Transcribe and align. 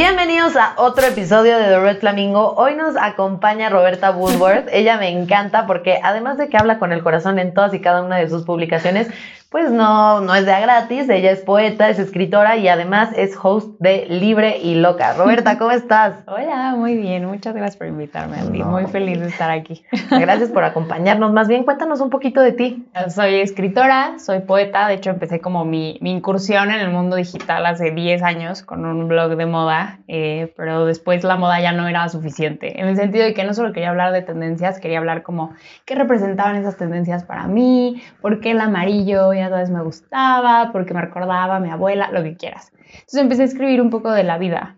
Bienvenidos 0.00 0.54
a 0.54 0.74
otro 0.76 1.08
episodio 1.08 1.58
de 1.58 1.64
The 1.64 1.80
Red 1.80 1.98
Flamingo. 1.98 2.54
Hoy 2.54 2.76
nos 2.76 2.96
acompaña 2.96 3.68
Roberta 3.68 4.12
Woodward. 4.12 4.68
Ella 4.72 4.96
me 4.96 5.10
encanta 5.10 5.66
porque 5.66 5.98
además 6.00 6.38
de 6.38 6.48
que 6.48 6.56
habla 6.56 6.78
con 6.78 6.92
el 6.92 7.02
corazón 7.02 7.40
en 7.40 7.52
todas 7.52 7.74
y 7.74 7.80
cada 7.80 8.02
una 8.02 8.16
de 8.16 8.28
sus 8.28 8.44
publicaciones, 8.44 9.08
pues 9.50 9.70
no, 9.70 10.20
no 10.20 10.34
es 10.34 10.44
de 10.44 10.52
a 10.52 10.60
gratis. 10.60 11.08
Ella 11.08 11.30
es 11.30 11.40
poeta, 11.40 11.88
es 11.88 11.98
escritora 11.98 12.58
y 12.58 12.68
además 12.68 13.10
es 13.16 13.34
host 13.42 13.80
de 13.80 14.04
Libre 14.06 14.58
y 14.58 14.74
Loca. 14.74 15.14
Roberta, 15.16 15.56
¿cómo 15.56 15.70
estás? 15.70 16.16
Hola, 16.26 16.74
muy 16.76 16.96
bien. 16.96 17.24
Muchas 17.24 17.54
gracias 17.54 17.78
por 17.78 17.86
invitarme, 17.86 18.36
Andy. 18.36 18.62
Muy 18.62 18.86
feliz 18.86 19.18
de 19.20 19.28
estar 19.28 19.50
aquí. 19.50 19.84
Gracias 20.10 20.50
por 20.50 20.64
acompañarnos. 20.64 21.32
Más 21.32 21.48
bien, 21.48 21.64
cuéntanos 21.64 22.00
un 22.00 22.10
poquito 22.10 22.42
de 22.42 22.52
ti. 22.52 22.86
Soy 23.08 23.36
escritora, 23.36 24.18
soy 24.18 24.40
poeta. 24.40 24.86
De 24.88 24.94
hecho, 24.94 25.10
empecé 25.10 25.40
como 25.40 25.64
mi, 25.64 25.98
mi 26.02 26.10
incursión 26.10 26.70
en 26.70 26.80
el 26.80 26.90
mundo 26.90 27.16
digital 27.16 27.64
hace 27.64 27.90
10 27.90 28.22
años 28.22 28.62
con 28.62 28.84
un 28.84 29.08
blog 29.08 29.36
de 29.36 29.46
moda, 29.46 30.00
eh, 30.08 30.52
pero 30.56 30.84
después 30.84 31.24
la 31.24 31.36
moda 31.36 31.60
ya 31.60 31.72
no 31.72 31.88
era 31.88 32.08
suficiente. 32.10 32.80
En 32.80 32.88
el 32.88 32.96
sentido 32.96 33.24
de 33.24 33.32
que 33.32 33.44
no 33.44 33.54
solo 33.54 33.72
quería 33.72 33.90
hablar 33.90 34.12
de 34.12 34.22
tendencias, 34.22 34.78
quería 34.78 34.98
hablar 34.98 35.22
como 35.22 35.54
qué 35.86 35.94
representaban 35.94 36.56
esas 36.56 36.76
tendencias 36.76 37.24
para 37.24 37.46
mí, 37.46 38.02
por 38.20 38.40
qué 38.40 38.50
el 38.50 38.60
amarillo 38.60 39.32
a 39.40 39.48
todas 39.48 39.70
me 39.70 39.82
gustaba, 39.82 40.70
porque 40.72 40.94
me 40.94 41.00
recordaba 41.00 41.56
a 41.56 41.60
mi 41.60 41.70
abuela, 41.70 42.10
lo 42.12 42.22
que 42.22 42.36
quieras. 42.36 42.72
Entonces 42.78 43.20
empecé 43.20 43.42
a 43.42 43.46
escribir 43.46 43.80
un 43.80 43.90
poco 43.90 44.10
de 44.12 44.24
la 44.24 44.38
vida. 44.38 44.76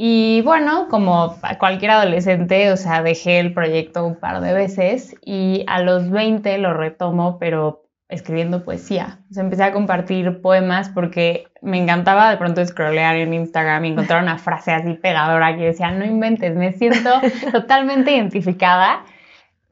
Y 0.00 0.42
bueno, 0.42 0.86
como 0.88 1.36
cualquier 1.58 1.90
adolescente, 1.90 2.70
o 2.70 2.76
sea, 2.76 3.02
dejé 3.02 3.40
el 3.40 3.52
proyecto 3.52 4.06
un 4.06 4.14
par 4.14 4.40
de 4.40 4.52
veces 4.52 5.16
y 5.24 5.64
a 5.66 5.82
los 5.82 6.08
20 6.08 6.56
lo 6.58 6.72
retomo, 6.72 7.38
pero 7.40 7.88
escribiendo 8.08 8.64
poesía. 8.64 9.18
O 9.28 9.34
sea, 9.34 9.42
empecé 9.42 9.64
a 9.64 9.72
compartir 9.72 10.40
poemas 10.40 10.88
porque 10.88 11.48
me 11.62 11.82
encantaba 11.82 12.30
de 12.30 12.36
pronto 12.36 12.64
scrollear 12.64 13.16
en 13.16 13.34
Instagram 13.34 13.84
y 13.84 13.88
encontrar 13.88 14.22
una 14.22 14.38
frase 14.38 14.70
así 14.70 14.94
pegadora 14.94 15.56
que 15.56 15.64
decía, 15.64 15.90
no 15.90 16.04
inventes, 16.04 16.54
me 16.54 16.72
siento 16.72 17.10
totalmente 17.52 18.12
identificada, 18.12 19.02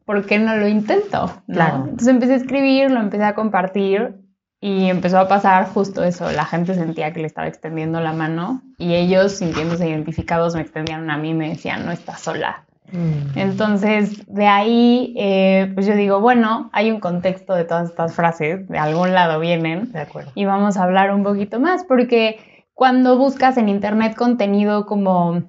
¿por 0.05 0.27
qué 0.27 0.41
no 0.41 0.57
lo 0.57 0.67
intento? 0.67 1.41
Claro. 1.47 1.85
Entonces 1.85 2.09
empecé 2.09 2.33
a 2.33 2.37
escribir, 2.37 2.91
lo 2.91 3.01
empecé 3.01 3.25
a 3.25 3.35
compartir 3.35 4.17
y 4.61 4.89
empezó 4.89 5.19
a 5.19 5.29
pasar 5.29 5.69
justo 5.69 6.03
eso, 6.03 6.31
la 6.33 6.45
gente 6.45 6.75
sentía 6.75 7.13
que 7.13 7.21
le 7.21 7.27
estaba 7.27 7.47
extendiendo 7.47 8.01
la 8.01 8.13
mano 8.13 8.63
y 8.79 8.95
ellos 8.95 9.33
sintiéndose 9.33 9.89
identificados 9.89 10.55
me 10.55 10.63
extendían 10.63 11.11
a 11.11 11.19
mí 11.19 11.31
y 11.31 11.35
me 11.35 11.51
decían, 11.51 11.85
no 11.85 11.93
estás 11.93 12.21
sola. 12.21 12.65
Mm. 12.91 13.39
Entonces, 13.39 14.25
de 14.27 14.47
ahí, 14.47 15.15
eh, 15.19 15.71
pues 15.75 15.87
yo 15.87 15.95
digo, 15.95 16.21
bueno, 16.21 16.71
hay 16.73 16.91
un 16.91 17.01
contexto 17.01 17.55
de 17.55 17.65
todas 17.65 17.91
estas 17.91 18.15
frases, 18.15 18.67
de 18.69 18.79
algún 18.79 19.13
lado 19.13 19.41
vienen. 19.41 19.93
De 19.93 20.01
acuerdo. 20.01 20.31
Y 20.35 20.45
vamos 20.47 20.77
a 20.77 20.85
hablar 20.85 21.13
un 21.13 21.23
poquito 21.23 21.61
más, 21.61 21.85
porque 21.85 22.39
cuando 22.75 23.19
buscas 23.19 23.59
en 23.59 23.69
Internet 23.69 24.15
contenido 24.17 24.87
como 24.87 25.43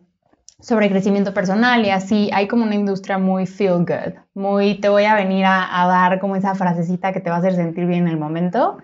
sobre 0.60 0.90
crecimiento 0.90 1.34
personal 1.34 1.86
y 1.86 1.92
así, 1.92 2.30
hay 2.34 2.48
como 2.48 2.64
una 2.64 2.76
industria 2.76 3.20
muy 3.20 3.46
feel 3.46 3.86
good, 3.86 4.16
muy 4.34 4.76
te 4.76 4.90
voy 4.90 5.06
a 5.06 5.14
venir 5.14 5.46
a, 5.46 5.84
a 5.84 5.88
dar 5.88 6.20
como 6.20 6.36
esa 6.36 6.56
frasecita 6.56 7.14
que 7.14 7.20
te 7.20 7.30
va 7.30 7.36
a 7.36 7.40
hacer 7.40 7.56
sentir 7.56 7.86
bien 7.86 8.08
en 8.08 8.14
el 8.14 8.18
momento 8.18 8.80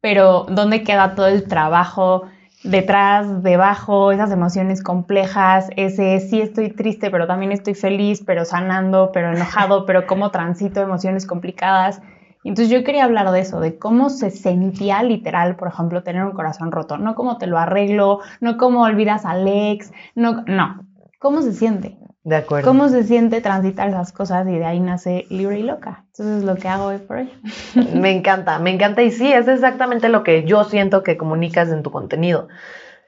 pero 0.00 0.46
¿dónde 0.48 0.82
queda 0.82 1.14
todo 1.14 1.26
el 1.26 1.48
trabajo 1.48 2.22
detrás, 2.62 3.42
debajo, 3.42 4.12
esas 4.12 4.30
emociones 4.30 4.82
complejas, 4.82 5.68
ese 5.76 6.20
sí 6.20 6.40
estoy 6.40 6.70
triste, 6.70 7.10
pero 7.10 7.26
también 7.26 7.52
estoy 7.52 7.74
feliz, 7.74 8.22
pero 8.24 8.44
sanando, 8.44 9.10
pero 9.12 9.32
enojado, 9.32 9.86
pero 9.86 10.06
cómo 10.06 10.30
transito 10.30 10.80
emociones 10.80 11.26
complicadas? 11.26 12.00
Entonces 12.44 12.72
yo 12.72 12.84
quería 12.84 13.04
hablar 13.04 13.30
de 13.32 13.40
eso, 13.40 13.58
de 13.58 13.76
cómo 13.78 14.08
se 14.08 14.30
sentía 14.30 15.02
literal, 15.02 15.56
por 15.56 15.68
ejemplo, 15.68 16.02
tener 16.04 16.24
un 16.24 16.32
corazón 16.32 16.70
roto, 16.70 16.96
no 16.96 17.14
cómo 17.16 17.38
te 17.38 17.48
lo 17.48 17.58
arreglo, 17.58 18.20
no 18.40 18.56
cómo 18.56 18.82
olvidas 18.82 19.24
a 19.24 19.30
Alex, 19.30 19.92
no, 20.14 20.44
no, 20.46 20.86
cómo 21.18 21.42
se 21.42 21.52
siente. 21.52 21.98
De 22.26 22.34
acuerdo. 22.34 22.68
¿Cómo 22.68 22.88
se 22.88 23.04
siente 23.04 23.40
transitar 23.40 23.88
esas 23.88 24.10
cosas 24.10 24.48
y 24.48 24.58
de 24.58 24.64
ahí 24.64 24.80
nace 24.80 25.26
libre 25.30 25.60
y 25.60 25.62
loca? 25.62 26.06
Entonces 26.08 26.38
es 26.38 26.42
lo 26.42 26.56
que 26.56 26.66
hago 26.66 26.86
hoy 26.86 26.98
por 26.98 27.18
hoy. 27.18 27.32
Me 27.94 28.10
encanta, 28.10 28.58
me 28.58 28.70
encanta 28.70 29.04
y 29.04 29.12
sí, 29.12 29.32
es 29.32 29.46
exactamente 29.46 30.08
lo 30.08 30.24
que 30.24 30.42
yo 30.42 30.64
siento 30.64 31.04
que 31.04 31.16
comunicas 31.16 31.68
en 31.68 31.84
tu 31.84 31.92
contenido. 31.92 32.48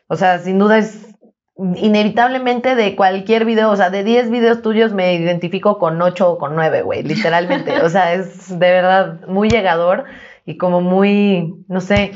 O 0.07 0.15
sea, 0.15 0.39
sin 0.39 0.61
duda 0.61 0.79
es 0.79 1.17
inevitablemente 1.57 2.77
de 2.77 2.95
cualquier 2.95 3.45
video, 3.45 3.73
o 3.73 3.77
sea, 3.77 3.91
de 3.91 4.05
10 4.05 4.31
videos 4.31 4.63
tuyos 4.63 4.93
me 4.93 5.13
identifico 5.15 5.81
con 5.81 6.01
8 6.01 6.31
o 6.31 6.39
con 6.39 6.55
9, 6.55 6.83
güey, 6.83 7.03
literalmente. 7.03 7.83
O 7.83 7.89
sea, 7.89 8.15
es 8.15 8.49
de 8.51 8.71
verdad 8.71 9.27
muy 9.27 9.51
llegador 9.51 10.05
y 10.47 10.59
como 10.59 10.81
muy, 10.81 11.57
no 11.67 11.81
sé, 11.81 12.13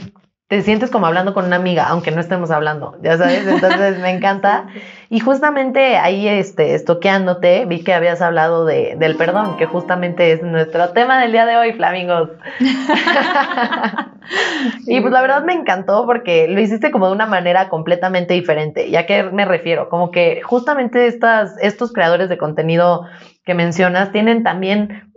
te 0.53 0.61
sientes 0.61 0.91
como 0.91 1.07
hablando 1.07 1.33
con 1.33 1.47
una 1.47 1.57
amiga, 1.57 1.87
aunque 1.89 2.11
no 2.11 2.21
estemos 2.21 2.51
hablando, 2.51 2.99
ya 3.03 3.17
sabes, 3.17 3.47
entonces 3.47 3.99
me 4.01 4.11
encanta. 4.11 4.67
Y 5.09 5.21
justamente 5.21 5.99
ahí, 5.99 6.27
este, 6.27 6.75
estoqueándote, 6.75 7.67
vi 7.67 7.85
que 7.85 7.93
habías 7.93 8.23
hablado 8.23 8.65
de, 8.65 8.97
del 8.99 9.17
perdón, 9.17 9.59
que 9.59 9.67
justamente 9.67 10.33
es 10.33 10.43
nuestro 10.43 10.89
tema 10.91 11.21
del 11.21 11.33
día 11.33 11.45
de 11.45 11.59
hoy, 11.59 11.75
flamingos. 11.75 12.31
y 14.87 15.01
pues 15.03 15.13
la 15.13 15.21
verdad 15.21 15.45
me 15.45 15.53
encantó 15.53 16.07
porque 16.07 16.49
lo 16.49 16.59
hiciste 16.59 16.91
como 16.91 17.09
de 17.09 17.13
una 17.13 17.27
manera 17.27 17.69
completamente 17.69 18.33
diferente. 18.33 18.91
¿Ya 18.91 19.05
que 19.05 19.25
me 19.25 19.45
refiero? 19.45 19.91
Como 19.91 20.11
que 20.11 20.41
justamente 20.43 21.07
estas, 21.07 21.59
estos 21.61 21.93
creadores 21.93 22.31
de 22.31 22.39
contenido 22.39 23.05
que 23.45 23.53
mencionas 23.53 24.13
tienen 24.13 24.43
también 24.43 25.12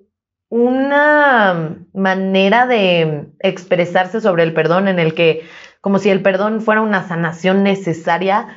una 0.56 1.76
manera 1.94 2.66
de 2.66 3.28
expresarse 3.42 4.22
sobre 4.22 4.44
el 4.44 4.54
perdón 4.54 4.88
en 4.88 5.00
el 5.00 5.14
que, 5.14 5.46
como 5.82 6.00
si 6.00 6.10
el 6.10 6.22
perdón 6.22 6.62
fuera 6.62 6.80
una 6.80 7.06
sanación 7.06 7.62
necesaria 7.62 8.48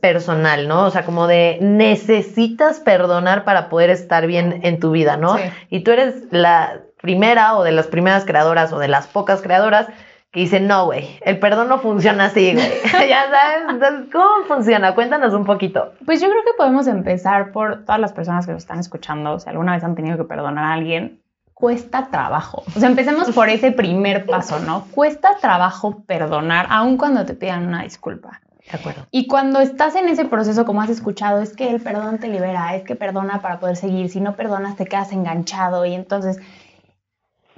personal, 0.00 0.68
¿no? 0.68 0.84
O 0.84 0.90
sea, 0.90 1.04
como 1.04 1.26
de 1.26 1.58
necesitas 1.60 2.78
perdonar 2.78 3.42
para 3.42 3.68
poder 3.68 3.90
estar 3.90 4.28
bien 4.28 4.60
en 4.62 4.78
tu 4.78 4.92
vida, 4.92 5.16
¿no? 5.16 5.38
Y 5.70 5.80
tú 5.80 5.90
eres 5.90 6.22
la 6.30 6.82
primera 7.00 7.56
o 7.56 7.64
de 7.64 7.72
las 7.72 7.88
primeras 7.88 8.24
creadoras 8.24 8.72
o 8.72 8.78
de 8.78 8.86
las 8.86 9.08
pocas 9.08 9.42
creadoras 9.42 9.88
que 10.30 10.38
dicen, 10.38 10.68
no, 10.68 10.84
güey, 10.84 11.18
el 11.22 11.40
perdón 11.40 11.68
no 11.68 11.80
funciona 11.80 12.26
así, 12.26 12.54
güey. 12.54 12.70
ya 13.08 13.24
sabes, 13.28 14.06
¿cómo 14.12 14.44
funciona? 14.46 14.94
Cuéntanos 14.94 15.34
un 15.34 15.44
poquito. 15.44 15.94
Pues 16.06 16.20
yo 16.20 16.28
creo 16.28 16.44
que 16.44 16.52
podemos 16.56 16.86
empezar 16.86 17.50
por 17.50 17.84
todas 17.84 18.00
las 18.00 18.12
personas 18.12 18.46
que 18.46 18.52
nos 18.52 18.62
están 18.62 18.78
escuchando, 18.78 19.40
si 19.40 19.48
alguna 19.48 19.74
vez 19.74 19.82
han 19.82 19.96
tenido 19.96 20.16
que 20.16 20.22
perdonar 20.22 20.64
a 20.66 20.72
alguien, 20.74 21.19
cuesta 21.60 22.08
trabajo. 22.10 22.64
O 22.74 22.80
sea, 22.80 22.88
empecemos 22.88 23.30
por 23.32 23.50
ese 23.50 23.70
primer 23.70 24.24
paso, 24.24 24.58
¿no? 24.60 24.86
Cuesta 24.92 25.36
trabajo 25.40 26.02
perdonar, 26.06 26.66
aun 26.70 26.96
cuando 26.96 27.26
te 27.26 27.34
pidan 27.34 27.66
una 27.66 27.82
disculpa. 27.82 28.40
De 28.70 28.78
acuerdo. 28.78 29.06
Y 29.10 29.26
cuando 29.26 29.60
estás 29.60 29.94
en 29.96 30.08
ese 30.08 30.24
proceso, 30.24 30.64
como 30.64 30.80
has 30.80 30.90
escuchado, 30.90 31.40
es 31.40 31.54
que 31.54 31.70
el 31.70 31.80
perdón 31.80 32.18
te 32.18 32.28
libera, 32.28 32.74
es 32.74 32.84
que 32.84 32.96
perdona 32.96 33.42
para 33.42 33.60
poder 33.60 33.76
seguir. 33.76 34.08
Si 34.08 34.20
no 34.20 34.36
perdonas, 34.36 34.76
te 34.76 34.86
quedas 34.86 35.12
enganchado 35.12 35.84
y 35.84 35.94
entonces 35.94 36.38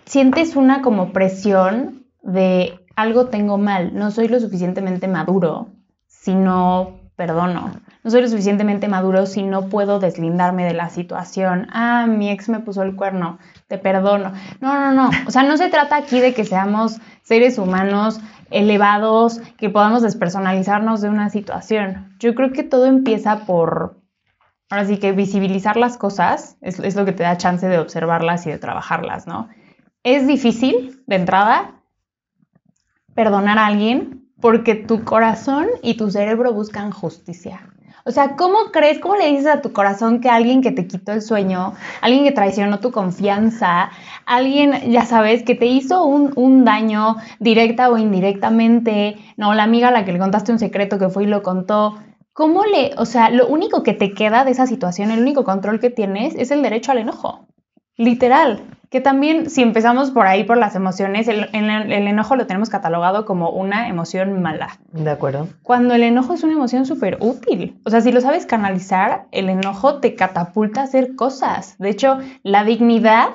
sientes 0.05 0.57
una 0.57 0.83
como 0.83 1.13
presión 1.13 2.07
de 2.23 2.81
algo 2.97 3.27
tengo 3.27 3.59
mal, 3.59 3.95
no 3.95 4.11
soy 4.11 4.29
lo 4.29 4.41
suficientemente 4.41 5.09
maduro 5.09 5.69
si 6.07 6.35
no 6.35 7.01
perdono. 7.17 7.73
No 8.05 8.11
soy 8.11 8.23
lo 8.23 8.29
suficientemente 8.29 8.89
maduro 8.89 9.27
si 9.27 9.43
no 9.43 9.69
puedo 9.69 10.01
deslindarme 10.01 10.65
de 10.65 10.75
la 10.75 10.91
situación. 10.91 11.69
Ah, 11.73 12.07
mi 12.09 12.31
ex 12.31 12.49
me 12.49 12.61
puso 12.61 12.83
el 12.83 12.97
cuerno 12.97 13.39
te 13.73 13.79
perdono. 13.79 14.33
No, 14.61 14.79
no, 14.79 14.93
no. 14.93 15.11
O 15.27 15.31
sea, 15.31 15.45
no 15.45 15.57
se 15.57 15.71
trata 15.71 15.97
aquí 15.97 16.21
de 16.21 16.35
que 16.35 16.45
seamos 16.45 16.99
seres 17.23 17.57
humanos 17.57 18.21
elevados, 18.51 19.41
que 19.57 19.71
podamos 19.71 20.03
despersonalizarnos 20.03 21.01
de 21.01 21.09
una 21.09 21.31
situación. 21.31 22.15
Yo 22.19 22.35
creo 22.35 22.53
que 22.53 22.65
todo 22.65 22.85
empieza 22.85 23.47
por, 23.47 23.97
ahora 24.69 24.85
sí 24.85 24.99
que 24.99 25.13
visibilizar 25.13 25.79
las 25.79 25.97
cosas 25.97 26.59
es, 26.61 26.81
es 26.81 26.97
lo 26.97 27.07
que 27.07 27.13
te 27.13 27.23
da 27.23 27.39
chance 27.39 27.67
de 27.67 27.79
observarlas 27.79 28.47
y 28.47 28.51
de 28.51 28.59
trabajarlas, 28.59 29.27
¿no? 29.27 29.49
Es 30.03 30.27
difícil, 30.27 31.03
de 31.07 31.17
entrada, 31.17 31.77
perdonar 33.15 33.59
a 33.59 33.67
alguien 33.67 34.22
porque 34.43 34.75
tu 34.75 35.05
corazón 35.05 35.69
y 35.83 35.95
tu 35.95 36.11
cerebro 36.11 36.53
buscan 36.53 36.91
justicia. 36.91 37.63
O 38.05 38.11
sea, 38.11 38.35
¿cómo 38.35 38.73
crees, 38.73 38.99
cómo 38.99 39.15
le 39.15 39.29
dices 39.29 39.47
a 39.47 39.63
tu 39.63 39.73
corazón 39.73 40.21
que 40.21 40.29
alguien 40.29 40.61
que 40.61 40.73
te 40.73 40.89
quitó 40.89 41.13
el 41.13 41.23
sueño, 41.23 41.75
alguien 42.01 42.25
que 42.25 42.33
traicionó 42.33 42.81
tu 42.81 42.91
confianza, 42.91 43.91
alguien, 44.27 44.91
ya 44.91 45.07
sabes, 45.07 45.45
que 45.45 45.55
te 45.55 45.67
hizo 45.67 46.05
un, 46.05 46.65
daño 46.65 47.17
directa 47.39 47.89
o 47.89 47.97
indirectamente, 47.97 49.17
no, 49.37 49.55
la 49.55 49.63
amiga 49.63 49.89
a 49.89 49.93
la 49.93 50.05
que 50.05 50.13
le 50.13 50.19
contaste 50.19 50.51
un 50.51 50.59
secreto 50.59 50.99
que 50.99 51.09
fue 51.09 51.23
y 51.23 51.27
lo 51.29 51.45
contó, 51.45 51.95
¿cómo 52.33 52.65
le, 52.65 52.91
o 52.97 53.07
sea, 53.07 53.31
lo 53.31 53.47
único 53.47 53.85
que 53.85 53.95
te 53.95 54.13
queda 54.13 54.45
de 54.45 54.51
esa 54.51 54.67
situación, 54.67 55.13
el 55.13 55.21
único 55.21 55.45
control 55.45 55.79
que 55.79 55.91
tienes 55.91 56.35
es 56.35 56.51
el 56.51 56.63
derecho 56.63 56.91
al 56.91 56.99
enojo, 56.99 57.47
literal 57.97 58.65
que 58.93 59.01
también 59.01 59.49
si 59.49 59.63
empezamos 59.63 60.11
por 60.11 60.27
ahí, 60.27 60.45
por 60.45 60.59
las 60.59 60.77
emociones, 60.77 61.27
el, 61.27 61.49
enojo 61.55 62.37
lo 62.37 62.47
tenemos 62.47 62.69
catalogado 62.69 63.25
como 63.25 63.49
una 63.49 63.89
emoción 63.89 64.43
mala. 64.43 64.79
De 64.93 65.09
acuerdo. 65.09 65.49
Cuando 65.63 65.95
el 65.95 66.03
enojo 66.03 66.35
es 66.35 66.45
una 66.45 66.53
emoción 66.53 66.85
súper 66.85 67.17
útil. 67.21 67.81
O 67.87 67.91
sea, 67.91 68.03
si 68.03 68.13
lo 68.13 68.21
sabes 68.21 68.45
canalizar, 68.45 69.29
el 69.33 69.49
enojo 69.49 70.01
te 70.01 70.15
catapulta 70.15 70.83
a 70.83 70.85
hacer 70.85 71.17
cosas. 71.17 71.79
De 71.79 71.89
hecho, 71.89 72.19
la 72.43 72.65
dignidad 72.65 73.31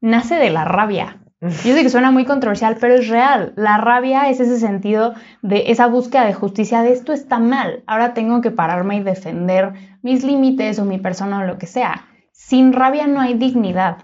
nace 0.00 0.34
de 0.34 0.50
la 0.50 0.64
rabia. 0.64 1.20
Yo 1.40 1.74
sé 1.74 1.84
que 1.84 1.88
suena 1.88 2.10
muy 2.10 2.24
controversial, 2.24 2.76
pero 2.80 2.94
es 2.94 3.06
real. 3.06 3.52
La 3.54 3.78
rabia 3.78 4.30
es 4.30 4.40
ese 4.40 4.58
sentido 4.58 5.14
de 5.42 5.70
esa 5.70 5.86
búsqueda 5.86 6.26
de 6.26 6.34
justicia 6.34 6.82
de 6.82 6.92
esto 6.92 7.12
está 7.12 7.38
mal. 7.38 7.84
Ahora 7.86 8.14
tengo 8.14 8.40
que 8.40 8.50
pararme 8.50 8.96
y 8.96 9.02
defender 9.04 9.74
mis 10.02 10.24
límites 10.24 10.80
o 10.80 10.84
mi 10.84 10.98
persona 10.98 11.38
o 11.38 11.44
lo 11.44 11.56
que 11.56 11.68
sea. 11.68 12.08
Sin 12.32 12.72
rabia 12.72 13.06
no 13.06 13.20
hay 13.20 13.34
dignidad. 13.34 13.98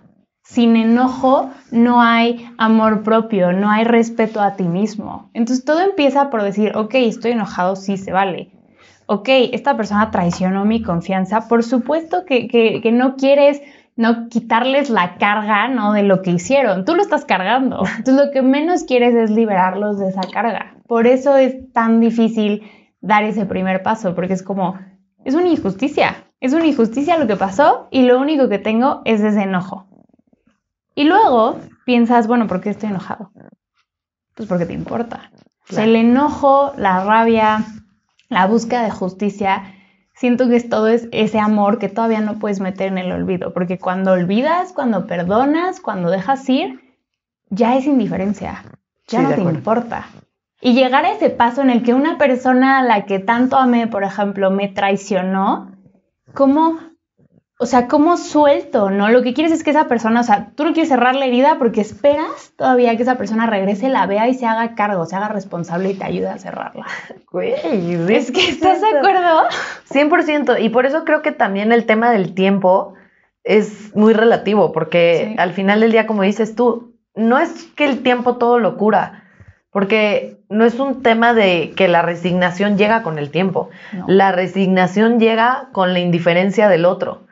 Sin 0.49 0.77
enojo 0.77 1.51
no 1.71 2.01
hay 2.01 2.49
amor 2.57 3.03
propio, 3.03 3.53
no 3.53 3.71
hay 3.71 3.85
respeto 3.85 4.41
a 4.41 4.57
ti 4.57 4.65
mismo. 4.65 5.29
Entonces 5.35 5.63
todo 5.63 5.81
empieza 5.81 6.31
por 6.31 6.43
decir, 6.43 6.75
ok, 6.75 6.95
estoy 6.95 7.33
enojado, 7.33 7.77
sí 7.77 7.99
se 7.99 8.13
vale. 8.13 8.51
Ok, 9.05 9.29
esta 9.53 9.77
persona 9.77 10.11
traicionó 10.11 10.65
mi 10.65 10.83
confianza. 10.83 11.49
Por 11.49 11.63
supuesto 11.63 12.25
que, 12.25 12.49
que 12.49 12.93
no 12.93 13.17
quieres 13.17 13.61
no 13.99 14.29
quitarles 14.29 14.89
la 14.89 15.17
carga, 15.17 15.69
¿no? 15.69 15.93
De 15.93 16.05
lo 16.05 16.23
que 16.23 16.31
hicieron. 16.31 16.87
Tú 16.87 16.95
lo 16.95 17.03
estás 17.03 17.27
cargando. 17.27 17.83
Entonces 17.99 18.27
lo 18.27 18.31
que 18.31 18.41
menos 18.41 18.85
quieres 18.85 19.15
es 19.15 19.29
liberarlos 19.29 19.99
de 19.99 20.09
esa 20.09 20.23
carga. 20.33 20.77
Por 20.87 21.07
eso 21.07 21.37
es 21.37 21.71
tan 21.73 22.01
difícil 22.01 22.63
dar 23.01 23.25
ese 23.25 23.45
primer 23.45 23.83
paso, 23.83 24.15
porque 24.15 24.33
es 24.33 24.43
como, 24.43 24.79
es 25.25 25.35
una 25.35 25.49
injusticia. 25.49 26.25
Es 26.41 26.53
una 26.53 26.67
injusticia 26.67 27.19
lo 27.19 27.27
que 27.27 27.35
pasó 27.37 27.89
y 27.91 28.03
lo 28.03 28.21
único 28.21 28.49
que 28.49 28.61
tengo 28.61 29.03
es 29.05 29.21
ese 29.21 29.43
enojo. 29.43 29.88
Y 30.99 31.05
luego 31.05 31.61
piensas, 31.85 32.27
bueno, 32.27 32.49
¿por 32.49 32.61
qué 32.61 32.71
estoy 32.71 32.89
enojado? 32.89 33.31
Pues 34.35 34.49
porque 34.49 34.67
te 34.67 34.73
importa. 34.73 35.31
el 35.77 35.95
enojo, 35.95 36.73
la 36.77 37.05
rabia, 37.05 37.65
la 38.29 38.49
búsqueda 38.49 38.83
de 38.83 38.91
justicia 38.91 39.63
siento 40.17 40.49
que 40.49 40.57
es 40.57 40.69
todo 40.69 40.89
es 40.89 41.09
ese 41.13 41.39
amor 41.39 41.79
que 41.79 41.89
todavía 41.89 42.21
no 42.21 42.41
puedes 42.41 42.59
meter 42.59 42.89
en 42.89 42.99
el 42.99 43.13
olvido, 43.13 43.55
porque 43.55 43.79
cuando 43.79 44.11
olvidas, 44.11 44.73
cuando 44.73 45.07
perdonas, 45.07 45.79
cuando 45.79 46.11
dejas 46.11 46.49
ir, 46.49 46.81
ya 47.49 47.77
es 47.77 47.87
indiferencia, 47.87 48.65
ya 49.07 49.23
no 49.23 49.33
te 49.37 49.41
importa. 49.41 50.09
Y 50.61 50.75
llegar 50.75 51.05
a 51.05 51.13
ese 51.13 51.31
paso 51.31 51.63
en 51.63 51.71
el 51.71 51.85
que 51.85 51.95
una 51.95 52.19
persona 52.19 52.81
a 52.81 52.83
la 52.83 53.07
que 53.07 53.21
tanto 53.21 53.57
amé, 53.57 53.87
por 53.87 54.03
ejemplo, 54.03 54.51
me 54.51 54.67
traicionó, 54.67 55.71
¿cómo 56.35 56.88
o 57.61 57.67
sea, 57.67 57.89
¿cómo 57.89 58.17
suelto? 58.17 58.89
¿No? 58.89 59.09
Lo 59.09 59.23
que 59.23 59.35
quieres 59.35 59.53
es 59.53 59.65
que 59.65 59.71
esa 59.71 59.89
persona, 59.89 60.21
o 60.21 60.23
sea, 60.23 60.51
tú 60.55 60.63
no 60.63 60.73
quieres 60.73 60.91
cerrar 60.91 61.17
la 61.17 61.27
herida 61.27 61.57
porque 61.59 61.81
esperas 61.81 62.53
todavía 62.57 62.97
que 62.97 63.03
esa 63.03 63.19
persona 63.19 63.47
regrese, 63.47 63.89
la 63.89 64.07
vea 64.07 64.29
y 64.29 64.35
se 64.35 64.47
haga 64.47 64.77
cargo, 64.77 65.05
se 65.07 65.17
haga 65.17 65.29
responsable 65.29 65.91
y 65.91 65.95
te 65.95 66.05
ayude 66.05 66.29
a 66.29 66.39
cerrarla. 66.39 66.87
Güey, 67.33 67.55
es 68.11 68.31
que 68.31 68.49
estás 68.49 68.81
de 68.81 68.99
acuerdo. 68.99 69.49
100%. 69.91 70.61
Y 70.61 70.69
por 70.69 70.87
eso 70.87 71.05
creo 71.05 71.21
que 71.21 71.33
también 71.33 71.73
el 71.73 71.85
tema 71.85 72.13
del 72.13 72.33
tiempo 72.33 72.95
es 73.43 73.95
muy 73.97 74.13
relativo, 74.13 74.71
porque 74.71 75.35
al 75.39 75.53
final 75.53 75.81
del 75.81 75.91
día, 75.91 76.07
como 76.07 76.23
dices 76.23 76.55
tú, 76.55 76.95
no 77.17 77.41
es 77.41 77.65
que 77.75 77.87
el 77.87 78.05
tiempo 78.05 78.37
todo 78.37 78.61
lo 78.61 78.77
cura. 78.77 79.25
Porque 79.71 80.39
no 80.49 80.65
es 80.65 80.79
un 80.79 81.03
tema 81.03 81.35
de 81.35 81.73
que 81.77 81.89
la 81.89 82.03
resignación 82.03 82.79
llega 82.79 83.03
con 83.03 83.19
el 83.19 83.31
tiempo. 83.31 83.69
La 84.07 84.31
resignación 84.33 85.19
llega 85.19 85.69
con 85.73 85.93
la 85.93 85.99
indiferencia 85.99 86.69
del 86.69 86.85
otro. 86.85 87.28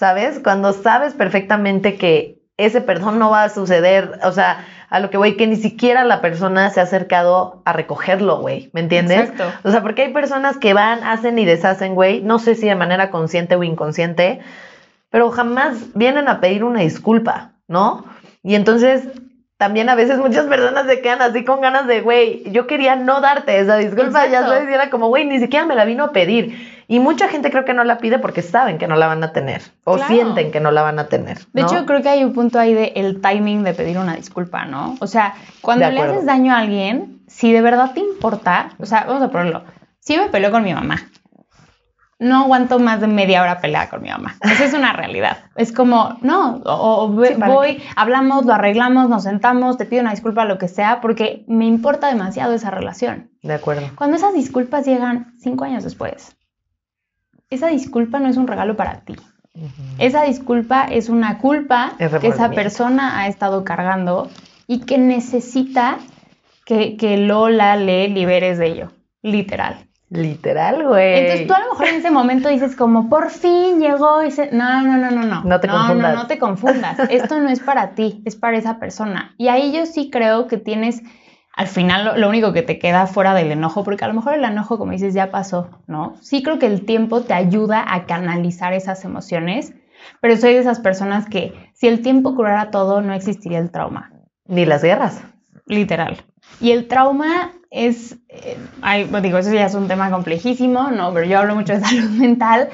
¿Sabes? 0.00 0.40
Cuando 0.42 0.72
sabes 0.72 1.12
perfectamente 1.12 1.98
que 1.98 2.40
ese 2.56 2.80
perdón 2.80 3.18
no 3.18 3.28
va 3.28 3.44
a 3.44 3.48
suceder, 3.50 4.18
o 4.24 4.32
sea, 4.32 4.64
a 4.88 4.98
lo 4.98 5.10
que 5.10 5.18
voy, 5.18 5.36
que 5.36 5.46
ni 5.46 5.56
siquiera 5.56 6.04
la 6.04 6.22
persona 6.22 6.70
se 6.70 6.80
ha 6.80 6.84
acercado 6.84 7.60
a 7.66 7.74
recogerlo, 7.74 8.40
güey, 8.40 8.70
¿me 8.72 8.80
entiendes? 8.80 9.28
Exacto. 9.28 9.52
O 9.62 9.70
sea, 9.70 9.82
porque 9.82 10.00
hay 10.04 10.12
personas 10.14 10.56
que 10.56 10.72
van, 10.72 11.04
hacen 11.04 11.38
y 11.38 11.44
deshacen, 11.44 11.94
güey, 11.94 12.22
no 12.22 12.38
sé 12.38 12.54
si 12.54 12.66
de 12.66 12.76
manera 12.76 13.10
consciente 13.10 13.56
o 13.56 13.62
inconsciente, 13.62 14.40
pero 15.10 15.30
jamás 15.30 15.92
vienen 15.94 16.28
a 16.28 16.40
pedir 16.40 16.64
una 16.64 16.80
disculpa, 16.80 17.52
¿no? 17.68 18.06
Y 18.42 18.54
entonces 18.54 19.02
también 19.58 19.90
a 19.90 19.96
veces 19.96 20.16
muchas 20.16 20.46
personas 20.46 20.86
se 20.86 21.02
quedan 21.02 21.20
así 21.20 21.44
con 21.44 21.60
ganas 21.60 21.86
de, 21.86 22.00
güey, 22.00 22.50
yo 22.50 22.66
quería 22.66 22.96
no 22.96 23.20
darte 23.20 23.60
esa 23.60 23.76
disculpa, 23.76 24.26
ya 24.28 24.40
sabes, 24.46 24.66
y 24.66 24.72
era 24.72 24.88
como, 24.88 25.08
güey, 25.08 25.26
ni 25.26 25.40
siquiera 25.40 25.66
me 25.66 25.74
la 25.74 25.84
vino 25.84 26.04
a 26.04 26.12
pedir. 26.12 26.69
Y 26.90 26.98
mucha 26.98 27.28
gente 27.28 27.52
creo 27.52 27.64
que 27.64 27.72
no 27.72 27.84
la 27.84 27.98
pide 27.98 28.18
porque 28.18 28.42
saben 28.42 28.76
que 28.76 28.88
no 28.88 28.96
la 28.96 29.06
van 29.06 29.22
a 29.22 29.32
tener 29.32 29.62
o 29.84 29.96
sienten 29.96 30.50
que 30.50 30.58
no 30.58 30.72
la 30.72 30.82
van 30.82 30.98
a 30.98 31.06
tener. 31.06 31.38
De 31.52 31.62
hecho, 31.62 31.86
creo 31.86 32.02
que 32.02 32.08
hay 32.08 32.24
un 32.24 32.32
punto 32.32 32.58
ahí 32.58 32.74
de 32.74 32.94
el 32.96 33.20
timing 33.20 33.62
de 33.62 33.74
pedir 33.74 33.96
una 33.96 34.16
disculpa, 34.16 34.64
¿no? 34.64 34.96
O 34.98 35.06
sea, 35.06 35.34
cuando 35.60 35.88
le 35.88 36.00
haces 36.00 36.26
daño 36.26 36.52
a 36.52 36.58
alguien, 36.58 37.22
si 37.28 37.52
de 37.52 37.60
verdad 37.60 37.92
te 37.94 38.00
importa, 38.00 38.70
o 38.80 38.86
sea, 38.86 39.04
vamos 39.06 39.22
a 39.22 39.30
ponerlo, 39.30 39.62
si 40.00 40.16
me 40.16 40.30
peleo 40.30 40.50
con 40.50 40.64
mi 40.64 40.74
mamá, 40.74 40.96
no 42.18 42.40
aguanto 42.40 42.80
más 42.80 43.00
de 43.00 43.06
media 43.06 43.40
hora 43.40 43.60
peleada 43.60 43.88
con 43.88 44.02
mi 44.02 44.08
mamá. 44.08 44.34
Esa 44.40 44.64
es 44.64 44.74
una 44.74 44.92
realidad. 44.92 45.44
Es 45.54 45.70
como, 45.70 46.18
no, 46.22 46.60
o, 46.64 47.06
voy, 47.06 47.80
hablamos, 47.94 48.46
lo 48.46 48.54
arreglamos, 48.54 49.08
nos 49.08 49.22
sentamos, 49.22 49.78
te 49.78 49.84
pido 49.84 50.02
una 50.02 50.10
disculpa, 50.10 50.44
lo 50.44 50.58
que 50.58 50.66
sea, 50.66 51.00
porque 51.00 51.44
me 51.46 51.66
importa 51.66 52.08
demasiado 52.08 52.52
esa 52.52 52.72
relación. 52.72 53.30
De 53.44 53.54
acuerdo. 53.54 53.82
Cuando 53.94 54.16
esas 54.16 54.34
disculpas 54.34 54.86
llegan 54.86 55.34
cinco 55.38 55.62
años 55.64 55.84
después, 55.84 56.36
esa 57.50 57.68
disculpa 57.68 58.20
no 58.20 58.28
es 58.28 58.36
un 58.36 58.46
regalo 58.46 58.76
para 58.76 59.00
ti. 59.00 59.16
Esa 59.98 60.22
disculpa 60.22 60.84
es 60.84 61.08
una 61.08 61.38
culpa 61.38 61.92
que 61.98 62.28
esa 62.28 62.50
persona 62.50 63.20
ha 63.20 63.26
estado 63.26 63.64
cargando 63.64 64.30
y 64.66 64.80
que 64.80 64.96
necesita 64.96 65.98
que, 66.64 66.96
que 66.96 67.16
Lola 67.16 67.76
le 67.76 68.08
liberes 68.08 68.58
de 68.58 68.66
ello, 68.68 68.92
literal. 69.22 69.86
Literal, 70.10 70.86
güey. 70.86 71.20
Entonces 71.20 71.46
tú 71.46 71.54
a 71.54 71.60
lo 71.60 71.70
mejor 71.70 71.86
en 71.86 71.94
ese 71.96 72.10
momento 72.10 72.48
dices 72.48 72.74
como, 72.74 73.08
por 73.08 73.30
fin 73.30 73.78
llegó 73.78 74.24
y 74.24 74.32
se... 74.32 74.50
No, 74.50 74.82
no, 74.82 74.96
no, 74.96 75.10
no, 75.10 75.22
no. 75.22 75.44
No 75.44 75.60
te 75.60 75.68
confundas. 75.68 76.14
No, 76.14 76.22
no 76.22 76.26
te 76.26 76.38
confundas. 76.38 76.98
Esto 77.10 77.38
no 77.38 77.48
es 77.48 77.60
para 77.60 77.94
ti, 77.94 78.20
es 78.24 78.34
para 78.34 78.58
esa 78.58 78.80
persona. 78.80 79.34
Y 79.38 79.48
ahí 79.48 79.72
yo 79.72 79.86
sí 79.86 80.10
creo 80.10 80.48
que 80.48 80.56
tienes 80.56 81.02
al 81.60 81.68
final 81.68 82.18
lo, 82.18 82.26
único 82.30 82.54
que 82.54 82.62
te 82.62 82.78
queda 82.78 83.06
fuera 83.06 83.34
del 83.34 83.52
enojo, 83.52 83.84
porque 83.84 84.02
a 84.02 84.08
lo 84.08 84.14
mejor 84.14 84.32
el 84.32 84.44
enojo, 84.44 84.78
como 84.78 84.92
dices, 84.92 85.12
ya 85.12 85.30
pasó, 85.30 85.68
¿no? 85.86 86.14
Sí 86.22 86.42
creo 86.42 86.58
que 86.58 86.64
el 86.64 86.86
tiempo 86.86 87.20
te 87.20 87.34
ayuda 87.34 87.84
a 87.86 88.06
canalizar 88.06 88.72
esas 88.72 89.04
emociones, 89.04 89.74
pero 90.22 90.38
soy 90.38 90.54
de 90.54 90.60
esas 90.60 90.80
personas 90.80 91.28
que 91.28 91.52
si 91.74 91.86
el 91.86 92.00
tiempo 92.00 92.34
curara 92.34 92.70
todo, 92.70 93.02
no 93.02 93.12
existiría 93.12 93.58
el 93.58 93.70
trauma. 93.70 94.10
Ni 94.46 94.64
las 94.64 94.82
guerras. 94.82 95.22
Literal. 95.66 96.24
Y 96.62 96.70
el 96.70 96.88
trauma 96.88 97.52
es, 97.70 98.16
eh, 98.30 98.56
digo, 99.20 99.36
eso 99.36 99.52
ya 99.52 99.66
es 99.66 99.74
un 99.74 99.86
tema 99.86 100.10
complejísimo, 100.10 100.90
¿no? 100.90 101.12
Pero 101.12 101.26
yo 101.26 101.40
hablo 101.40 101.56
mucho 101.56 101.74
de 101.74 101.80
salud 101.84 102.08
mental. 102.08 102.70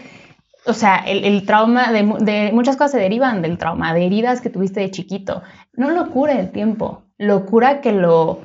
O 0.65 0.75
sea, 0.75 0.99
el, 0.99 1.45
trauma, 1.45 1.91
de, 1.91 2.05
de, 2.21 2.53
muchas 2.53 2.77
cosas 2.77 2.93
se 2.93 2.99
derivan 2.99 3.43
del 3.43 3.59
trauma, 3.59 3.93
de 3.95 4.07
heridas 4.07 4.41
que 4.41 4.49
tuviste 4.49 4.79
de 4.79 4.93
chiquito. 4.93 5.43
No 5.73 5.91
lo 5.91 6.09
cura 6.13 6.35
el 6.35 6.53
tiempo, 6.53 7.03
lo 7.19 7.47
cura 7.47 7.81
que 7.81 7.91
lo 7.91 8.43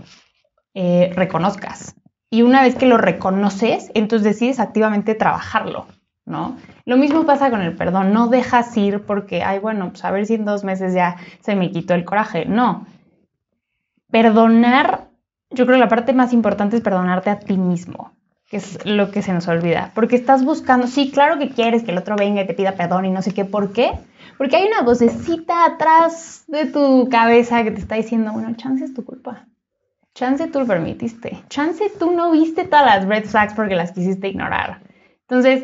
eh, 0.73 1.11
reconozcas. 1.15 1.95
Y 2.29 2.43
una 2.43 2.61
vez 2.61 2.75
que 2.75 2.85
lo 2.85 2.97
reconoces, 2.97 3.91
entonces 3.93 4.23
decides 4.23 4.59
activamente 4.61 5.15
trabajarlo, 5.15 5.87
¿no? 6.25 6.55
Lo 6.85 6.95
mismo 6.95 7.25
pasa 7.25 7.49
con 7.49 7.61
el 7.61 7.75
perdón, 7.75 8.13
no 8.13 8.27
dejas 8.29 8.75
ir 8.77 9.01
porque, 9.01 9.43
ay, 9.43 9.59
bueno, 9.59 9.89
pues 9.89 10.05
a 10.05 10.11
ver 10.11 10.25
si 10.25 10.35
en 10.35 10.45
dos 10.45 10.63
meses 10.63 10.93
ya 10.93 11.17
se 11.41 11.55
me 11.55 11.71
quitó 11.71 11.93
el 11.93 12.05
coraje. 12.05 12.45
No. 12.45 12.85
Perdonar, 14.09 15.09
yo 15.49 15.65
creo 15.65 15.75
que 15.75 15.83
la 15.83 15.89
parte 15.89 16.13
más 16.13 16.31
importante 16.31 16.77
es 16.77 16.81
perdonarte 16.81 17.29
a 17.29 17.39
ti 17.39 17.57
mismo, 17.57 18.13
que 18.47 18.57
es 18.57 18.85
lo 18.85 19.11
que 19.11 19.21
se 19.21 19.33
nos 19.33 19.49
olvida. 19.49 19.91
Porque 19.93 20.15
estás 20.15 20.45
buscando, 20.45 20.87
sí, 20.87 21.11
claro 21.11 21.37
que 21.37 21.49
quieres 21.49 21.83
que 21.83 21.91
el 21.91 21.97
otro 21.97 22.15
venga 22.15 22.43
y 22.43 22.47
te 22.47 22.53
pida 22.53 22.73
perdón 22.73 23.05
y 23.05 23.11
no 23.11 23.21
sé 23.21 23.33
qué, 23.33 23.43
¿por 23.43 23.73
qué? 23.73 23.91
Porque 24.37 24.55
hay 24.55 24.67
una 24.67 24.83
vocecita 24.83 25.65
atrás 25.65 26.45
de 26.47 26.65
tu 26.65 27.09
cabeza 27.09 27.63
que 27.65 27.71
te 27.71 27.81
está 27.81 27.95
diciendo, 27.95 28.31
bueno, 28.31 28.55
chance 28.55 28.85
es 28.85 28.93
tu 28.93 29.03
culpa. 29.03 29.47
Chance 30.13 30.47
tú 30.47 30.59
lo 30.59 30.67
permitiste. 30.67 31.43
Chance 31.49 31.91
tú 31.97 32.11
no 32.11 32.31
viste 32.31 32.65
todas 32.65 32.85
las 32.85 33.05
red 33.05 33.25
flags 33.25 33.53
porque 33.53 33.75
las 33.75 33.91
quisiste 33.91 34.27
ignorar. 34.27 34.81
Entonces, 35.21 35.63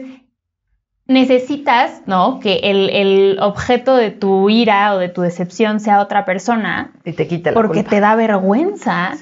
necesitas, 1.06 2.02
¿no? 2.06 2.40
Que 2.40 2.60
el, 2.64 3.38
objeto 3.42 3.96
de 3.96 4.12
tu 4.12 4.50
ira 4.50 4.94
o 4.94 4.98
de 4.98 5.10
tu 5.10 5.22
decepción 5.22 5.80
sea 5.80 6.02
otra 6.02 6.26
persona. 6.26 6.94
Y 7.04 7.14
te 7.14 7.28
quita 7.28 7.52
la 7.52 7.56
Porque 7.56 7.84
te 7.84 8.00
da 8.00 8.16
vergüenza 8.16 9.14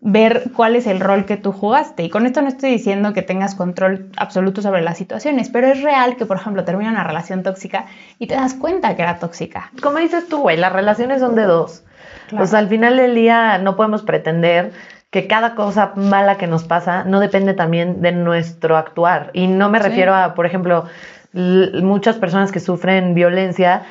ver 0.00 0.50
cuál 0.54 0.76
es 0.76 0.86
el 0.86 1.00
rol 1.00 1.24
que 1.24 1.36
tú 1.36 1.52
jugaste. 1.52 2.04
Y 2.04 2.10
con 2.10 2.26
esto 2.26 2.42
no 2.42 2.48
estoy 2.48 2.70
diciendo 2.70 3.12
que 3.12 3.22
tengas 3.22 3.54
control 3.54 4.10
absoluto 4.16 4.62
sobre 4.62 4.82
las 4.82 4.98
situaciones, 4.98 5.48
pero 5.48 5.66
es 5.66 5.82
real 5.82 6.16
que, 6.16 6.26
por 6.26 6.36
ejemplo, 6.36 6.64
termina 6.64 6.90
una 6.90 7.04
relación 7.04 7.42
tóxica 7.42 7.86
y 8.18 8.26
te 8.26 8.34
das 8.34 8.54
cuenta 8.54 8.94
que 8.96 9.02
era 9.02 9.18
tóxica. 9.18 9.72
Como 9.82 9.98
dices 9.98 10.28
tú, 10.28 10.38
güey, 10.38 10.56
las 10.56 10.72
relaciones 10.72 11.20
son 11.20 11.34
de 11.34 11.42
dos. 11.42 11.84
O 12.36 12.46
sea, 12.46 12.58
al 12.58 12.68
final 12.68 12.96
del 12.96 13.14
día 13.14 13.58
no 13.58 13.76
podemos 13.76 14.02
pretender 14.02 14.72
que 15.10 15.26
cada 15.26 15.54
cosa 15.54 15.92
mala 15.96 16.36
que 16.36 16.46
nos 16.46 16.64
pasa 16.64 17.04
no 17.04 17.20
depende 17.20 17.54
también 17.54 18.02
de 18.02 18.12
nuestro 18.12 18.76
actuar. 18.76 19.30
Y 19.32 19.46
no 19.46 19.70
me 19.70 19.78
refiero 19.78 20.14
a, 20.14 20.34
por 20.34 20.44
ejemplo, 20.44 20.84
muchas 21.32 22.16
personas 22.16 22.52
que 22.52 22.60
sufren 22.60 23.14
violencia, 23.14 23.82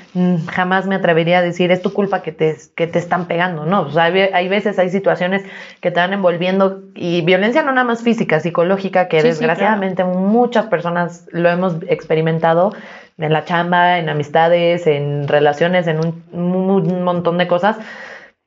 jamás 0.47 0.87
me 0.87 0.95
atrevería 0.95 1.39
a 1.39 1.41
decir, 1.41 1.71
es 1.71 1.81
tu 1.81 1.93
culpa 1.93 2.21
que 2.21 2.31
te, 2.31 2.55
que 2.75 2.87
te 2.87 2.99
están 2.99 3.25
pegando, 3.25 3.65
¿no? 3.65 3.81
O 3.81 3.91
sea, 3.91 4.05
hay, 4.05 4.47
veces, 4.47 4.79
hay 4.79 4.89
situaciones 4.89 5.43
que 5.79 5.91
te 5.91 5.99
van 5.99 6.13
envolviendo 6.13 6.81
y 6.95 7.21
violencia 7.21 7.61
no 7.61 7.71
nada 7.71 7.85
más 7.85 8.01
física, 8.01 8.39
psicológica, 8.39 9.07
que 9.07 9.21
desgraciadamente 9.21 10.03
muchas 10.03 10.65
personas 10.65 11.27
lo 11.31 11.49
hemos 11.49 11.75
experimentado 11.87 12.73
en 13.19 13.33
la 13.33 13.45
chamba, 13.45 13.97
en 13.97 14.09
amistades, 14.09 14.85
en 14.85 15.27
relaciones, 15.27 15.87
en 15.87 15.99
un 15.99 17.03
montón 17.03 17.37
de 17.37 17.47
cosas 17.47 17.77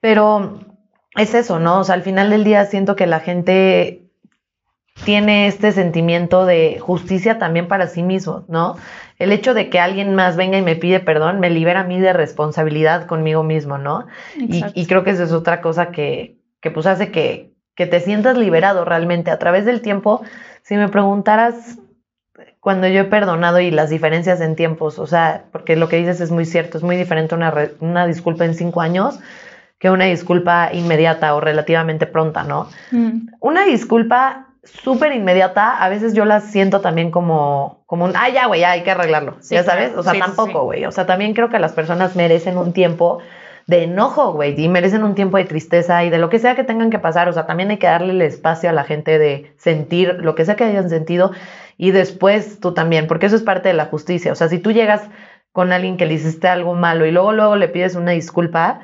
Pero 0.00 0.60
es 1.16 1.34
eso, 1.34 1.58
¿no? 1.58 1.80
O 1.80 1.84
sea, 1.84 1.94
al 1.94 2.02
final 2.02 2.30
del 2.30 2.44
día 2.44 2.64
siento 2.64 2.96
que 2.96 3.06
la 3.06 3.20
gente 3.20 4.10
tiene 5.04 5.46
este 5.46 5.72
sentimiento 5.72 6.46
de 6.46 6.78
justicia 6.78 7.38
también 7.38 7.68
para 7.68 7.86
sí 7.86 8.02
mismo, 8.02 8.44
¿no? 8.48 8.76
El 9.18 9.32
hecho 9.32 9.54
de 9.54 9.70
que 9.70 9.80
alguien 9.80 10.14
más 10.14 10.36
venga 10.36 10.58
y 10.58 10.62
me 10.62 10.76
pide 10.76 11.00
perdón 11.00 11.40
me 11.40 11.50
libera 11.50 11.80
a 11.80 11.84
mí 11.84 12.00
de 12.00 12.12
responsabilidad 12.12 13.06
conmigo 13.06 13.42
mismo, 13.42 13.78
¿no? 13.78 14.06
Y, 14.36 14.64
y, 14.74 14.86
creo 14.86 15.04
que 15.04 15.10
eso 15.10 15.24
es 15.24 15.32
otra 15.32 15.60
cosa 15.60 15.90
que, 15.90 16.38
que 16.60 16.70
pues 16.70 16.86
hace 16.86 17.10
que, 17.10 17.52
que 17.74 17.86
te 17.86 18.00
sientas 18.00 18.36
liberado 18.36 18.84
realmente 18.84 19.30
a 19.30 19.38
través 19.38 19.64
del 19.64 19.80
tiempo. 19.80 20.22
Si 20.62 20.76
me 20.76 20.88
preguntaras 20.88 21.78
cuando 22.60 22.86
yo 22.88 23.00
he 23.00 23.04
perdonado 23.04 23.60
y 23.60 23.70
las 23.70 23.90
diferencias 23.90 24.40
en 24.40 24.54
tiempos, 24.54 24.98
o 24.98 25.06
sea, 25.06 25.44
porque 25.50 25.76
lo 25.76 25.88
que 25.88 25.96
dices 25.96 26.20
es 26.20 26.30
muy 26.30 26.44
cierto, 26.44 26.76
es 26.76 26.84
muy 26.84 26.96
diferente 26.96 27.34
una, 27.34 27.52
una 27.80 28.06
disculpa 28.06 28.44
en 28.44 28.54
cinco 28.54 28.80
años 28.82 29.18
que 29.80 29.90
una 29.90 30.04
disculpa 30.04 30.70
inmediata 30.72 31.34
o 31.34 31.40
relativamente 31.40 32.06
pronta, 32.06 32.44
¿no? 32.44 32.68
Mm. 32.92 33.30
Una 33.40 33.64
disculpa 33.64 34.46
súper 34.62 35.12
inmediata, 35.12 35.82
a 35.82 35.88
veces 35.88 36.12
yo 36.12 36.26
la 36.26 36.40
siento 36.40 36.82
también 36.82 37.10
como, 37.10 37.82
como 37.86 38.04
un, 38.04 38.12
ah, 38.14 38.28
ya, 38.28 38.46
güey, 38.46 38.60
ya 38.60 38.72
hay 38.72 38.82
que 38.82 38.90
arreglarlo, 38.90 39.38
ya 39.40 39.64
sabes, 39.64 39.96
o 39.96 40.02
sea, 40.02 40.12
tampoco, 40.18 40.64
güey, 40.64 40.84
o 40.84 40.92
sea, 40.92 41.06
también 41.06 41.32
creo 41.32 41.48
que 41.48 41.58
las 41.58 41.72
personas 41.72 42.14
merecen 42.14 42.58
un 42.58 42.74
tiempo 42.74 43.20
de 43.66 43.84
enojo, 43.84 44.34
güey, 44.34 44.60
y 44.60 44.68
merecen 44.68 45.02
un 45.02 45.14
tiempo 45.14 45.38
de 45.38 45.44
tristeza 45.44 46.04
y 46.04 46.10
de 46.10 46.18
lo 46.18 46.28
que 46.28 46.38
sea 46.38 46.54
que 46.54 46.64
tengan 46.64 46.90
que 46.90 46.98
pasar, 46.98 47.30
o 47.30 47.32
sea, 47.32 47.46
también 47.46 47.70
hay 47.70 47.78
que 47.78 47.86
darle 47.86 48.12
el 48.12 48.20
espacio 48.20 48.68
a 48.68 48.74
la 48.74 48.84
gente 48.84 49.18
de 49.18 49.54
sentir 49.56 50.18
lo 50.20 50.34
que 50.34 50.44
sea 50.44 50.56
que 50.56 50.64
hayan 50.64 50.90
sentido 50.90 51.32
y 51.78 51.92
después 51.92 52.60
tú 52.60 52.74
también, 52.74 53.06
porque 53.06 53.26
eso 53.26 53.36
es 53.36 53.42
parte 53.42 53.68
de 53.68 53.74
la 53.74 53.86
justicia, 53.86 54.30
o 54.30 54.34
sea, 54.34 54.48
si 54.48 54.58
tú 54.58 54.72
llegas 54.72 55.08
con 55.52 55.72
alguien 55.72 55.96
que 55.96 56.04
le 56.04 56.14
hiciste 56.14 56.48
algo 56.48 56.74
malo 56.74 57.06
y 57.06 57.12
luego, 57.12 57.32
luego 57.32 57.56
le 57.56 57.68
pides 57.68 57.96
una 57.96 58.10
disculpa, 58.10 58.80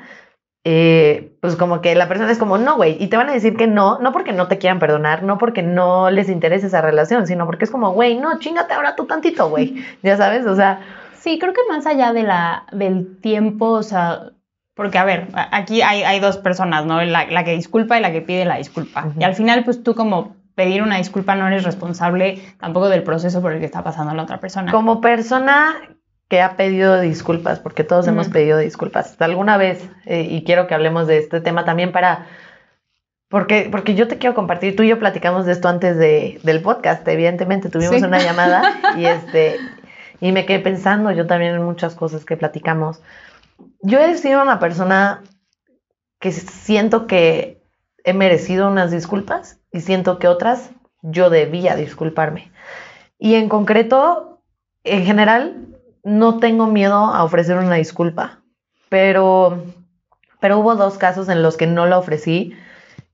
eh, 0.69 1.31
pues 1.39 1.55
como 1.55 1.79
que 1.79 1.95
la 1.95 2.09
persona 2.09 2.29
es 2.29 2.37
como, 2.37 2.57
no, 2.57 2.75
güey, 2.75 2.97
y 3.01 3.07
te 3.07 3.15
van 3.15 3.29
a 3.29 3.31
decir 3.31 3.55
que 3.55 3.67
no, 3.67 3.99
no 3.99 4.11
porque 4.11 4.33
no 4.33 4.49
te 4.49 4.57
quieran 4.57 4.79
perdonar, 4.79 5.23
no 5.23 5.37
porque 5.37 5.63
no 5.63 6.11
les 6.11 6.27
interese 6.27 6.67
esa 6.67 6.81
relación, 6.81 7.25
sino 7.25 7.45
porque 7.45 7.63
es 7.63 7.71
como, 7.71 7.93
güey, 7.93 8.17
no, 8.17 8.37
chingate 8.39 8.73
ahora 8.73 8.93
tú 8.97 9.05
tantito, 9.05 9.47
güey, 9.47 9.81
ya 10.03 10.17
sabes, 10.17 10.45
o 10.45 10.57
sea. 10.57 10.81
Sí, 11.13 11.39
creo 11.39 11.53
que 11.53 11.61
más 11.69 11.87
allá 11.87 12.11
de 12.11 12.23
la, 12.23 12.65
del 12.73 13.17
tiempo, 13.21 13.69
o 13.69 13.81
sea, 13.81 14.33
porque 14.75 14.97
a 14.97 15.05
ver, 15.05 15.29
aquí 15.51 15.81
hay, 15.81 16.03
hay 16.03 16.19
dos 16.19 16.37
personas, 16.37 16.85
¿no? 16.85 17.01
La, 17.01 17.27
la, 17.27 17.45
que 17.45 17.55
disculpa 17.55 17.97
y 17.97 18.01
la 18.01 18.11
que 18.11 18.21
pide 18.21 18.43
la 18.43 18.57
disculpa. 18.57 19.13
Y 19.17 19.23
al 19.23 19.35
final, 19.35 19.63
pues 19.63 19.81
tú 19.83 19.95
como 19.95 20.35
pedir 20.53 20.83
una 20.83 20.97
disculpa 20.97 21.35
no 21.35 21.47
eres 21.47 21.63
responsable 21.63 22.41
tampoco 22.59 22.89
del 22.89 23.03
proceso 23.03 23.41
por 23.41 23.53
el 23.53 23.59
que 23.59 23.65
está 23.65 23.85
pasando 23.85 24.13
la 24.13 24.23
otra 24.23 24.41
persona. 24.41 24.69
Como 24.69 24.99
persona 24.99 25.75
que 26.27 26.41
ha 26.41 26.57
pedido 26.57 26.99
disculpas, 26.99 27.59
porque 27.59 27.83
todos 27.83 28.07
hemos 28.07 28.27
pedido 28.27 28.57
disculpas 28.57 29.15
alguna 29.21 29.57
vez, 29.57 29.89
eh, 30.05 30.27
y 30.29 30.43
quiero 30.43 30.67
que 30.67 30.73
hablemos 30.73 31.07
de 31.07 31.19
este 31.19 31.39
tema 31.39 31.63
también 31.63 31.91
para, 31.91 32.27
porque, 33.29 33.69
porque 33.71 33.95
yo 33.95 34.07
te 34.07 34.17
quiero 34.17 34.35
compartir, 34.35 34.75
tú 34.75 34.83
y 34.83 34.89
yo 34.89 34.99
platicamos 34.99 35.45
de 35.45 35.53
esto 35.53 35.69
antes 35.69 35.97
de, 35.97 36.39
del 36.43 36.61
podcast, 36.61 37.07
evidentemente 37.07 37.69
tuvimos 37.69 38.01
una 38.01 38.19
llamada 38.19 38.77
y, 38.97 39.05
este, 39.05 39.57
y 40.19 40.33
me 40.33 40.45
quedé 40.45 40.59
pensando 40.59 41.11
yo 41.11 41.27
también 41.27 41.55
en 41.55 41.63
muchas 41.63 41.95
cosas 41.95 42.25
que 42.25 42.35
platicamos. 42.35 43.01
Yo 43.81 43.99
he 43.99 44.17
sido 44.17 44.41
una 44.41 44.59
persona 44.59 45.23
que 46.19 46.31
siento 46.31 47.07
que 47.07 47.61
he 48.03 48.13
merecido 48.13 48.67
unas 48.67 48.91
disculpas 48.91 49.59
y 49.71 49.81
siento 49.81 50.19
que 50.19 50.27
otras 50.27 50.71
yo 51.01 51.29
debía 51.29 51.75
disculparme. 51.75 52.51
Y 53.17 53.35
en 53.35 53.49
concreto, 53.49 54.41
en 54.83 55.05
general, 55.05 55.76
no 56.07 56.39
tengo 56.39 56.67
miedo 56.67 56.95
a 56.95 57.23
ofrecer 57.23 57.57
una 57.57 57.75
disculpa, 57.75 58.39
pero, 58.87 59.61
pero 60.39 60.57
hubo 60.59 60.75
dos 60.75 60.97
casos 60.97 61.27
en 61.27 61.43
los 61.43 61.57
que 61.57 61.67
no 61.67 61.85
la 61.85 61.97
ofrecí 61.97 62.55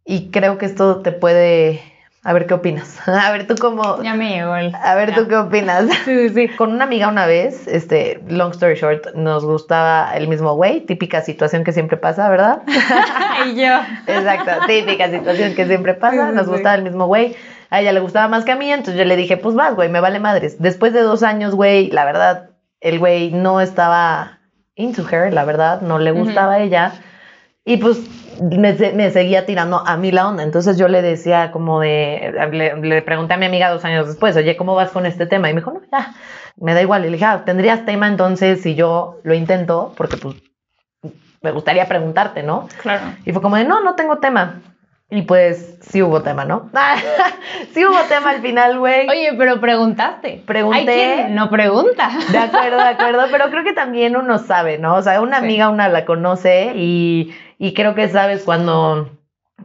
y 0.05 0.29
creo 0.29 0.57
que 0.57 0.67
esto 0.67 1.01
te 1.01 1.11
puede... 1.11 1.81
A 2.25 2.31
ver 2.31 2.45
qué 2.45 2.53
opinas. 2.53 2.99
A 3.07 3.31
ver 3.31 3.47
tú 3.47 3.55
cómo... 3.59 4.01
Ya 4.01 4.13
me 4.13 4.29
llegó 4.29 4.55
el... 4.55 4.73
A 4.75 4.95
ver 4.95 5.13
tú 5.13 5.27
qué 5.27 5.35
opinas. 5.35 5.85
Sí, 6.05 6.29
sí, 6.29 6.47
Con 6.49 6.71
una 6.71 6.85
amiga 6.85 7.09
una 7.09 7.25
vez, 7.25 7.67
este, 7.67 8.21
long 8.29 8.51
story 8.51 8.75
short, 8.75 9.13
nos 9.15 9.43
gustaba 9.43 10.15
el 10.15 10.27
mismo 10.29 10.53
güey, 10.53 10.85
típica 10.85 11.21
situación 11.21 11.63
que 11.63 11.73
siempre 11.73 11.97
pasa, 11.97 12.29
¿verdad? 12.29 12.61
y 13.47 13.55
yo. 13.55 13.73
Exacto, 14.07 14.51
típica 14.67 15.09
situación 15.09 15.55
que 15.55 15.65
siempre 15.65 15.95
pasa, 15.95 16.31
nos 16.31 16.47
gustaba 16.47 16.75
el 16.75 16.83
mismo 16.83 17.07
güey 17.07 17.35
a 17.71 17.81
ella 17.81 17.91
le 17.91 18.01
gustaba 18.01 18.27
más 18.27 18.45
que 18.45 18.51
a 18.51 18.55
mí, 18.55 18.71
entonces 18.71 18.99
yo 18.99 19.03
le 19.03 19.15
dije, 19.15 19.35
pues 19.35 19.55
vas, 19.55 19.73
güey, 19.73 19.89
me 19.89 19.99
vale 19.99 20.19
madres. 20.19 20.61
Después 20.61 20.93
de 20.93 21.01
dos 21.01 21.23
años, 21.23 21.55
güey, 21.55 21.89
la 21.89 22.05
verdad, 22.05 22.51
el 22.83 22.99
güey 22.99 23.31
no 23.31 23.61
estaba 23.61 24.39
into 24.75 25.07
her, 25.09 25.33
la 25.33 25.45
verdad, 25.45 25.81
no 25.81 25.99
le 25.99 26.11
gustaba 26.11 26.55
a 26.55 26.59
ella. 26.59 26.93
Y 27.65 27.77
pues 27.77 27.97
me, 28.41 29.09
seguía 29.11 29.45
tirando 29.45 29.87
a 29.87 29.95
mí 29.95 30.11
la 30.11 30.27
onda. 30.27 30.43
Entonces 30.43 30.77
yo 30.77 30.89
le 30.89 31.01
decía 31.01 31.51
como 31.51 31.79
de, 31.79 32.33
le, 32.51 33.01
pregunté 33.01 33.35
a 33.35 33.37
mi 33.37 33.45
amiga 33.45 33.69
dos 33.69 33.85
años 33.85 34.07
después, 34.07 34.35
oye, 34.35 34.57
¿cómo 34.57 34.75
vas 34.75 34.91
con 34.91 35.05
este 35.05 35.25
tema? 35.25 35.49
Y 35.49 35.53
me 35.53 35.61
dijo, 35.61 35.71
no, 35.71 35.81
ya, 35.91 36.13
me 36.57 36.73
da 36.73 36.81
igual. 36.81 37.03
Y 37.03 37.05
le 37.05 37.13
dije, 37.13 37.25
ah, 37.25 37.43
¿tendrías 37.45 37.85
tema 37.85 38.07
entonces 38.07 38.61
si 38.61 38.75
yo 38.75 39.21
lo 39.23 39.33
intento? 39.33 39.93
Porque 39.95 40.17
pues 40.17 40.35
me 41.41 41.51
gustaría 41.51 41.87
preguntarte, 41.87 42.43
¿no? 42.43 42.67
Claro. 42.81 43.15
Y 43.23 43.31
fue 43.31 43.41
como 43.41 43.55
de, 43.55 43.63
no, 43.63 43.81
no 43.81 43.95
tengo 43.95 44.17
tema. 44.17 44.61
Y 45.09 45.23
pues 45.23 45.77
sí 45.81 46.01
hubo 46.01 46.23
tema, 46.23 46.43
¿no? 46.43 46.71
sí 47.73 47.85
hubo 47.85 47.99
tema 48.09 48.31
al 48.31 48.41
final, 48.41 48.79
güey. 48.79 49.07
Oye, 49.07 49.33
pero 49.37 49.59
preguntaste. 49.59 50.41
Pregunté. 50.45 51.27
no 51.29 51.49
pregunta. 51.49 52.09
De 52.31 52.37
acuerdo, 52.37 52.77
de 52.77 52.89
acuerdo, 52.89 53.23
pero 53.31 53.49
creo 53.51 53.63
que 53.63 53.73
también 53.73 54.15
uno 54.15 54.39
sabe, 54.39 54.79
¿no? 54.79 54.95
O 54.95 55.01
sea, 55.01 55.21
una 55.21 55.37
amiga 55.37 55.69
una 55.69 55.87
la 55.87 56.05
conoce 56.05 56.73
y, 56.75 57.33
y 57.59 57.73
creo 57.73 57.93
que 57.93 58.09
sabes 58.09 58.43
cuando 58.43 59.09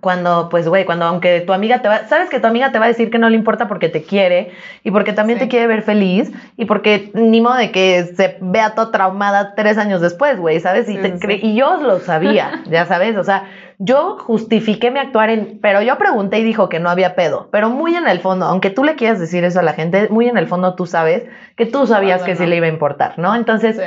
cuando, 0.01 0.49
pues, 0.49 0.69
güey, 0.69 0.85
cuando 0.85 1.07
aunque 1.07 1.41
tu 1.41 1.53
amiga 1.53 1.81
te 1.81 1.89
va, 1.89 2.07
sabes 2.07 2.29
que 2.29 2.41
tu 2.41 2.47
amiga 2.47 2.71
te 2.71 2.79
va 2.79 2.85
a 2.85 2.89
decir 2.89 3.11
que 3.11 3.19
no 3.19 3.29
le 3.31 3.37
importa 3.37 3.69
porque 3.69 3.89
te 3.89 4.03
quiere 4.03 4.53
y 4.85 4.91
porque 4.91 5.13
también 5.13 5.39
te 5.39 5.49
quiere 5.49 5.67
ver 5.67 5.83
feliz 5.83 6.31
y 6.57 6.67
porque 6.67 7.11
ni 7.15 7.41
modo 7.41 7.57
de 7.57 7.73
que 7.73 8.05
se 8.05 8.37
vea 8.41 8.75
toda 8.75 8.93
traumada 8.93 9.55
tres 9.55 9.79
años 9.79 10.01
después, 10.01 10.39
güey, 10.39 10.61
¿sabes? 10.61 10.89
Y, 10.89 10.99
y 11.43 11.55
yo 11.55 11.79
lo 11.79 12.01
sabía, 12.01 12.63
ya 12.71 12.87
sabes, 12.87 13.17
o 13.17 13.25
sea, 13.25 13.49
yo 13.79 14.19
justifiqué 14.19 14.91
mi 14.91 15.01
actuar 15.01 15.31
en, 15.31 15.59
pero 15.61 15.83
yo 15.83 15.97
pregunté 15.99 16.39
y 16.39 16.45
dijo 16.45 16.69
que 16.69 16.81
no 16.81 16.91
había 16.91 17.15
pedo, 17.15 17.49
pero 17.51 17.71
muy 17.71 17.95
en 17.95 18.09
el 18.09 18.21
fondo, 18.21 18.47
aunque 18.47 18.71
tú 18.71 18.85
le 18.85 18.95
quieras 18.95 19.19
decir 19.19 19.43
eso 19.45 19.61
a 19.61 19.63
la 19.63 19.73
gente, 19.73 20.09
muy 20.11 20.29
en 20.29 20.37
el 20.37 20.47
fondo 20.47 20.75
tú 20.75 20.87
sabes 20.87 21.25
que 21.57 21.67
tú 21.67 21.87
sabías 21.87 22.23
que 22.23 22.37
sí 22.37 22.47
le 22.47 22.57
iba 22.57 22.67
a 22.67 22.71
importar, 22.71 23.19
¿no? 23.19 23.35
Entonces... 23.35 23.81